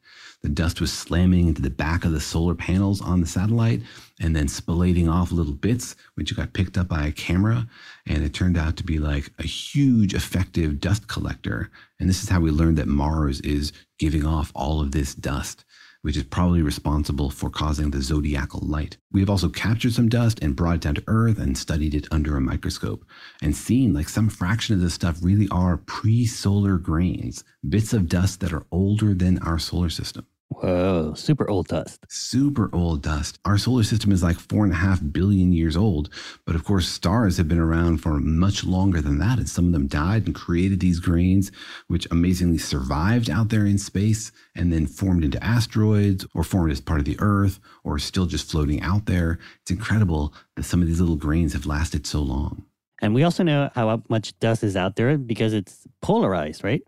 The 0.43 0.49
dust 0.49 0.81
was 0.81 0.91
slamming 0.91 1.49
into 1.49 1.61
the 1.61 1.69
back 1.69 2.03
of 2.03 2.13
the 2.13 2.19
solar 2.19 2.55
panels 2.55 2.99
on 2.99 3.21
the 3.21 3.27
satellite 3.27 3.81
and 4.19 4.35
then 4.35 4.47
spallating 4.47 5.07
off 5.07 5.31
little 5.31 5.53
bits, 5.53 5.95
which 6.15 6.35
got 6.35 6.53
picked 6.53 6.79
up 6.79 6.87
by 6.87 7.05
a 7.05 7.11
camera. 7.11 7.67
And 8.07 8.23
it 8.23 8.33
turned 8.33 8.57
out 8.57 8.75
to 8.77 8.83
be 8.83 8.97
like 8.97 9.31
a 9.37 9.43
huge 9.43 10.15
effective 10.15 10.79
dust 10.79 11.07
collector. 11.07 11.69
And 11.99 12.09
this 12.09 12.23
is 12.23 12.29
how 12.29 12.39
we 12.39 12.49
learned 12.49 12.79
that 12.79 12.87
Mars 12.87 13.39
is 13.41 13.71
giving 13.99 14.25
off 14.25 14.51
all 14.55 14.81
of 14.81 14.91
this 14.91 15.13
dust 15.13 15.63
which 16.01 16.17
is 16.17 16.23
probably 16.23 16.61
responsible 16.61 17.29
for 17.29 17.49
causing 17.49 17.91
the 17.91 18.01
zodiacal 18.01 18.59
light. 18.61 18.97
We 19.11 19.19
have 19.19 19.29
also 19.29 19.49
captured 19.49 19.93
some 19.93 20.09
dust 20.09 20.39
and 20.41 20.55
brought 20.55 20.75
it 20.75 20.81
down 20.81 20.95
to 20.95 21.03
Earth 21.07 21.37
and 21.37 21.57
studied 21.57 21.93
it 21.93 22.07
under 22.11 22.35
a 22.35 22.41
microscope 22.41 23.05
and 23.41 23.55
seen 23.55 23.93
like 23.93 24.09
some 24.09 24.29
fraction 24.29 24.75
of 24.75 24.81
this 24.81 24.95
stuff 24.95 25.19
really 25.21 25.47
are 25.49 25.77
pre 25.77 26.25
solar 26.25 26.77
grains, 26.77 27.43
bits 27.67 27.93
of 27.93 28.09
dust 28.09 28.39
that 28.39 28.53
are 28.53 28.65
older 28.71 29.13
than 29.13 29.37
our 29.39 29.59
solar 29.59 29.89
system. 29.89 30.25
Whoa, 30.51 31.13
super 31.15 31.49
old 31.49 31.69
dust. 31.69 32.05
Super 32.09 32.69
old 32.73 33.01
dust. 33.01 33.39
Our 33.45 33.57
solar 33.57 33.83
system 33.83 34.11
is 34.11 34.21
like 34.21 34.37
four 34.37 34.65
and 34.65 34.73
a 34.73 34.77
half 34.77 34.99
billion 35.11 35.53
years 35.53 35.77
old. 35.77 36.09
But 36.45 36.55
of 36.55 36.65
course, 36.65 36.89
stars 36.89 37.37
have 37.37 37.47
been 37.47 37.57
around 37.57 37.99
for 37.99 38.19
much 38.19 38.65
longer 38.65 39.01
than 39.01 39.17
that. 39.19 39.37
And 39.37 39.49
some 39.49 39.67
of 39.67 39.71
them 39.71 39.87
died 39.87 40.25
and 40.25 40.35
created 40.35 40.81
these 40.81 40.99
grains, 40.99 41.53
which 41.87 42.05
amazingly 42.11 42.57
survived 42.57 43.29
out 43.29 43.47
there 43.47 43.65
in 43.65 43.77
space 43.77 44.33
and 44.53 44.73
then 44.73 44.87
formed 44.87 45.23
into 45.23 45.41
asteroids 45.41 46.27
or 46.35 46.43
formed 46.43 46.73
as 46.73 46.81
part 46.81 46.99
of 46.99 47.05
the 47.05 47.17
Earth 47.19 47.59
or 47.85 47.97
still 47.97 48.25
just 48.25 48.51
floating 48.51 48.81
out 48.81 49.05
there. 49.05 49.39
It's 49.61 49.71
incredible 49.71 50.33
that 50.57 50.63
some 50.63 50.81
of 50.81 50.87
these 50.87 50.99
little 50.99 51.15
grains 51.15 51.53
have 51.53 51.65
lasted 51.65 52.05
so 52.05 52.19
long. 52.21 52.65
And 53.01 53.15
we 53.15 53.23
also 53.23 53.41
know 53.43 53.71
how 53.73 54.03
much 54.09 54.37
dust 54.39 54.63
is 54.63 54.75
out 54.75 54.95
there 54.95 55.17
because 55.17 55.53
it's 55.53 55.87
polarized, 56.01 56.63
right? 56.63 56.83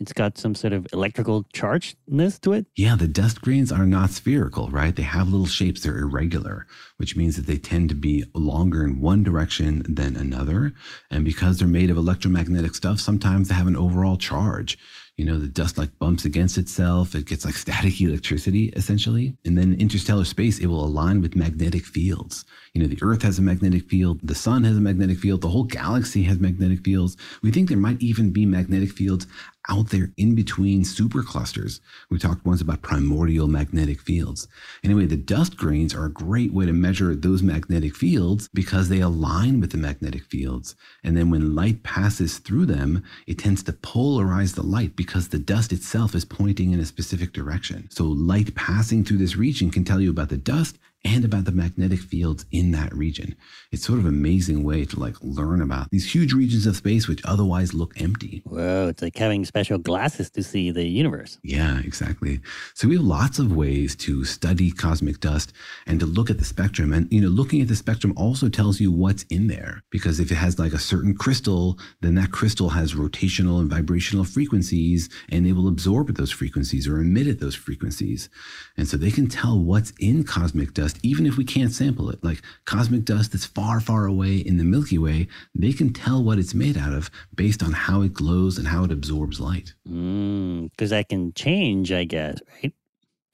It's 0.00 0.12
got 0.12 0.38
some 0.38 0.54
sort 0.54 0.72
of 0.72 0.86
electrical 0.92 1.44
chargedness 1.54 2.40
to 2.42 2.52
it. 2.52 2.66
Yeah, 2.76 2.96
the 2.96 3.08
dust 3.08 3.40
grains 3.40 3.72
are 3.72 3.86
not 3.86 4.10
spherical, 4.10 4.70
right? 4.70 4.94
They 4.94 5.02
have 5.02 5.28
little 5.28 5.46
shapes, 5.46 5.82
they're 5.82 5.98
irregular, 5.98 6.66
which 6.98 7.16
means 7.16 7.36
that 7.36 7.46
they 7.46 7.56
tend 7.56 7.88
to 7.88 7.94
be 7.94 8.24
longer 8.34 8.84
in 8.84 9.00
one 9.00 9.22
direction 9.22 9.84
than 9.88 10.16
another. 10.16 10.74
And 11.10 11.24
because 11.24 11.58
they're 11.58 11.68
made 11.68 11.90
of 11.90 11.96
electromagnetic 11.96 12.74
stuff, 12.74 13.00
sometimes 13.00 13.48
they 13.48 13.54
have 13.54 13.66
an 13.66 13.76
overall 13.76 14.16
charge. 14.16 14.78
You 15.16 15.24
know, 15.24 15.38
the 15.38 15.48
dust 15.48 15.78
like 15.78 15.98
bumps 15.98 16.24
against 16.24 16.58
itself. 16.58 17.14
It 17.14 17.26
gets 17.26 17.44
like 17.44 17.56
static 17.56 18.00
electricity, 18.00 18.66
essentially. 18.76 19.36
And 19.44 19.58
then 19.58 19.74
interstellar 19.74 20.24
space, 20.24 20.60
it 20.60 20.66
will 20.66 20.84
align 20.84 21.20
with 21.20 21.34
magnetic 21.34 21.84
fields. 21.84 22.44
You 22.72 22.82
know, 22.82 22.88
the 22.88 23.00
Earth 23.02 23.22
has 23.22 23.38
a 23.38 23.42
magnetic 23.42 23.88
field, 23.88 24.20
the 24.22 24.34
sun 24.34 24.62
has 24.62 24.76
a 24.76 24.80
magnetic 24.80 25.18
field, 25.18 25.40
the 25.40 25.48
whole 25.48 25.64
galaxy 25.64 26.22
has 26.24 26.38
magnetic 26.38 26.84
fields. 26.84 27.16
We 27.42 27.50
think 27.50 27.68
there 27.68 27.78
might 27.78 28.00
even 28.00 28.30
be 28.30 28.46
magnetic 28.46 28.92
fields 28.92 29.26
out 29.68 29.90
there 29.90 30.12
in 30.16 30.34
between 30.34 30.82
superclusters. 30.82 31.80
We 32.10 32.18
talked 32.18 32.46
once 32.46 32.60
about 32.60 32.82
primordial 32.82 33.48
magnetic 33.48 34.00
fields. 34.00 34.48
Anyway, 34.84 35.06
the 35.06 35.16
dust 35.16 35.56
grains 35.56 35.94
are 35.94 36.06
a 36.06 36.12
great 36.12 36.52
way 36.52 36.66
to 36.66 36.72
measure 36.72 36.87
those 36.92 37.42
magnetic 37.42 37.94
fields 37.94 38.48
because 38.54 38.88
they 38.88 39.00
align 39.00 39.60
with 39.60 39.72
the 39.72 39.76
magnetic 39.78 40.24
fields. 40.24 40.74
And 41.04 41.16
then 41.16 41.30
when 41.30 41.54
light 41.54 41.82
passes 41.82 42.38
through 42.38 42.66
them, 42.66 43.02
it 43.26 43.38
tends 43.38 43.62
to 43.64 43.72
polarize 43.72 44.54
the 44.54 44.62
light 44.62 44.96
because 44.96 45.28
the 45.28 45.38
dust 45.38 45.72
itself 45.72 46.14
is 46.14 46.24
pointing 46.24 46.72
in 46.72 46.80
a 46.80 46.84
specific 46.84 47.32
direction. 47.32 47.88
So 47.90 48.04
light 48.04 48.54
passing 48.54 49.04
through 49.04 49.18
this 49.18 49.36
region 49.36 49.70
can 49.70 49.84
tell 49.84 50.00
you 50.00 50.10
about 50.10 50.30
the 50.30 50.38
dust 50.38 50.78
and 51.04 51.24
about 51.24 51.44
the 51.44 51.52
magnetic 51.52 52.00
fields 52.00 52.44
in 52.50 52.72
that 52.72 52.92
region. 52.94 53.36
It's 53.70 53.84
sort 53.84 53.98
of 53.98 54.06
an 54.06 54.14
amazing 54.14 54.64
way 54.64 54.84
to 54.86 54.98
like 54.98 55.14
learn 55.20 55.62
about 55.62 55.90
these 55.90 56.12
huge 56.12 56.32
regions 56.32 56.66
of 56.66 56.76
space 56.76 57.06
which 57.06 57.24
otherwise 57.24 57.72
look 57.72 58.00
empty. 58.00 58.42
Whoa, 58.44 58.88
it's 58.88 59.02
like 59.02 59.16
having 59.16 59.44
special 59.44 59.78
glasses 59.78 60.30
to 60.30 60.42
see 60.42 60.70
the 60.70 60.86
universe. 60.86 61.38
Yeah, 61.42 61.78
exactly. 61.80 62.40
So 62.74 62.88
we 62.88 62.96
have 62.96 63.04
lots 63.04 63.38
of 63.38 63.54
ways 63.54 63.94
to 63.96 64.24
study 64.24 64.70
cosmic 64.70 65.20
dust 65.20 65.52
and 65.86 66.00
to 66.00 66.06
look 66.06 66.30
at 66.30 66.38
the 66.38 66.44
spectrum. 66.44 66.92
And 66.92 67.10
you 67.12 67.20
know, 67.20 67.28
looking 67.28 67.60
at 67.60 67.68
the 67.68 67.76
spectrum 67.76 68.12
also 68.16 68.48
tells 68.48 68.80
you 68.80 68.90
what's 68.90 69.22
in 69.24 69.46
there 69.46 69.82
because 69.90 70.18
if 70.18 70.32
it 70.32 70.36
has 70.36 70.58
like 70.58 70.72
a 70.72 70.78
certain 70.78 71.14
crystal, 71.14 71.78
then 72.00 72.16
that 72.16 72.32
crystal 72.32 72.70
has 72.70 72.94
rotational 72.94 73.60
and 73.60 73.70
vibrational 73.70 74.24
frequencies 74.24 75.08
and 75.30 75.46
they 75.46 75.52
will 75.52 75.68
absorb 75.68 76.14
those 76.14 76.30
frequencies 76.30 76.88
or 76.88 77.00
emit 77.00 77.26
at 77.26 77.38
those 77.38 77.54
frequencies. 77.54 78.28
And 78.76 78.88
so 78.88 78.96
they 78.96 79.10
can 79.10 79.28
tell 79.28 79.58
what's 79.58 79.92
in 80.00 80.24
cosmic 80.24 80.74
dust 80.74 80.87
dust, 80.88 81.04
even 81.04 81.26
if 81.26 81.36
we 81.36 81.44
can't 81.44 81.72
sample 81.72 82.10
it, 82.10 82.22
like 82.24 82.42
cosmic 82.64 83.04
dust 83.04 83.32
that's 83.32 83.44
far, 83.44 83.80
far 83.80 84.06
away 84.06 84.36
in 84.36 84.56
the 84.56 84.64
Milky 84.64 84.98
Way, 84.98 85.28
they 85.54 85.72
can 85.72 85.92
tell 85.92 86.22
what 86.22 86.38
it's 86.38 86.54
made 86.54 86.76
out 86.76 86.92
of 86.92 87.10
based 87.34 87.62
on 87.62 87.72
how 87.72 88.02
it 88.02 88.14
glows 88.14 88.58
and 88.58 88.68
how 88.68 88.84
it 88.84 88.92
absorbs 88.92 89.40
light. 89.40 89.74
Because 89.84 89.94
mm, 89.94 90.90
that 90.90 91.08
can 91.08 91.32
change, 91.34 91.92
I 91.92 92.04
guess, 92.04 92.40
right? 92.62 92.72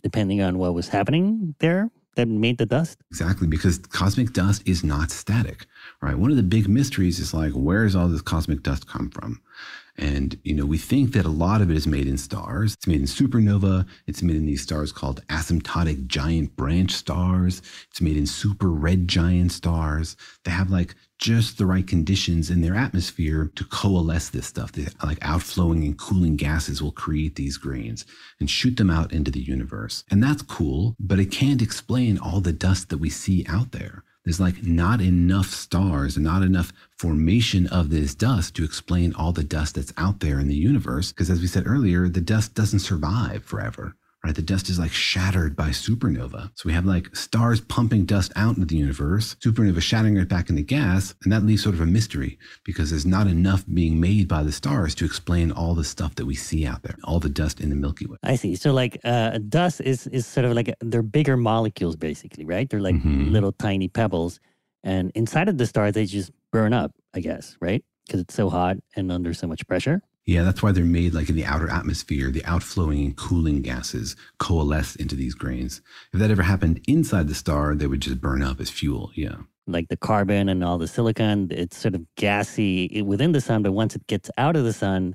Depending 0.03 0.43
on 0.43 0.59
what 0.59 0.75
was 0.75 0.88
happening 0.88 1.55
there 1.61 1.90
that 2.17 2.29
made 2.29 2.59
the 2.59 2.67
dust? 2.67 2.99
Exactly, 3.11 3.47
because 3.47 3.79
cosmic 3.79 4.33
dust 4.33 4.62
is 4.67 4.85
not 4.85 5.11
static, 5.11 5.67
right? 6.03 6.19
One 6.19 6.31
of 6.31 6.37
the 6.37 6.43
big 6.43 6.69
mysteries 6.69 7.19
is 7.19 7.33
like, 7.33 7.53
where 7.53 7.85
does 7.85 7.97
all 7.97 8.09
this 8.09 8.23
cosmic 8.23 8.62
dust 8.62 8.87
come 8.87 9.11
from? 9.11 9.40
And, 9.96 10.38
you 10.42 10.54
know, 10.54 10.66
we 10.66 10.78
think 10.78 11.12
that 11.12 11.24
a 11.24 11.30
lot 11.30 11.61
of 11.61 11.70
it 11.70 11.76
is 11.76 11.87
made 11.87 12.09
in 12.09 12.18
stars. 12.18 12.74
It's 12.74 12.87
made 12.87 13.00
in 13.00 13.07
supernova. 13.07 13.87
It's 14.07 14.22
made 14.22 14.37
in 14.37 14.46
these 14.46 14.62
stars 14.62 14.92
called 14.92 15.24
asymptotic 15.28 16.07
giant 16.09 16.57
branch 16.57 16.90
stars. 16.90 17.62
It's 17.90 18.00
made 18.00 18.16
in 18.16 18.26
super 18.26 18.71
red 18.71 19.06
giant 19.06 19.52
stars. 19.52 20.16
They 20.44 20.50
have 20.50 20.71
like 20.71 20.96
just 21.19 21.58
the 21.58 21.66
right 21.66 21.87
conditions 21.87 22.50
in 22.50 22.60
their 22.60 22.75
atmosphere 22.75 23.52
to 23.54 23.64
coalesce 23.64 24.31
this 24.31 24.46
stuff. 24.46 24.73
The, 24.73 24.92
like 25.04 25.19
outflowing 25.23 25.85
and 25.85 25.96
cooling 25.96 26.37
gases 26.37 26.83
will 26.83 26.92
create 26.92 27.37
these 27.37 27.56
grains 27.56 28.04
and 28.40 28.50
shoot 28.50 28.77
them 28.77 28.90
out 28.90 29.12
into 29.12 29.31
the 29.31 29.40
universe. 29.40 30.02
And 30.10 30.23
that's 30.23 30.42
cool, 30.42 30.96
but 30.98 31.21
it 31.21 31.31
can't 31.31 31.62
explain 31.62 32.19
all 32.19 32.40
the 32.40 32.52
dust 32.52 32.88
that 32.88 32.98
we 32.98 33.10
see 33.10 33.46
out 33.48 33.71
there 33.71 34.02
there's 34.25 34.40
like 34.40 34.62
not 34.64 35.00
enough 35.00 35.50
stars 35.50 36.16
and 36.16 36.25
not 36.25 36.42
enough 36.42 36.72
formation 36.98 37.66
of 37.66 37.90
this 37.90 38.14
dust 38.14 38.56
to 38.56 38.64
explain 38.64 39.14
all 39.14 39.33
the 39.33 39.44
dust 39.44 39.75
that's 39.75 39.92
out 39.96 40.20
there 40.20 40.40
in 40.40 40.48
the 40.48 40.54
universe. 40.54 41.12
Because 41.12 41.31
as 41.31 41.40
we 41.40 41.46
said 41.46 41.66
earlier, 41.66 42.08
the 42.08 42.20
dust 42.20 42.54
doesn't 42.54 42.79
survive 42.79 43.44
forever 43.44 43.94
right? 44.25 44.35
The 44.35 44.42
dust 44.42 44.70
is 44.70 44.79
like 44.79 44.92
shattered 44.92 45.54
by 45.54 45.68
supernova. 45.68 46.50
So 46.54 46.62
we 46.64 46.72
have 46.72 46.87
like 46.87 47.14
stars 47.14 47.60
pumping 47.60 48.06
dust 48.06 48.33
out 48.37 48.56
into 48.56 48.66
the 48.66 48.77
universe, 48.77 49.37
supernova 49.37 49.83
shattering 49.83 50.16
it 50.16 50.29
back 50.29 50.48
into 50.48 50.62
gas, 50.62 51.14
and 51.22 51.33
that 51.33 51.44
leaves 51.44 51.62
sort 51.62 51.75
of 51.75 51.83
a 51.83 51.87
mystery 51.87 52.38
because 52.64 52.90
there's 52.90 53.04
not 53.04 53.27
enough 53.27 53.64
being 53.72 54.00
made 54.00 54.27
by 54.27 54.42
the 54.42 54.52
stars 54.52 54.94
to 54.96 55.04
explain 55.04 55.52
all 55.52 55.75
the 55.75 55.85
stuff 55.85 56.14
that 56.14 56.25
we 56.25 56.35
see 56.35 56.66
out 56.66 56.83
there, 56.83 56.96
all 57.04 57.20
the 57.20 57.29
dust 57.29 57.60
in 57.60 57.68
the 57.68 57.77
Milky 57.77 58.06
Way. 58.06 58.16
I 58.22 58.37
see. 58.37 58.56
So 58.56 58.72
like 58.72 58.98
uh, 59.04 59.38
dust 59.48 59.83
is 59.83 60.06
is 60.06 60.27
sort 60.27 60.46
of 60.46 60.54
like 60.54 60.75
they're 60.81 61.02
bigger 61.02 61.37
molecules 61.37 61.96
basically, 61.96 62.46
right? 62.46 62.68
They're 62.68 62.81
like 62.81 62.94
mm-hmm. 62.94 63.31
little 63.31 63.52
tiny 63.52 63.88
pebbles, 63.88 64.40
and 64.83 65.12
inside 65.14 65.48
of 65.50 65.58
the 65.58 65.66
star 65.66 65.92
they 65.92 66.06
just 66.06 66.33
burn 66.50 66.72
up, 66.72 66.92
I 67.12 67.20
guess, 67.20 67.56
right? 67.60 67.85
Because 68.06 68.20
it's 68.20 68.35
so 68.35 68.48
hot 68.48 68.77
and 68.96 69.12
under 69.12 69.35
so 69.35 69.46
much 69.46 69.66
pressure. 69.66 70.02
Yeah, 70.27 70.42
that's 70.42 70.62
why 70.62 70.72
they're 70.72 70.85
made 70.85 71.12
like 71.12 71.29
in 71.29 71.37
the 71.37 71.44
outer 71.44 71.68
atmosphere. 71.68 72.31
The 72.31 72.44
outflowing 72.46 73.04
and 73.04 73.16
cooling 73.16 73.60
gases 73.60 74.16
coalesce 74.38 74.96
into 74.96 75.14
these 75.14 75.35
grains. 75.35 75.83
If 76.12 76.20
that 76.20 76.31
ever 76.31 76.42
happened 76.42 76.81
inside 76.88 77.29
the 77.29 77.35
star, 77.35 77.75
they 77.75 77.87
would 77.87 78.00
just 78.00 78.20
burn 78.20 78.42
up 78.42 78.60
as 78.60 78.70
fuel. 78.70 79.10
Yeah. 79.14 79.37
Like 79.66 79.88
the 79.88 79.96
carbon 79.96 80.48
and 80.48 80.64
all 80.64 80.79
the 80.79 80.88
silicon, 80.88 81.48
it's 81.50 81.77
sort 81.77 81.94
of 81.94 82.02
gassy 82.16 83.02
within 83.02 83.33
the 83.33 83.40
sun, 83.40 83.62
but 83.62 83.72
once 83.72 83.94
it 83.94 84.06
gets 84.06 84.31
out 84.38 84.56
of 84.56 84.64
the 84.64 84.72
sun, 84.72 85.14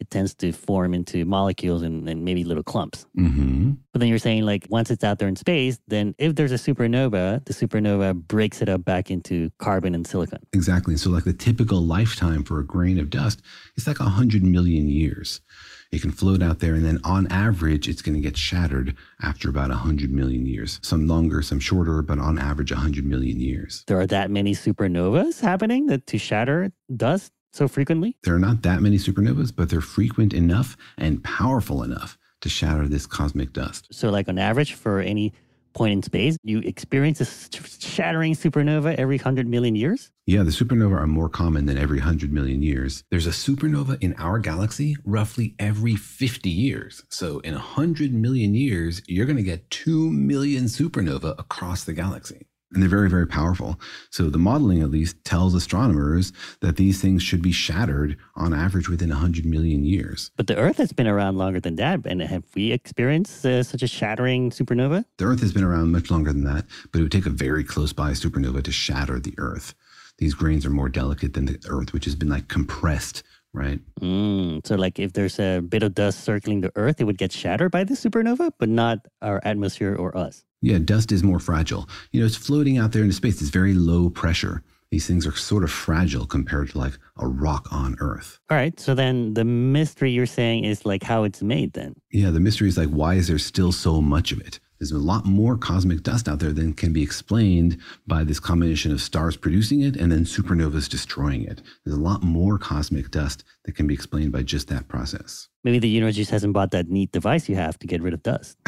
it 0.00 0.10
tends 0.10 0.34
to 0.34 0.50
form 0.50 0.94
into 0.94 1.24
molecules 1.24 1.82
and, 1.82 2.08
and 2.08 2.24
maybe 2.24 2.42
little 2.42 2.62
clumps. 2.62 3.06
Mm-hmm. 3.18 3.72
But 3.92 4.00
then 4.00 4.08
you're 4.08 4.18
saying 4.18 4.44
like 4.44 4.66
once 4.70 4.90
it's 4.90 5.04
out 5.04 5.18
there 5.18 5.28
in 5.28 5.36
space, 5.36 5.78
then 5.88 6.14
if 6.18 6.34
there's 6.34 6.52
a 6.52 6.56
supernova, 6.56 7.44
the 7.44 7.52
supernova 7.52 8.14
breaks 8.14 8.62
it 8.62 8.68
up 8.68 8.84
back 8.84 9.10
into 9.10 9.50
carbon 9.58 9.94
and 9.94 10.06
silicon. 10.06 10.40
Exactly. 10.52 10.96
So 10.96 11.10
like 11.10 11.24
the 11.24 11.34
typical 11.34 11.84
lifetime 11.84 12.42
for 12.42 12.58
a 12.58 12.64
grain 12.64 12.98
of 12.98 13.10
dust 13.10 13.42
is 13.76 13.86
like 13.86 14.00
100 14.00 14.42
million 14.42 14.88
years. 14.88 15.40
It 15.92 16.02
can 16.02 16.12
float 16.12 16.40
out 16.40 16.60
there, 16.60 16.74
and 16.74 16.84
then 16.84 17.00
on 17.02 17.26
average, 17.32 17.88
it's 17.88 18.00
going 18.00 18.14
to 18.14 18.20
get 18.20 18.36
shattered 18.36 18.94
after 19.20 19.50
about 19.50 19.70
100 19.70 20.12
million 20.12 20.46
years. 20.46 20.78
Some 20.82 21.08
longer, 21.08 21.42
some 21.42 21.58
shorter, 21.58 22.00
but 22.00 22.20
on 22.20 22.38
average, 22.38 22.70
100 22.70 23.04
million 23.04 23.40
years. 23.40 23.82
There 23.88 23.98
are 23.98 24.06
that 24.06 24.30
many 24.30 24.54
supernovas 24.54 25.40
happening 25.40 25.86
that 25.86 26.06
to 26.06 26.16
shatter 26.16 26.70
dust 26.96 27.32
so 27.52 27.68
frequently? 27.68 28.16
There 28.24 28.34
are 28.34 28.40
not 28.40 28.62
that 28.62 28.82
many 28.82 28.96
supernovas, 28.96 29.54
but 29.54 29.68
they're 29.68 29.80
frequent 29.80 30.32
enough 30.32 30.76
and 30.96 31.22
powerful 31.22 31.82
enough 31.82 32.18
to 32.40 32.48
shatter 32.48 32.86
this 32.88 33.06
cosmic 33.06 33.52
dust. 33.52 33.88
So, 33.92 34.10
like 34.10 34.28
on 34.28 34.38
average, 34.38 34.74
for 34.74 35.00
any 35.00 35.32
point 35.72 35.92
in 35.92 36.02
space, 36.02 36.36
you 36.42 36.58
experience 36.60 37.20
a 37.20 37.24
shattering 37.24 38.34
supernova 38.34 38.94
every 38.96 39.16
100 39.16 39.46
million 39.46 39.76
years? 39.76 40.10
Yeah, 40.26 40.42
the 40.42 40.50
supernova 40.50 41.00
are 41.00 41.06
more 41.06 41.28
common 41.28 41.66
than 41.66 41.78
every 41.78 41.98
100 41.98 42.32
million 42.32 42.62
years. 42.62 43.04
There's 43.10 43.26
a 43.26 43.30
supernova 43.30 44.02
in 44.02 44.14
our 44.18 44.38
galaxy 44.38 44.96
roughly 45.04 45.54
every 45.58 45.96
50 45.96 46.50
years. 46.50 47.04
So, 47.08 47.40
in 47.40 47.54
100 47.54 48.12
million 48.12 48.54
years, 48.54 49.02
you're 49.06 49.26
going 49.26 49.36
to 49.36 49.42
get 49.42 49.68
2 49.70 50.10
million 50.10 50.64
supernova 50.64 51.38
across 51.38 51.84
the 51.84 51.92
galaxy 51.92 52.46
and 52.72 52.82
they're 52.82 52.88
very, 52.88 53.10
very 53.10 53.26
powerful. 53.26 53.80
So 54.10 54.30
the 54.30 54.38
modeling, 54.38 54.82
at 54.82 54.90
least, 54.90 55.22
tells 55.24 55.54
astronomers 55.54 56.32
that 56.60 56.76
these 56.76 57.00
things 57.00 57.22
should 57.22 57.42
be 57.42 57.52
shattered 57.52 58.16
on 58.36 58.54
average 58.54 58.88
within 58.88 59.08
100 59.08 59.44
million 59.44 59.84
years. 59.84 60.30
But 60.36 60.46
the 60.46 60.56
Earth 60.56 60.76
has 60.76 60.92
been 60.92 61.08
around 61.08 61.36
longer 61.36 61.60
than 61.60 61.76
that. 61.76 62.00
And 62.04 62.22
have 62.22 62.44
we 62.54 62.72
experienced 62.72 63.44
uh, 63.44 63.62
such 63.62 63.82
a 63.82 63.88
shattering 63.88 64.50
supernova? 64.50 65.04
The 65.18 65.24
Earth 65.24 65.40
has 65.40 65.52
been 65.52 65.64
around 65.64 65.92
much 65.92 66.10
longer 66.10 66.32
than 66.32 66.44
that, 66.44 66.66
but 66.92 67.00
it 67.00 67.02
would 67.02 67.12
take 67.12 67.26
a 67.26 67.30
very 67.30 67.64
close 67.64 67.92
by 67.92 68.12
supernova 68.12 68.62
to 68.62 68.72
shatter 68.72 69.18
the 69.18 69.34
Earth. 69.38 69.74
These 70.18 70.34
grains 70.34 70.66
are 70.66 70.70
more 70.70 70.90
delicate 70.90 71.32
than 71.32 71.46
the 71.46 71.58
Earth, 71.68 71.92
which 71.92 72.04
has 72.04 72.14
been 72.14 72.28
like 72.28 72.48
compressed 72.48 73.22
right? 73.52 73.80
Mm, 74.00 74.66
so, 74.66 74.76
like, 74.76 74.98
if 74.98 75.12
there's 75.12 75.38
a 75.38 75.60
bit 75.60 75.82
of 75.82 75.94
dust 75.94 76.24
circling 76.24 76.60
the 76.60 76.72
Earth, 76.76 77.00
it 77.00 77.04
would 77.04 77.18
get 77.18 77.32
shattered 77.32 77.70
by 77.70 77.84
the 77.84 77.94
supernova, 77.94 78.52
but 78.58 78.68
not 78.68 79.06
our 79.22 79.40
atmosphere 79.44 79.94
or 79.94 80.16
us. 80.16 80.44
Yeah, 80.62 80.78
dust 80.78 81.10
is 81.10 81.22
more 81.22 81.38
fragile. 81.38 81.88
You 82.12 82.20
know, 82.20 82.26
it's 82.26 82.36
floating 82.36 82.78
out 82.78 82.92
there 82.92 83.02
into 83.02 83.14
space. 83.14 83.40
It's 83.40 83.50
very 83.50 83.74
low 83.74 84.10
pressure. 84.10 84.62
These 84.90 85.06
things 85.06 85.24
are 85.24 85.34
sort 85.36 85.62
of 85.62 85.70
fragile 85.70 86.26
compared 86.26 86.70
to 86.70 86.78
like 86.78 86.98
a 87.16 87.26
rock 87.26 87.68
on 87.70 87.96
Earth. 88.00 88.40
All 88.50 88.56
right. 88.56 88.78
So 88.78 88.94
then 88.94 89.34
the 89.34 89.44
mystery 89.44 90.10
you're 90.10 90.26
saying 90.26 90.64
is 90.64 90.84
like 90.84 91.04
how 91.04 91.22
it's 91.22 91.42
made 91.42 91.74
then? 91.74 91.94
Yeah, 92.10 92.30
the 92.30 92.40
mystery 92.40 92.68
is 92.68 92.76
like 92.76 92.88
why 92.88 93.14
is 93.14 93.28
there 93.28 93.38
still 93.38 93.70
so 93.70 94.02
much 94.02 94.32
of 94.32 94.40
it? 94.40 94.58
There's 94.80 94.92
a 94.92 94.98
lot 94.98 95.26
more 95.26 95.58
cosmic 95.58 96.02
dust 96.02 96.26
out 96.26 96.38
there 96.38 96.52
than 96.52 96.72
can 96.72 96.94
be 96.94 97.02
explained 97.02 97.76
by 98.06 98.24
this 98.24 98.40
combination 98.40 98.92
of 98.92 99.02
stars 99.02 99.36
producing 99.36 99.82
it 99.82 99.94
and 99.94 100.10
then 100.10 100.24
supernovas 100.24 100.88
destroying 100.88 101.44
it. 101.44 101.60
There's 101.84 101.98
a 101.98 102.00
lot 102.00 102.22
more 102.22 102.56
cosmic 102.56 103.10
dust 103.10 103.44
that 103.66 103.72
can 103.72 103.86
be 103.86 103.92
explained 103.92 104.32
by 104.32 104.42
just 104.42 104.68
that 104.68 104.88
process. 104.88 105.48
Maybe 105.64 105.80
the 105.80 105.88
universe 105.88 106.16
just 106.16 106.30
hasn't 106.30 106.54
bought 106.54 106.70
that 106.70 106.88
neat 106.88 107.12
device 107.12 107.46
you 107.46 107.56
have 107.56 107.78
to 107.80 107.86
get 107.86 108.00
rid 108.00 108.14
of 108.14 108.22
dust. 108.22 108.56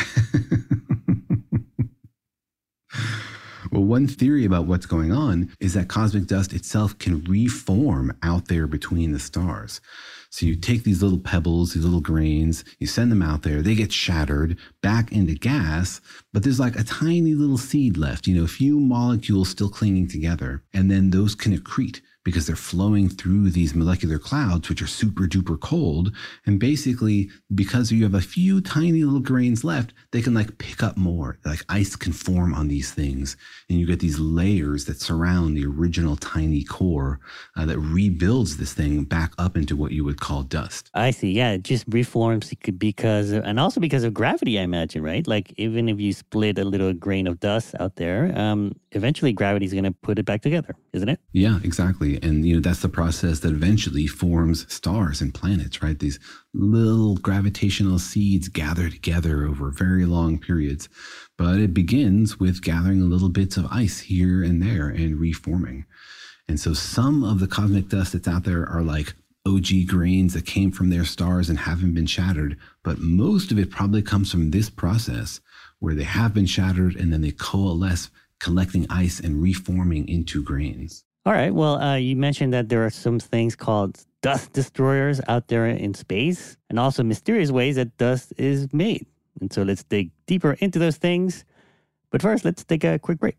Well, 3.73 3.85
one 3.85 4.07
theory 4.07 4.45
about 4.45 4.67
what's 4.67 4.85
going 4.85 5.13
on 5.13 5.51
is 5.59 5.73
that 5.73 5.89
cosmic 5.89 6.27
dust 6.27 6.53
itself 6.53 6.99
can 6.99 7.25
reform 7.25 8.15
out 8.23 8.49
there 8.49 8.67
between 8.67 9.13
the 9.13 9.19
stars. 9.19 9.81
So 10.33 10.47
you 10.47 10.57
take 10.57 10.85
these 10.85 11.03
little 11.03 11.19
pebbles, 11.19 11.75
these 11.75 11.85
little 11.85 12.01
grains, 12.01 12.65
you 12.79 12.87
send 12.87 13.13
them 13.13 13.21
out 13.21 13.43
there, 13.43 13.61
they 13.61 13.75
get 13.75 13.93
shattered 13.93 14.57
back 14.81 15.13
into 15.13 15.35
gas, 15.35 16.01
but 16.33 16.43
there's 16.43 16.59
like 16.59 16.75
a 16.75 16.85
tiny 16.85 17.35
little 17.35 17.59
seed 17.59 17.99
left, 17.99 18.27
you 18.27 18.35
know, 18.35 18.45
a 18.45 18.49
few 18.49 18.81
molecules 18.81 19.51
still 19.51 19.69
clinging 19.69 20.09
together, 20.09 20.63
and 20.73 20.91
then 20.91 21.11
those 21.11 21.35
can 21.35 21.55
accrete 21.55 22.01
because 22.25 22.47
they're 22.47 22.57
flowing 22.57 23.09
through 23.09 23.51
these 23.51 23.75
molecular 23.75 24.19
clouds, 24.19 24.69
which 24.69 24.83
are 24.83 24.87
super 24.87 25.25
duper 25.25 25.59
cold. 25.59 26.15
And 26.47 26.59
basically, 26.61 27.31
because 27.55 27.91
you 27.91 28.03
have 28.05 28.15
a 28.15 28.21
few 28.21 28.61
tiny 28.61 29.05
little 29.05 29.21
grains 29.21 29.65
left, 29.65 29.93
they 30.13 30.23
can 30.23 30.35
like 30.35 30.59
pick 30.59 30.83
up 30.83 30.97
more. 30.97 31.39
Like 31.45 31.65
ice 31.69 31.97
can 31.97 32.13
form 32.13 32.55
on 32.55 32.69
these 32.69 32.93
things. 32.93 33.37
And 33.69 33.79
you 33.79 33.87
get 33.87 34.01
these 34.01 34.19
layers 34.19 34.85
that 34.85 35.01
surround 35.01 35.57
the 35.57 35.67
original 35.67 36.17
tiny 36.17 36.63
core 36.65 37.21
uh, 37.57 37.67
that 37.67 37.79
rebuilds 37.79 38.57
this 38.57 38.73
thing 38.73 39.05
back 39.05 39.33
up 39.39 39.57
into 39.57 39.77
what 39.77 39.93
you 39.93 40.05
would 40.05 40.21
call 40.21 40.43
dust. 40.43 40.91
I 40.95 41.11
see. 41.11 41.33
Yeah. 41.33 41.53
It 41.53 41.65
just 41.65 41.85
reforms 41.89 42.53
because, 42.79 43.33
and 43.33 43.59
also 43.59 43.81
because 43.81 44.05
of 44.05 44.15
gravity, 44.15 44.59
I 44.59 44.63
imagine, 44.63 45.03
right? 45.03 45.27
Like 45.27 45.53
even 45.57 45.89
if 45.89 45.99
you 46.01 46.13
split 46.13 46.59
a 46.59 46.65
little 46.65 46.93
grain 46.93 47.27
of 47.27 47.41
dust 47.41 47.75
out 47.81 47.97
there, 47.97 48.33
um, 48.39 48.73
eventually 48.93 49.33
gravity 49.33 49.67
is 49.67 49.73
going 49.73 49.85
to 49.85 49.93
put 49.93 50.19
it 50.19 50.25
back 50.25 50.43
together, 50.43 50.77
isn't 50.93 51.09
it? 51.09 51.21
Yeah, 51.33 51.59
exactly. 51.65 52.12
And, 52.21 52.47
you 52.47 52.55
know, 52.55 52.61
that's 52.61 52.83
the 52.83 52.89
process 52.89 53.41
that 53.41 53.53
eventually 53.53 54.07
forms 54.07 54.73
stars 54.73 55.21
and 55.21 55.33
planets, 55.33 55.83
right? 55.83 55.99
These 55.99 56.19
little 56.53 57.17
gravitational 57.17 57.99
seeds 57.99 58.49
gather 58.49 58.89
together 58.89 59.47
over 59.47 59.71
very 59.71 60.05
long 60.05 60.39
periods. 60.39 60.89
But 61.39 61.61
it 61.61 61.73
begins 61.75 62.39
with 62.41 62.63
gathering 62.63 63.09
little 63.09 63.29
bits 63.29 63.57
of 63.57 63.67
ice 63.71 64.01
here 64.01 64.43
and 64.43 64.63
there 64.63 64.89
and 64.89 65.19
reforming. 65.19 65.87
And 66.49 66.59
so 66.59 66.75
some 66.75 67.25
of 67.25 67.41
the 67.41 67.47
cosmic 67.47 67.89
dust 67.89 68.13
that's 68.13 68.29
out 68.29 68.45
there 68.45 68.69
are 68.69 68.83
like 68.83 69.15
OG 69.47 69.87
grains 69.89 70.35
that 70.35 70.47
came 70.47 70.71
from 70.71 70.91
their 70.91 71.05
stars 71.05 71.49
and 71.49 71.59
haven't 71.59 71.95
been 71.95 72.07
shattered. 72.07 72.57
But 72.83 72.99
most 72.99 73.51
of 73.51 73.59
it 73.59 73.71
probably 73.71 74.03
comes 74.03 74.31
from 74.31 74.51
this 74.51 74.71
process 74.71 75.41
where 75.79 75.95
they 75.95 76.05
have 76.05 76.33
been 76.33 76.47
shattered 76.47 76.95
and 76.95 77.13
then 77.13 77.23
they 77.23 77.33
coalesce, 77.33 78.11
collecting 78.39 78.87
ice 78.89 79.19
and 79.19 79.43
reforming 79.43 80.09
into 80.09 80.43
grains. 80.43 81.05
All 81.25 81.33
right. 81.33 81.55
Well, 81.55 81.77
uh, 81.77 81.95
you 81.95 82.17
mentioned 82.17 82.53
that 82.53 82.69
there 82.69 82.85
are 82.85 82.91
some 82.91 83.21
things 83.21 83.55
called 83.55 84.05
dust 84.23 84.53
destroyers 84.53 85.21
out 85.29 85.47
there 85.47 85.67
in 85.67 85.95
space, 85.95 86.57
and 86.69 86.81
also 86.81 87.05
mysterious 87.05 87.53
ways 87.53 87.77
that 87.77 87.97
dust 87.97 88.33
is 88.39 88.73
made. 88.73 89.07
And 89.41 89.53
so 89.53 89.63
let's 89.63 89.85
dig 89.85 90.11
deeper 90.27 90.55
into 90.55 90.81
those 90.81 90.97
things. 90.97 91.45
But 92.11 92.23
first, 92.23 92.45
let's 92.45 92.65
take 92.65 92.83
a 92.83 92.99
quick 92.99 93.21
break. 93.21 93.37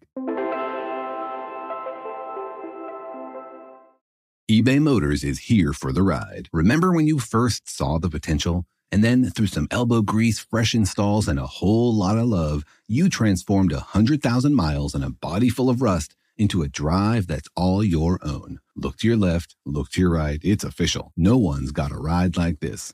eBay 4.50 4.82
Motors 4.82 5.26
is 5.26 5.40
here 5.40 5.74
for 5.74 5.92
the 5.92 6.04
ride. 6.04 6.48
Remember 6.54 6.94
when 6.94 7.08
you 7.08 7.20
first 7.20 7.70
saw 7.70 8.00
the 8.00 8.10
potential? 8.10 8.66
And 8.94 9.04
then, 9.04 9.30
through 9.30 9.48
some 9.48 9.68
elbow 9.72 10.02
grease, 10.02 10.40
fresh 10.40 10.74
installs, 10.74 11.28
and 11.28 11.40
a 11.40 11.48
whole 11.48 11.94
lot 11.94 12.18
of 12.18 12.28
love, 12.28 12.64
you 12.88 13.10
transformed 13.10 13.72
a 13.72 13.78
100,000 13.78 14.54
miles 14.54 14.94
and 14.94 15.04
a 15.04 15.10
body 15.10 15.50
full 15.50 15.70
of 15.70 15.82
rust 15.82 16.16
into 16.38 16.62
a 16.62 16.70
drive 16.70 17.28
that's 17.28 17.48
all 17.56 17.84
your 17.84 18.20
own. 18.24 18.60
Look 18.76 18.98
to 18.98 19.08
your 19.08 19.18
left, 19.18 19.56
look 19.66 19.90
to 19.92 20.02
your 20.02 20.12
right. 20.12 20.40
It's 20.44 20.64
official. 20.64 21.12
No 21.16 21.38
one's 21.38 21.72
got 21.72 21.92
a 21.92 21.98
ride 21.98 22.38
like 22.38 22.60
this. 22.60 22.94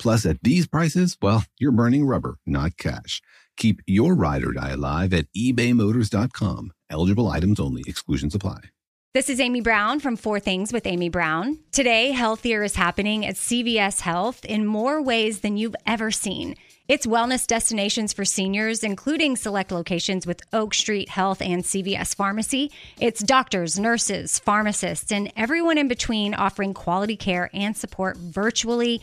Plus, 0.00 0.24
at 0.24 0.42
these 0.42 0.66
prices, 0.66 1.16
well, 1.20 1.44
you're 1.58 1.72
burning 1.72 2.06
rubber, 2.06 2.38
not 2.46 2.76
cash. 2.76 3.22
Keep 3.56 3.82
your 3.86 4.14
ride 4.16 4.42
or 4.42 4.52
die 4.52 4.70
alive 4.70 5.12
at 5.12 5.26
ebaymotors.com. 5.36 6.72
Eligible 6.88 7.28
items 7.28 7.60
only, 7.60 7.84
exclusions 7.86 8.34
apply. 8.34 8.60
This 9.12 9.28
is 9.28 9.40
Amy 9.40 9.60
Brown 9.60 9.98
from 9.98 10.16
Four 10.16 10.38
Things 10.38 10.72
with 10.72 10.86
Amy 10.86 11.08
Brown. 11.08 11.58
Today, 11.72 12.12
healthier 12.12 12.62
is 12.62 12.76
happening 12.76 13.26
at 13.26 13.34
CVS 13.34 14.00
Health 14.00 14.44
in 14.44 14.64
more 14.64 15.02
ways 15.02 15.40
than 15.40 15.56
you've 15.56 15.74
ever 15.84 16.12
seen. 16.12 16.54
It's 16.86 17.06
wellness 17.06 17.46
destinations 17.46 18.12
for 18.12 18.24
seniors, 18.24 18.82
including 18.82 19.36
select 19.36 19.72
locations 19.72 20.26
with 20.26 20.40
Oak 20.52 20.74
Street 20.74 21.08
Health 21.08 21.42
and 21.42 21.62
CVS 21.62 22.14
Pharmacy. 22.14 22.70
It's 23.00 23.20
doctors, 23.22 23.78
nurses, 23.78 24.38
pharmacists, 24.38 25.12
and 25.12 25.32
everyone 25.36 25.76
in 25.76 25.88
between 25.88 26.32
offering 26.34 26.72
quality 26.72 27.16
care 27.16 27.50
and 27.52 27.76
support 27.76 28.16
virtually 28.16 29.02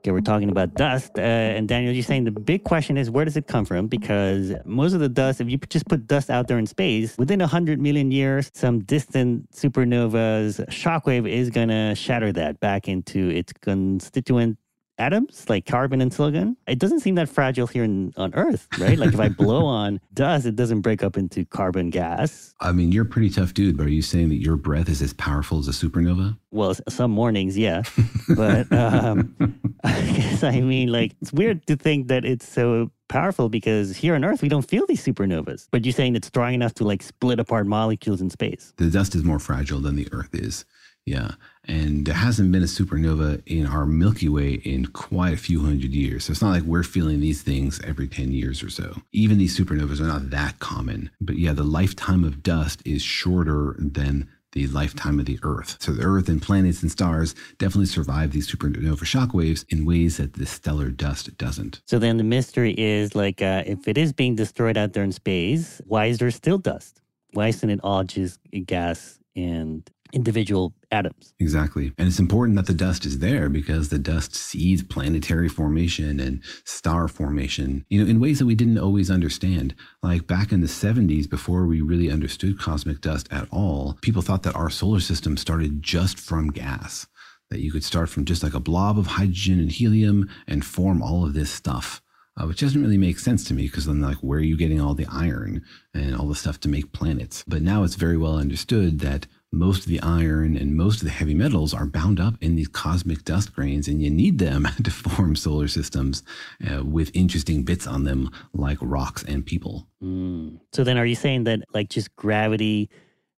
Okay, 0.00 0.12
we're 0.12 0.22
talking 0.22 0.48
about 0.48 0.72
dust. 0.76 1.18
Uh, 1.18 1.20
and 1.20 1.68
Daniel, 1.68 1.92
you're 1.92 2.02
saying 2.02 2.24
the 2.24 2.30
big 2.30 2.64
question 2.64 2.96
is 2.96 3.10
where 3.10 3.26
does 3.26 3.36
it 3.36 3.46
come 3.46 3.66
from? 3.66 3.86
Because 3.86 4.54
most 4.64 4.94
of 4.94 5.00
the 5.00 5.10
dust, 5.10 5.42
if 5.42 5.50
you 5.50 5.58
just 5.58 5.86
put 5.88 6.06
dust 6.06 6.30
out 6.30 6.48
there 6.48 6.58
in 6.58 6.64
space, 6.66 7.18
within 7.18 7.40
100 7.40 7.78
million 7.78 8.10
years, 8.10 8.50
some 8.54 8.78
distant 8.78 9.50
supernova's 9.52 10.58
shockwave 10.70 11.28
is 11.28 11.50
going 11.50 11.68
to 11.68 11.94
shatter 11.94 12.32
that 12.32 12.60
back 12.60 12.88
into 12.88 13.28
its 13.28 13.52
constituent 13.52 14.56
atoms 15.00 15.48
like 15.48 15.66
carbon 15.66 16.00
and 16.00 16.12
silicon. 16.12 16.56
It 16.66 16.78
doesn't 16.78 17.00
seem 17.00 17.16
that 17.16 17.28
fragile 17.28 17.66
here 17.66 17.82
in, 17.84 18.12
on 18.16 18.34
Earth, 18.34 18.68
right? 18.78 18.98
Like 18.98 19.14
if 19.14 19.20
I 19.20 19.28
blow 19.42 19.64
on 19.64 20.00
dust, 20.14 20.46
it 20.46 20.54
doesn't 20.54 20.82
break 20.82 21.02
up 21.02 21.16
into 21.16 21.44
carbon 21.44 21.90
gas. 21.90 22.54
I 22.60 22.72
mean, 22.72 22.92
you're 22.92 23.04
a 23.04 23.08
pretty 23.08 23.30
tough 23.30 23.54
dude, 23.54 23.76
but 23.76 23.86
are 23.86 23.90
you 23.90 24.02
saying 24.02 24.28
that 24.28 24.36
your 24.40 24.56
breath 24.56 24.88
is 24.88 25.02
as 25.02 25.12
powerful 25.14 25.58
as 25.58 25.68
a 25.68 25.72
supernova? 25.72 26.38
Well, 26.50 26.76
some 26.88 27.10
mornings, 27.10 27.56
yeah. 27.56 27.82
but 28.36 28.70
um, 28.72 29.34
I 29.84 30.00
guess 30.12 30.44
I 30.44 30.60
mean, 30.60 30.92
like, 30.92 31.16
it's 31.22 31.32
weird 31.32 31.66
to 31.66 31.76
think 31.76 32.08
that 32.08 32.24
it's 32.24 32.48
so 32.48 32.90
powerful 33.08 33.48
because 33.48 33.96
here 33.96 34.14
on 34.14 34.24
Earth, 34.24 34.42
we 34.42 34.48
don't 34.48 34.68
feel 34.68 34.86
these 34.86 35.04
supernovas. 35.04 35.66
But 35.70 35.84
you're 35.84 35.92
saying 35.92 36.16
it's 36.16 36.28
strong 36.28 36.54
enough 36.54 36.74
to 36.74 36.84
like 36.84 37.02
split 37.02 37.40
apart 37.40 37.66
molecules 37.66 38.20
in 38.20 38.30
space. 38.30 38.72
The 38.76 38.90
dust 38.90 39.14
is 39.14 39.24
more 39.24 39.38
fragile 39.38 39.80
than 39.80 39.96
the 39.96 40.08
Earth 40.12 40.34
is. 40.34 40.64
Yeah. 41.10 41.32
And 41.64 42.06
there 42.06 42.14
hasn't 42.14 42.52
been 42.52 42.62
a 42.62 42.66
supernova 42.66 43.42
in 43.44 43.66
our 43.66 43.84
Milky 43.84 44.28
Way 44.28 44.54
in 44.54 44.86
quite 44.86 45.34
a 45.34 45.36
few 45.36 45.64
hundred 45.64 45.92
years. 45.92 46.24
So 46.24 46.30
it's 46.30 46.40
not 46.40 46.50
like 46.50 46.62
we're 46.62 46.84
feeling 46.84 47.18
these 47.18 47.42
things 47.42 47.80
every 47.82 48.06
10 48.06 48.30
years 48.30 48.62
or 48.62 48.70
so. 48.70 49.02
Even 49.10 49.36
these 49.36 49.58
supernovas 49.58 50.00
are 50.00 50.06
not 50.06 50.30
that 50.30 50.60
common. 50.60 51.10
But 51.20 51.36
yeah, 51.36 51.52
the 51.52 51.64
lifetime 51.64 52.22
of 52.22 52.44
dust 52.44 52.80
is 52.84 53.02
shorter 53.02 53.74
than 53.78 54.28
the 54.52 54.68
lifetime 54.68 55.18
of 55.18 55.26
the 55.26 55.40
Earth. 55.42 55.78
So 55.80 55.90
the 55.92 56.04
Earth 56.04 56.28
and 56.28 56.40
planets 56.40 56.80
and 56.80 56.92
stars 56.92 57.34
definitely 57.58 57.86
survive 57.86 58.30
these 58.30 58.48
supernova 58.50 59.02
shockwaves 59.02 59.64
in 59.68 59.84
ways 59.84 60.18
that 60.18 60.34
the 60.34 60.46
stellar 60.46 60.90
dust 60.90 61.36
doesn't. 61.38 61.82
So 61.86 61.98
then 61.98 62.18
the 62.18 62.24
mystery 62.24 62.74
is 62.78 63.16
like, 63.16 63.42
uh, 63.42 63.64
if 63.66 63.88
it 63.88 63.98
is 63.98 64.12
being 64.12 64.36
destroyed 64.36 64.76
out 64.76 64.92
there 64.92 65.04
in 65.04 65.12
space, 65.12 65.80
why 65.86 66.06
is 66.06 66.18
there 66.18 66.30
still 66.30 66.58
dust? 66.58 67.00
Why 67.32 67.48
isn't 67.48 67.70
it 67.70 67.80
all 67.82 68.04
just 68.04 68.38
gas 68.66 69.18
and 69.36 69.88
individual 70.12 70.74
atoms. 70.90 71.34
Exactly. 71.38 71.92
And 71.98 72.08
it's 72.08 72.18
important 72.18 72.56
that 72.56 72.66
the 72.66 72.74
dust 72.74 73.06
is 73.06 73.18
there 73.18 73.48
because 73.48 73.88
the 73.88 73.98
dust 73.98 74.34
seeds 74.34 74.82
planetary 74.82 75.48
formation 75.48 76.20
and 76.20 76.42
star 76.64 77.08
formation, 77.08 77.84
you 77.88 78.02
know, 78.02 78.10
in 78.10 78.20
ways 78.20 78.38
that 78.38 78.46
we 78.46 78.54
didn't 78.54 78.78
always 78.78 79.10
understand. 79.10 79.74
Like 80.02 80.26
back 80.26 80.52
in 80.52 80.60
the 80.60 80.66
70s, 80.66 81.28
before 81.28 81.66
we 81.66 81.80
really 81.80 82.10
understood 82.10 82.58
cosmic 82.58 83.00
dust 83.00 83.28
at 83.30 83.48
all, 83.50 83.98
people 84.02 84.22
thought 84.22 84.42
that 84.44 84.56
our 84.56 84.70
solar 84.70 85.00
system 85.00 85.36
started 85.36 85.82
just 85.82 86.18
from 86.18 86.50
gas, 86.50 87.06
that 87.50 87.60
you 87.60 87.72
could 87.72 87.84
start 87.84 88.08
from 88.08 88.24
just 88.24 88.42
like 88.42 88.54
a 88.54 88.60
blob 88.60 88.98
of 88.98 89.06
hydrogen 89.06 89.60
and 89.60 89.72
helium 89.72 90.28
and 90.46 90.64
form 90.64 91.02
all 91.02 91.24
of 91.24 91.34
this 91.34 91.50
stuff. 91.50 92.02
Uh, 92.40 92.46
which 92.46 92.60
doesn't 92.60 92.80
really 92.80 92.96
make 92.96 93.18
sense 93.18 93.44
to 93.44 93.52
me 93.52 93.64
because 93.64 93.86
then, 93.86 94.00
like, 94.00 94.16
where 94.18 94.38
are 94.38 94.42
you 94.42 94.56
getting 94.56 94.80
all 94.80 94.94
the 94.94 95.06
iron 95.10 95.62
and 95.92 96.14
all 96.14 96.28
the 96.28 96.34
stuff 96.34 96.58
to 96.60 96.68
make 96.68 96.92
planets? 96.92 97.44
But 97.46 97.60
now 97.60 97.82
it's 97.82 97.96
very 97.96 98.16
well 98.16 98.38
understood 98.38 99.00
that 99.00 99.26
most 99.52 99.80
of 99.80 99.86
the 99.86 100.00
iron 100.00 100.56
and 100.56 100.76
most 100.76 101.00
of 101.00 101.04
the 101.04 101.10
heavy 101.10 101.34
metals 101.34 101.74
are 101.74 101.86
bound 101.86 102.20
up 102.20 102.34
in 102.40 102.56
these 102.56 102.68
cosmic 102.68 103.24
dust 103.24 103.52
grains, 103.52 103.88
and 103.88 104.02
you 104.02 104.10
need 104.10 104.38
them 104.38 104.68
to 104.82 104.90
form 104.90 105.34
solar 105.36 105.68
systems 105.68 106.22
uh, 106.70 106.84
with 106.84 107.10
interesting 107.14 107.64
bits 107.64 107.86
on 107.86 108.04
them, 108.04 108.30
like 108.52 108.78
rocks 108.80 109.22
and 109.24 109.44
people. 109.44 109.88
Mm. 110.02 110.60
So 110.72 110.84
then, 110.84 110.96
are 110.98 111.06
you 111.06 111.16
saying 111.16 111.44
that 111.44 111.60
like 111.74 111.88
just 111.88 112.14
gravity? 112.16 112.90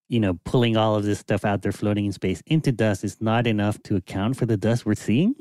you 0.08 0.20
know, 0.20 0.38
pulling 0.44 0.76
all 0.76 0.94
of 0.94 1.04
this 1.04 1.20
stuff 1.20 1.42
out 1.42 1.62
there 1.62 1.72
floating 1.72 2.04
in 2.04 2.12
space 2.12 2.42
into 2.44 2.70
dust 2.70 3.02
is 3.02 3.22
not 3.22 3.46
enough 3.46 3.82
to 3.82 3.96
account 3.96 4.36
for 4.36 4.44
the 4.44 4.58
dust 4.58 4.84
we're 4.84 4.94
seeing? 4.94 5.34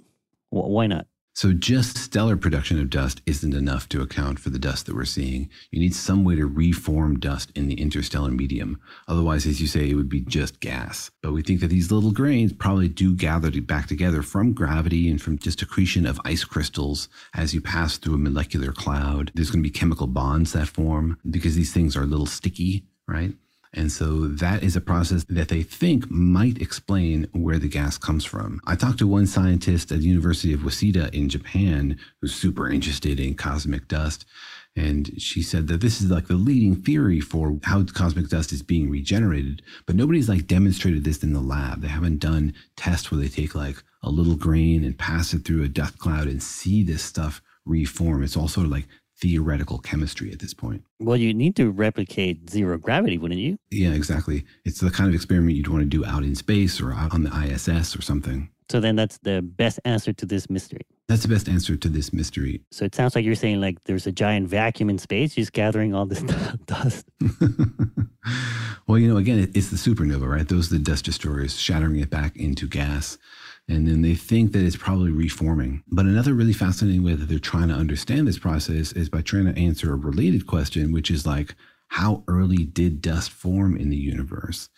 Why 0.50 0.88
not? 0.88 1.08
So, 1.34 1.54
just 1.54 1.98
stellar 1.98 2.36
production 2.36 2.78
of 2.78 2.90
dust 2.90 3.22
isn't 3.26 3.54
enough 3.54 3.88
to 3.90 4.02
account 4.02 4.38
for 4.38 4.50
the 4.50 4.60
dust 4.60 4.86
that 4.86 4.96
we're 4.96 5.06
seeing. 5.06 5.50
You 5.72 5.80
need 5.80 5.96
some 5.96 6.26
way 6.26 6.36
to 6.36 6.46
reform 6.46 7.20
dust 7.20 7.52
in 7.56 7.68
the 7.68 7.80
interstellar 7.80 8.32
medium. 8.32 8.82
Otherwise, 9.08 9.46
as 9.46 9.62
you 9.62 9.68
say, 9.68 9.90
it 9.90 9.96
would 9.96 10.10
be 10.10 10.20
just 10.20 10.60
gas. 10.60 11.10
But 11.22 11.32
we 11.32 11.42
think 11.42 11.62
that 11.62 11.68
these 11.68 11.90
little 11.90 12.12
grains 12.12 12.52
probably 12.52 12.90
do 12.90 13.16
gather 13.16 13.50
back 13.62 13.88
together 13.88 14.22
from 14.22 14.52
gravity 14.52 15.10
and 15.10 15.22
from 15.22 15.38
just 15.38 15.62
accretion 15.62 16.06
of 16.06 16.20
ice 16.26 16.44
crystals 16.44 17.08
as 17.34 17.54
you 17.54 17.62
pass 17.62 17.98
through 17.98 18.16
a 18.16 18.18
molecular 18.18 18.74
cloud. 18.74 19.32
There's 19.34 19.52
going 19.52 19.64
to 19.64 19.70
be 19.70 19.74
chemical 19.74 20.08
bonds 20.08 20.52
that 20.52 20.68
form 20.68 21.18
because 21.30 21.56
these 21.56 21.74
things 21.74 21.96
are 21.96 22.04
a 22.04 22.08
little 22.08 22.26
sticky, 22.26 22.84
right? 23.08 23.34
And 23.74 23.92
so 23.92 24.28
that 24.28 24.64
is 24.64 24.76
a 24.76 24.82
process 24.82 25.24
that 25.30 25.48
they 25.48 25.64
think 25.64 26.10
might 26.12 26.62
explain 26.62 27.28
where 27.32 27.58
the 27.58 27.70
gas 27.70 27.98
comes 27.98 28.26
from. 28.26 28.60
I 28.68 28.76
talked 28.76 29.00
to 29.00 29.08
one 29.08 29.28
scientist 29.28 29.92
at 29.92 30.00
the 30.00 30.08
University 30.08 30.54
of 30.54 30.62
Waseda 30.62 31.14
in 31.14 31.30
Japan 31.30 31.98
who's 32.20 32.36
super 32.36 32.70
interested 32.70 33.20
in 33.20 33.36
cosmic 33.36 33.88
dust. 33.88 34.26
And 34.76 35.22
she 35.22 35.42
said 35.42 35.68
that 35.68 35.82
this 35.82 36.02
is 36.02 36.10
like 36.10 36.28
the 36.28 36.36
leading 36.36 36.76
theory 36.76 37.20
for 37.20 37.60
how 37.64 37.84
cosmic 37.84 38.30
dust 38.30 38.52
is 38.52 38.62
being 38.62 38.90
regenerated. 38.90 39.62
But 39.86 39.96
nobody's 39.96 40.30
like 40.30 40.48
demonstrated 40.48 41.04
this 41.04 41.24
in 41.24 41.34
the 41.34 41.42
lab. 41.42 41.82
They 41.82 41.90
haven't 41.90 42.20
done 42.20 42.54
tests 42.76 43.12
where 43.12 43.20
they 43.20 43.28
take 43.28 43.56
like 43.56 43.84
a 44.04 44.10
little 44.10 44.36
grain 44.36 44.84
and 44.84 44.98
pass 44.98 45.34
it 45.34 45.46
through 45.46 45.64
a 45.64 45.70
dust 45.70 45.98
cloud 45.98 46.28
and 46.28 46.42
see 46.42 46.84
this 46.84 47.04
stuff 47.04 47.42
reform. 47.66 48.24
It's 48.24 48.38
all 48.38 48.48
sort 48.48 48.66
of 48.66 48.72
like 48.72 48.88
theoretical 49.22 49.78
chemistry 49.78 50.32
at 50.32 50.40
this 50.40 50.54
point. 50.54 50.84
Well, 51.00 51.16
you 51.16 51.34
need 51.34 51.56
to 51.56 51.70
replicate 51.70 52.50
zero 52.50 52.78
gravity, 52.78 53.18
wouldn't 53.18 53.40
you? 53.40 53.58
Yeah, 53.70 53.92
exactly. 53.92 54.44
It's 54.66 54.80
the 54.80 54.90
kind 54.90 55.08
of 55.08 55.16
experiment 55.16 55.56
you'd 55.56 55.68
want 55.68 55.84
to 55.84 55.86
do 55.86 56.04
out 56.04 56.24
in 56.24 56.36
space 56.36 56.82
or 56.82 56.94
out 56.94 57.14
on 57.14 57.24
the 57.24 57.32
ISS 57.32 57.96
or 57.96 58.02
something. 58.02 58.50
So 58.72 58.80
then 58.80 58.96
that's 58.96 59.18
the 59.18 59.42
best 59.42 59.82
answer 59.84 60.14
to 60.14 60.26
this 60.26 60.50
mystery. 60.50 60.82
That's 61.10 61.24
the 61.24 61.28
best 61.28 61.50
answer 61.50 61.76
to 61.76 61.90
this 61.90 62.14
mystery. 62.14 62.62
So 62.72 62.86
it 62.86 62.96
sounds 62.96 63.16
like 63.16 63.26
you're 63.26 63.36
saying 63.36 63.60
like 63.60 63.84
there's 63.84 64.08
a 64.08 64.14
giant 64.14 64.48
vacuum 64.48 64.90
in 64.90 64.98
space 64.98 65.36
just 65.36 65.52
gathering 65.52 65.94
all 65.94 66.06
this 66.06 66.22
dust. 66.66 67.06
well, 68.88 68.98
you 68.98 69.10
know, 69.10 69.18
again, 69.18 69.52
it's 69.54 69.70
the 69.70 69.76
supernova, 69.76 70.26
right? 70.26 70.48
Those 70.48 70.72
are 70.72 70.78
the 70.78 70.84
dust 70.84 71.04
destroyers 71.04 71.60
shattering 71.60 72.00
it 72.00 72.10
back 72.10 72.38
into 72.38 72.66
gas 72.66 73.18
and 73.68 73.88
then 73.88 74.02
they 74.02 74.16
think 74.16 74.52
that 74.52 74.64
it's 74.64 74.76
probably 74.76 75.12
reforming. 75.12 75.84
But 75.88 76.06
another 76.06 76.34
really 76.34 76.54
fascinating 76.54 77.04
way 77.04 77.16
that 77.16 77.28
they're 77.28 77.40
trying 77.40 77.70
to 77.70 77.74
understand 77.74 78.28
this 78.28 78.40
process 78.40 78.92
is 78.92 79.10
by 79.10 79.22
trying 79.22 79.46
to 79.46 79.60
answer 79.60 79.92
a 79.92 79.96
related 79.96 80.48
question, 80.48 80.92
which 80.92 81.10
is 81.10 81.26
like, 81.26 81.56
how 81.90 82.24
early 82.28 82.66
did 82.66 83.02
dust 83.02 83.32
form 83.32 83.76
in 83.76 83.90
the 83.90 83.98
universe? 83.98 84.70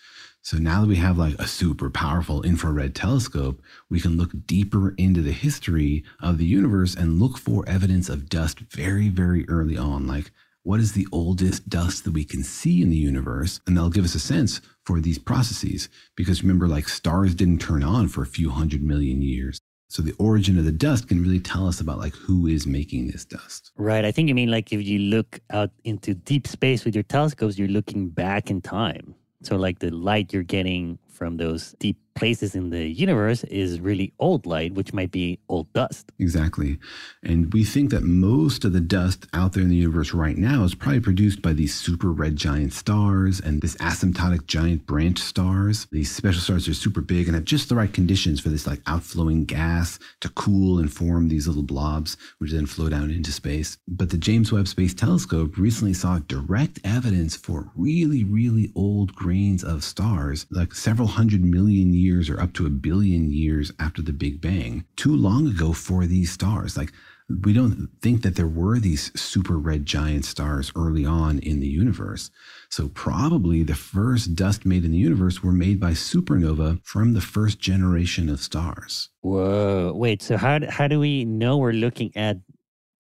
So 0.41 0.57
now 0.57 0.81
that 0.81 0.88
we 0.88 0.97
have 0.97 1.17
like 1.17 1.36
a 1.39 1.47
super 1.47 1.89
powerful 1.89 2.43
infrared 2.43 2.95
telescope, 2.95 3.61
we 3.89 4.01
can 4.01 4.17
look 4.17 4.31
deeper 4.45 4.93
into 4.97 5.21
the 5.21 5.31
history 5.31 6.03
of 6.21 6.38
the 6.38 6.45
universe 6.45 6.95
and 6.95 7.19
look 7.19 7.38
for 7.38 7.63
evidence 7.67 8.09
of 8.09 8.29
dust 8.29 8.59
very, 8.59 9.07
very 9.09 9.47
early 9.47 9.77
on. 9.77 10.05
Like, 10.05 10.31
what 10.64 10.80
is 10.80 10.93
the 10.93 11.07
oldest 11.11 11.70
dust 11.70 12.05
that 12.05 12.14
we 12.14 12.24
can 12.24 12.43
see 12.43 12.82
in 12.82 12.89
the 12.89 12.95
universe? 12.95 13.59
And 13.68 13.76
that'll 13.76 13.89
give 13.89 14.05
us 14.05 14.16
a 14.16 14.20
sense 14.20 14.61
for 14.86 14.99
these 14.99 15.20
processes. 15.20 15.89
Because 16.16 16.41
remember, 16.41 16.68
like 16.68 16.88
stars 16.88 17.36
didn't 17.36 17.59
turn 17.59 17.84
on 17.84 18.07
for 18.07 18.22
a 18.22 18.28
few 18.28 18.49
hundred 18.49 18.82
million 18.82 19.22
years. 19.22 19.59
So 19.89 20.01
the 20.01 20.16
origin 20.18 20.57
of 20.57 20.66
the 20.66 20.72
dust 20.72 21.07
can 21.07 21.22
really 21.22 21.39
tell 21.39 21.68
us 21.68 21.80
about 21.80 21.99
like 21.99 22.16
who 22.16 22.47
is 22.47 22.66
making 22.66 23.07
this 23.07 23.26
dust. 23.26 23.72
Right. 23.78 24.03
I 24.05 24.11
think 24.11 24.28
you 24.28 24.34
mean 24.34 24.49
like 24.49 24.74
if 24.74 24.82
you 24.82 24.97
look 24.97 25.39
out 25.51 25.70
into 25.84 26.16
deep 26.16 26.47
space 26.47 26.84
with 26.84 26.95
your 26.95 27.03
telescopes, 27.03 27.59
you're 27.59 27.68
looking 27.68 28.09
back 28.09 28.49
in 28.49 28.61
time. 28.61 29.14
So 29.43 29.57
like 29.57 29.80
the 29.80 29.91
light 29.91 30.34
you're 30.34 30.43
getting 30.43 30.97
from 31.09 31.38
those 31.38 31.76
deep 31.78 31.97
places 32.16 32.55
in 32.55 32.70
the 32.70 32.86
universe 32.86 33.43
is 33.45 33.80
really 33.80 34.14
old 34.20 34.45
light, 34.45 34.74
which 34.74 34.93
might 34.93 35.11
be 35.11 35.39
old 35.49 35.72
dust. 35.74 36.11
Exactly. 36.20 36.78
And 37.24 37.51
we 37.53 37.64
think 37.64 37.91
that 37.91 38.03
most 38.03 38.66
of 38.66 38.74
the 38.74 38.82
dust 38.82 39.28
out 39.34 39.53
there 39.53 39.64
in 39.64 39.70
the 39.70 39.76
universe 39.76 40.14
right 40.14 40.38
now 40.38 40.64
is 40.64 40.76
probably 40.76 40.99
produced 40.99 41.41
by 41.41 41.53
these 41.53 41.74
super 41.74 42.11
red 42.11 42.36
giant 42.36 42.74
stars 42.74 43.39
and 43.39 43.61
this 43.61 43.76
asymptotic 43.78 44.45
giant 44.45 44.86
branch 44.86 45.20
stars. 45.20 45.88
These 45.91 46.16
special 46.16 46.41
stars 46.41 46.68
are 46.68 46.74
super 46.74 47.01
big 47.01 47.28
and 47.28 47.36
have 47.36 47.45
just 47.45 47.70
the 47.70 47.76
right 47.76 47.91
conditions 47.91 48.39
for 48.39 48.49
this 48.49 48.68
like 48.68 48.82
outflowing 48.88 49.45
gas 49.45 49.99
to 50.22 50.30
cool 50.30 50.80
and 50.80 50.91
form 50.91 51.28
these 51.28 51.47
little 51.47 51.64
blobs, 51.64 52.18
which 52.38 52.51
then 52.51 52.66
flow 52.66 52.89
down 52.89 53.11
into 53.11 53.32
space. 53.32 53.78
But 53.88 54.09
the 54.09 54.18
James 54.18 54.51
Webb 54.51 54.68
Space 54.68 54.93
Telescope 54.93 55.57
recently 55.57 55.93
saw 55.93 56.20
direct 56.20 56.80
evidence 56.84 57.36
for 57.36 57.72
really, 57.76 58.24
really 58.24 58.72
old 58.76 59.14
grains 59.16 59.64
of 59.64 59.84
stars, 59.84 60.45
like 60.51 60.74
several 60.74 61.07
hundred 61.07 61.43
million 61.43 61.93
years 61.93 62.03
years 62.04 62.30
or 62.30 62.39
up 62.39 62.54
to 62.54 62.66
a 62.66 62.70
billion 62.70 63.32
years 63.32 63.72
after 63.80 64.01
the 64.01 64.14
Big 64.14 64.41
Bang, 64.41 64.86
too 64.95 65.16
long 65.16 65.47
ago 65.47 65.74
for 65.74 66.06
these 66.06 66.32
stars. 66.32 66.78
Like, 66.78 66.91
we 67.30 67.54
don't 67.54 67.89
think 68.01 68.22
that 68.22 68.36
there 68.36 68.47
were 68.47 68.80
these 68.80 69.12
super 69.20 69.58
red 69.58 69.86
giant 69.86 70.26
stars 70.26 70.72
early 70.76 71.06
on 71.06 71.39
in 71.39 71.60
the 71.60 71.68
universe. 71.68 72.30
So, 72.70 72.89
probably 72.89 73.64
the 73.64 73.76
first 73.76 74.36
dust 74.36 74.66
made 74.66 74.84
in 74.86 74.91
the 74.91 74.97
universe 74.97 75.41
were 75.41 75.54
made 75.54 75.80
by 75.80 75.91
supernova 75.91 76.84
from 76.84 77.14
the 77.14 77.22
first 77.22 77.60
generation 77.60 78.30
of 78.30 78.41
stars. 78.41 79.10
Whoa. 79.22 79.93
Wait, 79.95 80.22
so 80.22 80.38
how, 80.38 80.60
how 80.70 80.88
do 80.88 80.99
we 80.99 81.26
know 81.26 81.58
we're 81.58 81.72
looking 81.72 82.12
at 82.16 82.38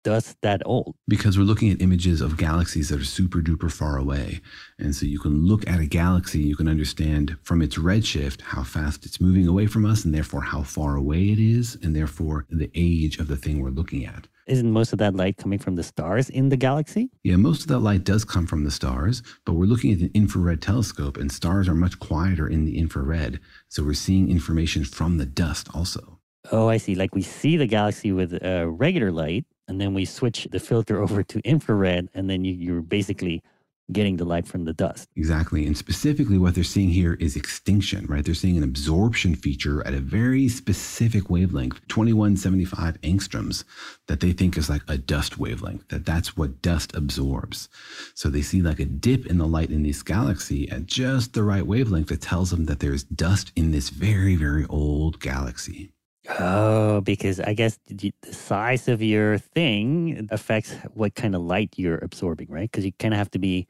dust 0.03 0.37
that 0.41 0.61
old? 0.65 0.95
Because 1.07 1.37
we're 1.37 1.43
looking 1.43 1.71
at 1.71 1.81
images 1.81 2.21
of 2.21 2.37
galaxies 2.37 2.89
that 2.89 3.01
are 3.01 3.05
super 3.05 3.39
duper 3.39 3.71
far 3.71 3.97
away. 3.97 4.41
And 4.79 4.95
so 4.95 5.05
you 5.05 5.19
can 5.19 5.45
look 5.45 5.67
at 5.67 5.79
a 5.79 5.85
galaxy, 5.85 6.39
you 6.39 6.55
can 6.55 6.67
understand 6.67 7.37
from 7.43 7.61
its 7.61 7.77
redshift 7.77 8.41
how 8.41 8.63
fast 8.63 9.05
it's 9.05 9.21
moving 9.21 9.47
away 9.47 9.67
from 9.67 9.85
us, 9.85 10.05
and 10.05 10.13
therefore 10.13 10.41
how 10.41 10.63
far 10.63 10.95
away 10.95 11.29
it 11.29 11.39
is, 11.39 11.77
and 11.83 11.95
therefore 11.95 12.45
the 12.49 12.71
age 12.75 13.19
of 13.19 13.27
the 13.27 13.37
thing 13.37 13.61
we're 13.61 13.69
looking 13.69 14.05
at. 14.05 14.27
Isn't 14.47 14.71
most 14.71 14.91
of 14.91 14.99
that 14.99 15.15
light 15.15 15.37
coming 15.37 15.59
from 15.59 15.75
the 15.75 15.83
stars 15.83 16.29
in 16.29 16.49
the 16.49 16.57
galaxy? 16.57 17.09
Yeah, 17.23 17.35
most 17.35 17.61
of 17.61 17.67
that 17.67 17.79
light 17.79 18.03
does 18.03 18.25
come 18.25 18.47
from 18.47 18.63
the 18.63 18.71
stars, 18.71 19.21
but 19.45 19.53
we're 19.53 19.65
looking 19.65 19.93
at 19.93 19.99
an 19.99 20.11
infrared 20.13 20.61
telescope, 20.61 21.17
and 21.17 21.31
stars 21.31 21.69
are 21.69 21.75
much 21.75 21.99
quieter 21.99 22.47
in 22.47 22.65
the 22.65 22.77
infrared. 22.77 23.39
So 23.69 23.83
we're 23.83 23.93
seeing 23.93 24.29
information 24.29 24.83
from 24.83 25.17
the 25.17 25.25
dust 25.25 25.69
also. 25.73 26.19
Oh, 26.51 26.67
I 26.69 26.77
see. 26.77 26.95
Like 26.95 27.13
we 27.13 27.21
see 27.21 27.55
the 27.55 27.67
galaxy 27.67 28.11
with 28.11 28.43
uh, 28.43 28.67
regular 28.67 29.11
light, 29.11 29.45
and 29.71 29.79
then 29.79 29.93
we 29.93 30.03
switch 30.03 30.49
the 30.51 30.59
filter 30.59 31.01
over 31.01 31.23
to 31.23 31.39
infrared, 31.45 32.09
and 32.13 32.29
then 32.29 32.43
you, 32.43 32.53
you're 32.53 32.81
basically 32.81 33.41
getting 33.93 34.17
the 34.17 34.25
light 34.25 34.45
from 34.45 34.65
the 34.65 34.73
dust. 34.73 35.07
Exactly. 35.15 35.65
And 35.65 35.77
specifically, 35.77 36.37
what 36.37 36.55
they're 36.55 36.63
seeing 36.65 36.89
here 36.89 37.13
is 37.21 37.37
extinction, 37.37 38.05
right? 38.07 38.23
They're 38.23 38.33
seeing 38.33 38.57
an 38.57 38.63
absorption 38.63 39.33
feature 39.33 39.85
at 39.87 39.93
a 39.93 40.01
very 40.01 40.49
specific 40.49 41.29
wavelength, 41.29 41.79
2175 41.87 42.99
angstroms, 43.01 43.63
that 44.07 44.19
they 44.19 44.33
think 44.33 44.57
is 44.57 44.69
like 44.69 44.81
a 44.89 44.97
dust 44.97 45.37
wavelength, 45.37 45.87
that 45.87 46.05
that's 46.05 46.35
what 46.35 46.61
dust 46.61 46.93
absorbs. 46.93 47.69
So 48.13 48.29
they 48.29 48.41
see 48.41 48.61
like 48.61 48.81
a 48.81 48.85
dip 48.85 49.25
in 49.25 49.37
the 49.37 49.47
light 49.47 49.71
in 49.71 49.83
this 49.83 50.03
galaxy 50.03 50.69
at 50.69 50.85
just 50.85 51.33
the 51.33 51.43
right 51.43 51.65
wavelength 51.65 52.09
that 52.09 52.21
tells 52.21 52.51
them 52.51 52.65
that 52.65 52.81
there's 52.81 53.05
dust 53.05 53.53
in 53.55 53.71
this 53.71 53.89
very, 53.89 54.35
very 54.35 54.65
old 54.67 55.21
galaxy. 55.21 55.93
Oh, 56.29 57.01
because 57.01 57.39
I 57.39 57.53
guess 57.53 57.79
the 57.87 58.13
size 58.31 58.87
of 58.87 59.01
your 59.01 59.39
thing 59.39 60.27
affects 60.31 60.73
what 60.93 61.15
kind 61.15 61.35
of 61.35 61.41
light 61.41 61.73
you're 61.77 61.97
absorbing, 61.97 62.47
right? 62.49 62.69
Because 62.69 62.85
you 62.85 62.91
kind 62.99 63.13
of 63.13 63.17
have 63.17 63.31
to 63.31 63.39
be 63.39 63.67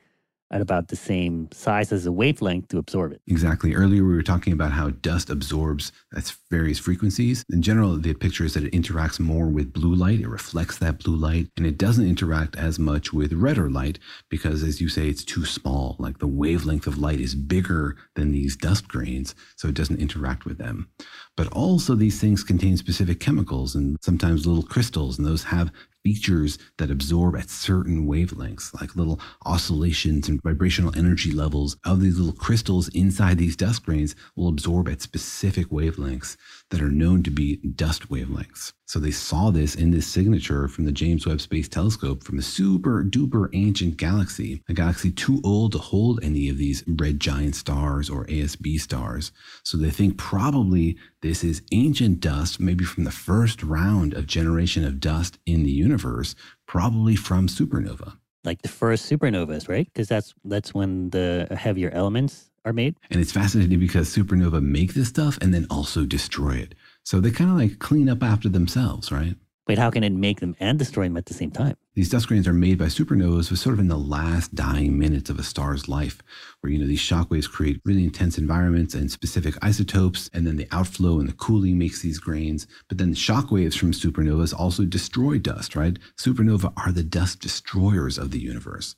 at 0.51 0.61
about 0.61 0.89
the 0.89 0.95
same 0.95 1.49
size 1.51 1.91
as 1.91 2.03
the 2.03 2.11
wavelength 2.11 2.67
to 2.67 2.77
absorb 2.77 3.13
it. 3.13 3.21
Exactly. 3.27 3.73
Earlier, 3.73 4.03
we 4.03 4.13
were 4.13 4.21
talking 4.21 4.53
about 4.53 4.73
how 4.73 4.89
dust 4.89 5.29
absorbs 5.29 5.91
at 6.15 6.33
various 6.49 6.77
frequencies. 6.77 7.43
In 7.51 7.61
general, 7.61 7.97
the 7.97 8.13
picture 8.13 8.43
is 8.43 8.53
that 8.53 8.65
it 8.65 8.73
interacts 8.73 9.19
more 9.19 9.47
with 9.47 9.71
blue 9.71 9.95
light, 9.95 10.19
it 10.19 10.27
reflects 10.27 10.77
that 10.79 10.99
blue 10.99 11.15
light, 11.15 11.47
and 11.57 11.65
it 11.65 11.77
doesn't 11.77 12.07
interact 12.07 12.57
as 12.57 12.77
much 12.77 13.13
with 13.13 13.33
redder 13.33 13.69
light 13.69 13.97
because, 14.29 14.61
as 14.61 14.81
you 14.81 14.89
say, 14.89 15.07
it's 15.07 15.23
too 15.23 15.45
small. 15.45 15.95
Like 15.99 16.19
the 16.19 16.27
wavelength 16.27 16.85
of 16.85 16.97
light 16.97 17.21
is 17.21 17.33
bigger 17.33 17.95
than 18.15 18.31
these 18.31 18.57
dust 18.57 18.87
grains, 18.87 19.33
so 19.55 19.69
it 19.69 19.75
doesn't 19.75 20.01
interact 20.01 20.45
with 20.45 20.57
them. 20.57 20.89
But 21.37 21.47
also, 21.53 21.95
these 21.95 22.19
things 22.19 22.43
contain 22.43 22.75
specific 22.75 23.19
chemicals 23.19 23.73
and 23.73 23.97
sometimes 24.01 24.45
little 24.45 24.63
crystals, 24.63 25.17
and 25.17 25.25
those 25.25 25.45
have 25.45 25.71
features 26.03 26.57
that 26.77 26.91
absorb 26.91 27.35
at 27.35 27.49
certain 27.49 28.07
wavelengths, 28.07 28.73
like 28.79 28.95
little 28.95 29.19
oscillations 29.45 30.27
and 30.27 30.41
vibrational 30.41 30.95
energy 30.97 31.31
levels 31.31 31.77
of 31.85 32.01
these 32.01 32.17
little 32.17 32.33
crystals 32.33 32.87
inside 32.89 33.37
these 33.37 33.55
dust 33.55 33.85
grains 33.85 34.15
will 34.35 34.47
absorb 34.47 34.87
at 34.89 35.01
specific 35.01 35.67
wavelengths 35.67 36.37
that 36.69 36.81
are 36.81 36.91
known 36.91 37.23
to 37.23 37.31
be 37.31 37.57
dust 37.57 38.09
wavelengths. 38.09 38.73
So 38.91 38.99
they 38.99 39.11
saw 39.11 39.51
this 39.51 39.75
in 39.75 39.91
this 39.91 40.05
signature 40.05 40.67
from 40.67 40.83
the 40.83 40.91
James 40.91 41.25
Webb 41.25 41.39
Space 41.39 41.69
Telescope 41.69 42.25
from 42.25 42.37
a 42.37 42.41
super 42.41 43.05
duper 43.05 43.47
ancient 43.53 43.95
galaxy, 43.95 44.61
a 44.67 44.73
galaxy 44.73 45.11
too 45.11 45.39
old 45.45 45.71
to 45.71 45.77
hold 45.77 46.19
any 46.21 46.49
of 46.49 46.57
these 46.57 46.83
red 46.85 47.17
giant 47.17 47.55
stars 47.55 48.09
or 48.09 48.25
AGB 48.25 48.81
stars. 48.81 49.31
So 49.63 49.77
they 49.77 49.91
think 49.91 50.17
probably 50.17 50.97
this 51.21 51.41
is 51.41 51.61
ancient 51.71 52.19
dust, 52.19 52.59
maybe 52.59 52.83
from 52.83 53.05
the 53.05 53.11
first 53.11 53.63
round 53.63 54.13
of 54.13 54.27
generation 54.27 54.83
of 54.83 54.99
dust 54.99 55.37
in 55.45 55.63
the 55.63 55.71
universe, 55.71 56.35
probably 56.67 57.15
from 57.15 57.47
supernova 57.47 58.17
like 58.43 58.61
the 58.63 58.67
first 58.67 59.09
supernovas, 59.09 59.69
right? 59.69 59.85
Because 59.85 60.07
that's 60.07 60.33
that's 60.43 60.73
when 60.73 61.11
the 61.11 61.47
heavier 61.55 61.91
elements 61.91 62.49
are 62.65 62.73
made. 62.73 62.95
And 63.09 63.21
it's 63.21 63.31
fascinating 63.31 63.79
because 63.79 64.13
supernova 64.13 64.61
make 64.61 64.93
this 64.93 65.07
stuff 65.07 65.37
and 65.41 65.53
then 65.53 65.65
also 65.69 66.05
destroy 66.05 66.55
it. 66.55 66.75
So 67.03 67.19
they 67.19 67.31
kind 67.31 67.49
of 67.49 67.57
like 67.57 67.79
clean 67.79 68.09
up 68.09 68.23
after 68.23 68.49
themselves, 68.49 69.11
right? 69.11 69.35
Wait, 69.67 69.77
how 69.77 69.91
can 69.91 70.03
it 70.03 70.11
make 70.11 70.39
them 70.39 70.55
and 70.59 70.79
destroy 70.79 71.03
them 71.03 71.17
at 71.17 71.27
the 71.27 71.33
same 71.33 71.51
time? 71.51 71.75
These 71.93 72.09
dust 72.09 72.27
grains 72.27 72.47
are 72.47 72.53
made 72.53 72.79
by 72.79 72.85
supernovas, 72.85 73.49
but 73.49 73.59
sort 73.59 73.73
of 73.73 73.79
in 73.79 73.89
the 73.89 73.97
last 73.97 74.55
dying 74.55 74.97
minutes 74.97 75.29
of 75.29 75.37
a 75.37 75.43
star's 75.43 75.87
life, 75.87 76.21
where 76.59 76.73
you 76.73 76.79
know 76.79 76.87
these 76.87 76.99
shock 76.99 77.29
waves 77.29 77.47
create 77.47 77.79
really 77.85 78.03
intense 78.03 78.37
environments 78.37 78.95
and 78.95 79.11
specific 79.11 79.55
isotopes, 79.61 80.29
and 80.33 80.47
then 80.47 80.57
the 80.57 80.67
outflow 80.71 81.19
and 81.19 81.29
the 81.29 81.33
cooling 81.33 81.77
makes 81.77 82.01
these 82.01 82.17
grains. 82.17 82.65
But 82.89 82.97
then 82.97 83.11
the 83.11 83.15
shock 83.15 83.51
waves 83.51 83.75
from 83.75 83.91
supernovas 83.91 84.53
also 84.57 84.83
destroy 84.83 85.37
dust, 85.37 85.75
right? 85.75 85.97
Supernova 86.17 86.73
are 86.75 86.91
the 86.91 87.03
dust 87.03 87.39
destroyers 87.39 88.17
of 88.17 88.31
the 88.31 88.39
universe. 88.39 88.95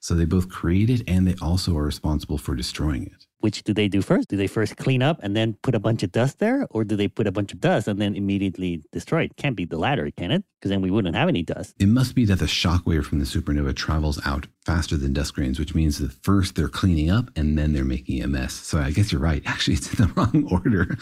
So 0.00 0.14
they 0.14 0.24
both 0.24 0.48
create 0.48 0.88
it 0.88 1.02
and 1.06 1.26
they 1.26 1.34
also 1.42 1.76
are 1.76 1.84
responsible 1.84 2.38
for 2.38 2.54
destroying 2.54 3.06
it. 3.06 3.25
Which 3.40 3.62
do 3.64 3.74
they 3.74 3.88
do 3.88 4.02
first? 4.02 4.28
Do 4.28 4.36
they 4.36 4.46
first 4.46 4.76
clean 4.76 5.02
up 5.02 5.20
and 5.22 5.36
then 5.36 5.54
put 5.62 5.74
a 5.74 5.78
bunch 5.78 6.02
of 6.02 6.10
dust 6.10 6.38
there? 6.38 6.66
Or 6.70 6.84
do 6.84 6.96
they 6.96 7.08
put 7.08 7.26
a 7.26 7.32
bunch 7.32 7.52
of 7.52 7.60
dust 7.60 7.86
and 7.86 8.00
then 8.00 8.14
immediately 8.14 8.82
destroy 8.92 9.24
it? 9.24 9.36
Can't 9.36 9.56
be 9.56 9.64
the 9.64 9.76
latter, 9.78 10.10
can 10.10 10.30
it? 10.30 10.44
Because 10.58 10.70
then 10.70 10.80
we 10.80 10.90
wouldn't 10.90 11.14
have 11.14 11.28
any 11.28 11.42
dust. 11.42 11.74
It 11.78 11.88
must 11.88 12.14
be 12.14 12.24
that 12.24 12.38
the 12.38 12.48
shock 12.48 12.86
wave 12.86 13.06
from 13.06 13.18
the 13.18 13.26
supernova 13.26 13.76
travels 13.76 14.18
out 14.24 14.46
faster 14.64 14.96
than 14.96 15.12
dust 15.12 15.34
grains, 15.34 15.58
which 15.58 15.74
means 15.74 15.98
that 15.98 16.12
first 16.24 16.54
they're 16.54 16.68
cleaning 16.68 17.10
up 17.10 17.30
and 17.36 17.58
then 17.58 17.72
they're 17.72 17.84
making 17.84 18.22
a 18.22 18.26
mess. 18.26 18.54
So 18.54 18.78
I 18.78 18.90
guess 18.90 19.12
you're 19.12 19.20
right. 19.20 19.42
Actually, 19.46 19.74
it's 19.74 19.92
in 19.92 20.06
the 20.06 20.12
wrong 20.14 20.48
order, 20.50 20.96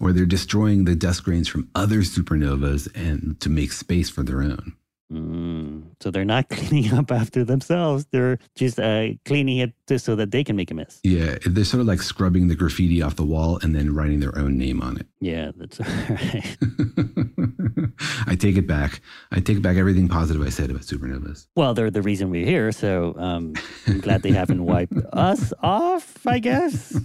or 0.00 0.12
they're 0.12 0.26
destroying 0.26 0.84
the 0.84 0.96
dust 0.96 1.24
grains 1.24 1.48
from 1.48 1.70
other 1.74 1.98
supernovas 1.98 2.88
and 2.94 3.40
to 3.40 3.48
make 3.48 3.72
space 3.72 4.10
for 4.10 4.22
their 4.22 4.42
own. 4.42 4.74
Mm, 5.12 5.84
so 6.00 6.10
they're 6.10 6.24
not 6.24 6.48
cleaning 6.50 6.92
up 6.92 7.12
after 7.12 7.44
themselves. 7.44 8.06
They're 8.10 8.38
just 8.56 8.80
uh, 8.80 9.08
cleaning 9.24 9.58
it 9.58 9.72
just 9.86 10.04
so 10.04 10.16
that 10.16 10.30
they 10.32 10.42
can 10.42 10.56
make 10.56 10.70
a 10.70 10.74
mess. 10.74 11.00
Yeah, 11.04 11.36
they're 11.46 11.64
sort 11.64 11.80
of 11.80 11.86
like 11.86 12.02
scrubbing 12.02 12.48
the 12.48 12.56
graffiti 12.56 13.02
off 13.02 13.16
the 13.16 13.24
wall 13.24 13.58
and 13.62 13.74
then 13.74 13.94
writing 13.94 14.20
their 14.20 14.36
own 14.36 14.58
name 14.58 14.82
on 14.82 14.98
it. 14.98 15.06
Yeah, 15.20 15.52
that's 15.56 15.78
right. 16.10 16.56
I 18.26 18.34
take 18.34 18.56
it 18.56 18.66
back. 18.66 19.00
I 19.30 19.40
take 19.40 19.62
back 19.62 19.76
everything 19.76 20.08
positive 20.08 20.42
I 20.42 20.50
said 20.50 20.70
about 20.70 20.82
supernovas. 20.82 21.46
Well, 21.54 21.74
they're 21.74 21.90
the 21.90 22.02
reason 22.02 22.30
we're 22.30 22.46
here. 22.46 22.72
So 22.72 23.14
um, 23.16 23.54
I'm 23.86 24.00
glad 24.00 24.22
they 24.22 24.32
haven't 24.32 24.64
wiped 24.64 24.98
us 25.12 25.52
off, 25.62 26.26
I 26.26 26.38
guess. 26.40 26.98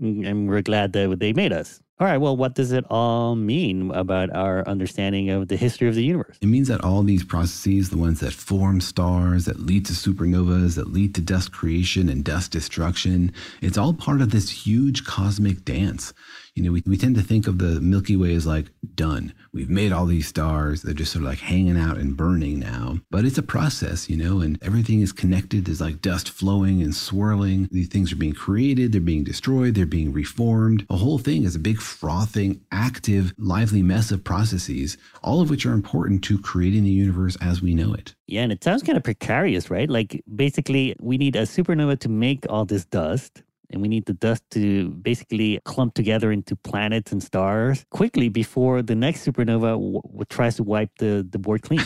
And 0.00 0.48
we're 0.48 0.62
glad 0.62 0.92
that 0.94 1.18
they 1.18 1.32
made 1.32 1.52
us. 1.52 1.80
All 2.00 2.06
right, 2.06 2.18
well, 2.18 2.36
what 2.36 2.54
does 2.54 2.70
it 2.70 2.84
all 2.90 3.34
mean 3.34 3.90
about 3.90 4.30
our 4.30 4.64
understanding 4.68 5.30
of 5.30 5.48
the 5.48 5.56
history 5.56 5.88
of 5.88 5.96
the 5.96 6.04
universe? 6.04 6.38
It 6.40 6.46
means 6.46 6.68
that 6.68 6.84
all 6.84 7.02
these 7.02 7.24
processes, 7.24 7.90
the 7.90 7.98
ones 7.98 8.20
that 8.20 8.32
form 8.32 8.80
stars, 8.80 9.46
that 9.46 9.58
lead 9.58 9.84
to 9.86 9.94
supernovas, 9.94 10.76
that 10.76 10.92
lead 10.92 11.16
to 11.16 11.20
dust 11.20 11.50
creation 11.50 12.08
and 12.08 12.22
dust 12.22 12.52
destruction, 12.52 13.32
it's 13.60 13.76
all 13.76 13.92
part 13.92 14.20
of 14.20 14.30
this 14.30 14.48
huge 14.48 15.04
cosmic 15.04 15.64
dance. 15.64 16.14
You 16.58 16.64
know, 16.64 16.72
we, 16.72 16.82
we 16.86 16.96
tend 16.96 17.14
to 17.14 17.22
think 17.22 17.46
of 17.46 17.58
the 17.58 17.80
Milky 17.80 18.16
Way 18.16 18.34
as 18.34 18.44
like 18.44 18.66
done. 18.96 19.32
We've 19.52 19.70
made 19.70 19.92
all 19.92 20.06
these 20.06 20.26
stars. 20.26 20.82
They're 20.82 20.92
just 20.92 21.12
sort 21.12 21.22
of 21.22 21.28
like 21.28 21.38
hanging 21.38 21.78
out 21.78 21.98
and 21.98 22.16
burning 22.16 22.58
now. 22.58 22.98
But 23.12 23.24
it's 23.24 23.38
a 23.38 23.44
process, 23.44 24.10
you 24.10 24.16
know, 24.16 24.40
and 24.40 24.58
everything 24.60 25.00
is 25.00 25.12
connected. 25.12 25.66
There's 25.66 25.80
like 25.80 26.02
dust 26.02 26.28
flowing 26.28 26.82
and 26.82 26.92
swirling. 26.92 27.68
These 27.70 27.86
things 27.86 28.10
are 28.10 28.16
being 28.16 28.32
created, 28.32 28.90
they're 28.90 29.00
being 29.00 29.22
destroyed, 29.22 29.76
they're 29.76 29.86
being 29.86 30.12
reformed. 30.12 30.84
The 30.88 30.96
whole 30.96 31.18
thing 31.18 31.44
is 31.44 31.54
a 31.54 31.60
big 31.60 31.80
frothing, 31.80 32.60
active, 32.72 33.32
lively 33.38 33.82
mess 33.82 34.10
of 34.10 34.24
processes, 34.24 34.98
all 35.22 35.40
of 35.40 35.50
which 35.50 35.64
are 35.64 35.72
important 35.72 36.24
to 36.24 36.40
creating 36.40 36.82
the 36.82 36.90
universe 36.90 37.36
as 37.40 37.62
we 37.62 37.72
know 37.72 37.94
it. 37.94 38.16
Yeah, 38.26 38.42
and 38.42 38.50
it 38.50 38.64
sounds 38.64 38.82
kind 38.82 38.98
of 38.98 39.04
precarious, 39.04 39.70
right? 39.70 39.88
Like 39.88 40.24
basically, 40.34 40.96
we 40.98 41.18
need 41.18 41.36
a 41.36 41.42
supernova 41.42 42.00
to 42.00 42.08
make 42.08 42.46
all 42.50 42.64
this 42.64 42.84
dust 42.84 43.44
and 43.70 43.82
we 43.82 43.88
need 43.88 44.06
the 44.06 44.14
dust 44.14 44.42
to 44.50 44.90
basically 44.90 45.60
clump 45.64 45.94
together 45.94 46.32
into 46.32 46.56
planets 46.56 47.12
and 47.12 47.22
stars 47.22 47.84
quickly 47.90 48.28
before 48.28 48.82
the 48.82 48.94
next 48.94 49.26
supernova 49.26 49.72
w- 49.72 50.00
w- 50.02 50.24
tries 50.28 50.56
to 50.56 50.62
wipe 50.62 50.90
the, 50.98 51.26
the 51.30 51.38
board 51.38 51.62
clean. 51.62 51.80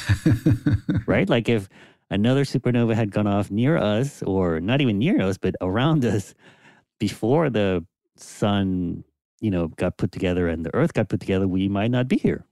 right? 1.07 1.29
Like 1.29 1.49
if 1.49 1.69
another 2.11 2.45
supernova 2.45 2.95
had 2.95 3.11
gone 3.11 3.27
off 3.27 3.51
near 3.51 3.77
us, 3.77 4.23
or 4.23 4.61
not 4.61 4.81
even 4.81 4.99
near 4.99 5.21
us, 5.21 5.39
but 5.39 5.55
around 5.61 6.05
us 6.05 6.35
before 6.99 7.51
the 7.51 7.85
sun, 8.17 9.03
you 9.41 9.51
know, 9.51 9.69
got 9.69 9.97
put 9.97 10.13
together 10.13 10.49
and 10.49 10.65
the 10.65 10.75
earth 10.75 10.93
got 10.93 11.09
put 11.09 11.21
together, 11.21 11.49
we 11.49 11.69
might 11.69 11.91
not 11.91 12.07
be 12.07 12.17
here. 12.17 12.45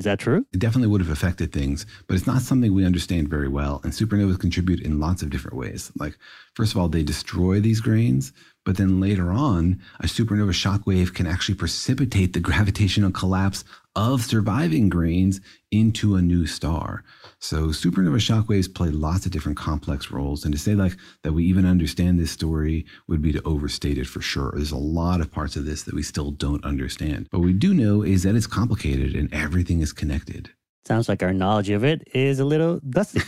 Is 0.00 0.04
that 0.04 0.18
true? 0.18 0.46
It 0.50 0.60
definitely 0.60 0.88
would 0.88 1.02
have 1.02 1.10
affected 1.10 1.52
things, 1.52 1.84
but 2.06 2.16
it's 2.16 2.26
not 2.26 2.40
something 2.40 2.72
we 2.72 2.86
understand 2.86 3.28
very 3.28 3.48
well. 3.48 3.82
And 3.84 3.92
supernovas 3.92 4.40
contribute 4.40 4.80
in 4.80 4.98
lots 4.98 5.20
of 5.20 5.28
different 5.28 5.58
ways. 5.58 5.92
Like, 5.94 6.16
first 6.54 6.72
of 6.72 6.80
all, 6.80 6.88
they 6.88 7.02
destroy 7.02 7.60
these 7.60 7.82
grains, 7.82 8.32
but 8.64 8.78
then 8.78 8.98
later 8.98 9.30
on, 9.30 9.78
a 10.00 10.06
supernova 10.06 10.54
shockwave 10.54 11.12
can 11.12 11.26
actually 11.26 11.56
precipitate 11.56 12.32
the 12.32 12.40
gravitational 12.48 13.10
collapse 13.10 13.62
of 13.96 14.22
surviving 14.22 14.88
grains 14.88 15.40
into 15.70 16.14
a 16.14 16.22
new 16.22 16.46
star. 16.46 17.04
So 17.38 17.68
supernova 17.68 18.16
shockwaves 18.18 18.72
play 18.72 18.90
lots 18.90 19.26
of 19.26 19.32
different 19.32 19.58
complex 19.58 20.10
roles. 20.10 20.44
And 20.44 20.52
to 20.52 20.58
say 20.58 20.74
like 20.74 20.96
that 21.22 21.32
we 21.32 21.44
even 21.44 21.66
understand 21.66 22.18
this 22.18 22.30
story 22.30 22.86
would 23.08 23.22
be 23.22 23.32
to 23.32 23.42
overstate 23.44 23.98
it 23.98 24.06
for 24.06 24.20
sure. 24.20 24.52
There's 24.54 24.72
a 24.72 24.76
lot 24.76 25.20
of 25.20 25.32
parts 25.32 25.56
of 25.56 25.64
this 25.64 25.82
that 25.84 25.94
we 25.94 26.02
still 26.02 26.30
don't 26.30 26.64
understand. 26.64 27.28
But 27.30 27.38
what 27.38 27.46
we 27.46 27.52
do 27.52 27.74
know 27.74 28.02
is 28.02 28.22
that 28.22 28.36
it's 28.36 28.46
complicated 28.46 29.14
and 29.14 29.32
everything 29.34 29.80
is 29.80 29.92
connected. 29.92 30.50
Sounds 30.86 31.08
like 31.08 31.22
our 31.22 31.32
knowledge 31.32 31.70
of 31.70 31.84
it 31.84 32.08
is 32.14 32.40
a 32.40 32.44
little 32.44 32.80
dusty. 32.88 33.20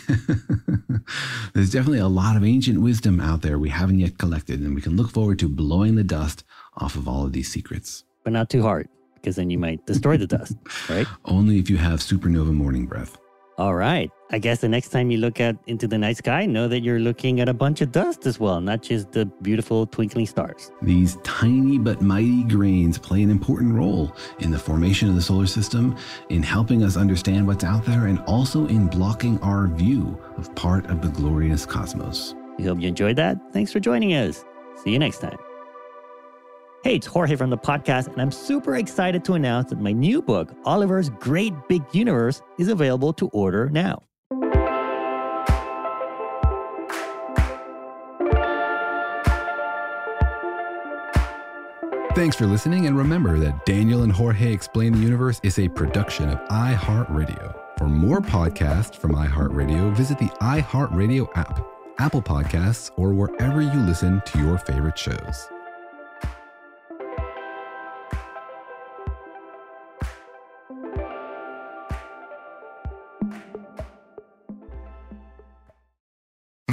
There's 1.54 1.70
definitely 1.70 1.98
a 1.98 2.08
lot 2.08 2.36
of 2.36 2.44
ancient 2.44 2.80
wisdom 2.80 3.20
out 3.20 3.42
there 3.42 3.58
we 3.58 3.68
haven't 3.68 3.98
yet 3.98 4.18
collected, 4.18 4.60
and 4.60 4.74
we 4.74 4.80
can 4.80 4.96
look 4.96 5.10
forward 5.10 5.38
to 5.40 5.48
blowing 5.48 5.96
the 5.96 6.04
dust 6.04 6.44
off 6.76 6.96
of 6.96 7.06
all 7.06 7.26
of 7.26 7.32
these 7.32 7.52
secrets. 7.52 8.04
But 8.24 8.32
not 8.32 8.48
too 8.48 8.62
hard, 8.62 8.88
because 9.23 9.37
then 9.37 9.49
you 9.49 9.59
might 9.59 9.87
destroy 9.87 10.16
the 10.16 10.27
dust, 10.27 10.57
right? 10.91 11.07
Only 11.25 11.59
if 11.59 11.70
you 11.70 11.77
have 11.77 12.01
supernova 12.01 12.53
morning 12.53 12.87
breath. 12.87 13.16
All 13.59 13.75
right. 13.75 14.11
I 14.31 14.39
guess 14.39 14.61
the 14.61 14.68
next 14.68 14.89
time 14.89 15.11
you 15.11 15.18
look 15.18 15.39
at 15.39 15.57
into 15.66 15.87
the 15.87 15.99
night 15.99 16.16
sky, 16.16 16.47
know 16.47 16.68
that 16.68 16.81
you're 16.81 16.99
looking 16.99 17.39
at 17.39 17.51
a 17.51 17.55
bunch 17.55 17.83
of 17.83 17.93
dust 17.93 18.25
as 18.27 18.41
well, 18.41 18.62
not 18.62 18.83
just 18.83 19.12
the 19.12 19.27
beautiful 19.27 19.87
twinkling 19.87 20.27
stars. 20.27 20.70
These 20.81 21.18
tiny 21.23 21.79
but 21.79 22.01
mighty 22.01 22.45
grains 22.45 22.97
play 22.97 23.23
an 23.23 23.31
important 23.31 23.75
role 23.75 24.16
in 24.39 24.51
the 24.51 24.59
formation 24.59 25.09
of 25.09 25.14
the 25.14 25.23
solar 25.23 25.47
system, 25.47 25.97
in 26.31 26.43
helping 26.43 26.83
us 26.83 26.97
understand 26.97 27.47
what's 27.47 27.62
out 27.62 27.85
there, 27.85 28.07
and 28.07 28.20
also 28.20 28.66
in 28.66 28.89
blocking 28.89 29.39
our 29.41 29.68
view 29.68 30.18
of 30.39 30.53
part 30.55 30.87
of 30.87 31.03
the 31.03 31.09
glorious 31.09 31.66
cosmos. 31.66 32.35
We 32.59 32.64
hope 32.64 32.81
you 32.81 32.89
enjoyed 32.89 33.16
that. 33.16 33.39
Thanks 33.53 33.70
for 33.70 33.81
joining 33.81 34.14
us. 34.14 34.45
See 34.83 34.91
you 34.91 34.99
next 34.99 35.18
time. 35.18 35.37
Hey, 36.85 36.97
it's 36.97 37.07
Jorge 37.07 37.37
from 37.37 37.51
the 37.51 37.57
podcast, 37.57 38.09
and 38.09 38.20
I'm 38.20 38.33
super 38.33 38.74
excited 38.74 39.24
to 39.26 39.35
announce 39.35 39.70
that 39.70 39.78
my 39.78 39.93
new 39.93 40.20
book, 40.20 40.53
Oliver's 40.64 41.11
Great 41.11 41.55
Big 41.68 41.85
Universe, 41.93 42.43
is 42.59 42.66
available 42.66 43.12
to 43.12 43.28
order 43.28 43.70
now. 43.70 44.03
Thanks 52.16 52.35
for 52.35 52.47
listening, 52.47 52.87
and 52.87 52.99
remember 52.99 53.39
that 53.39 53.64
Daniel 53.64 54.03
and 54.03 54.11
Jorge 54.11 54.53
Explain 54.53 54.93
the 54.93 54.99
Universe 54.99 55.39
is 55.45 55.61
a 55.61 55.68
production 55.68 56.30
of 56.30 56.41
iHeartRadio. 56.49 57.55
For 57.78 57.87
more 57.87 58.20
podcasts 58.20 58.97
from 58.97 59.14
iHeartRadio, 59.14 59.95
visit 59.95 60.18
the 60.18 60.30
iHeartRadio 60.41 61.28
app, 61.37 61.64
Apple 62.01 62.22
Podcasts, 62.22 62.91
or 62.97 63.14
wherever 63.14 63.62
you 63.62 63.78
listen 63.83 64.20
to 64.26 64.39
your 64.41 64.59
favorite 64.59 64.99
shows. 64.99 65.49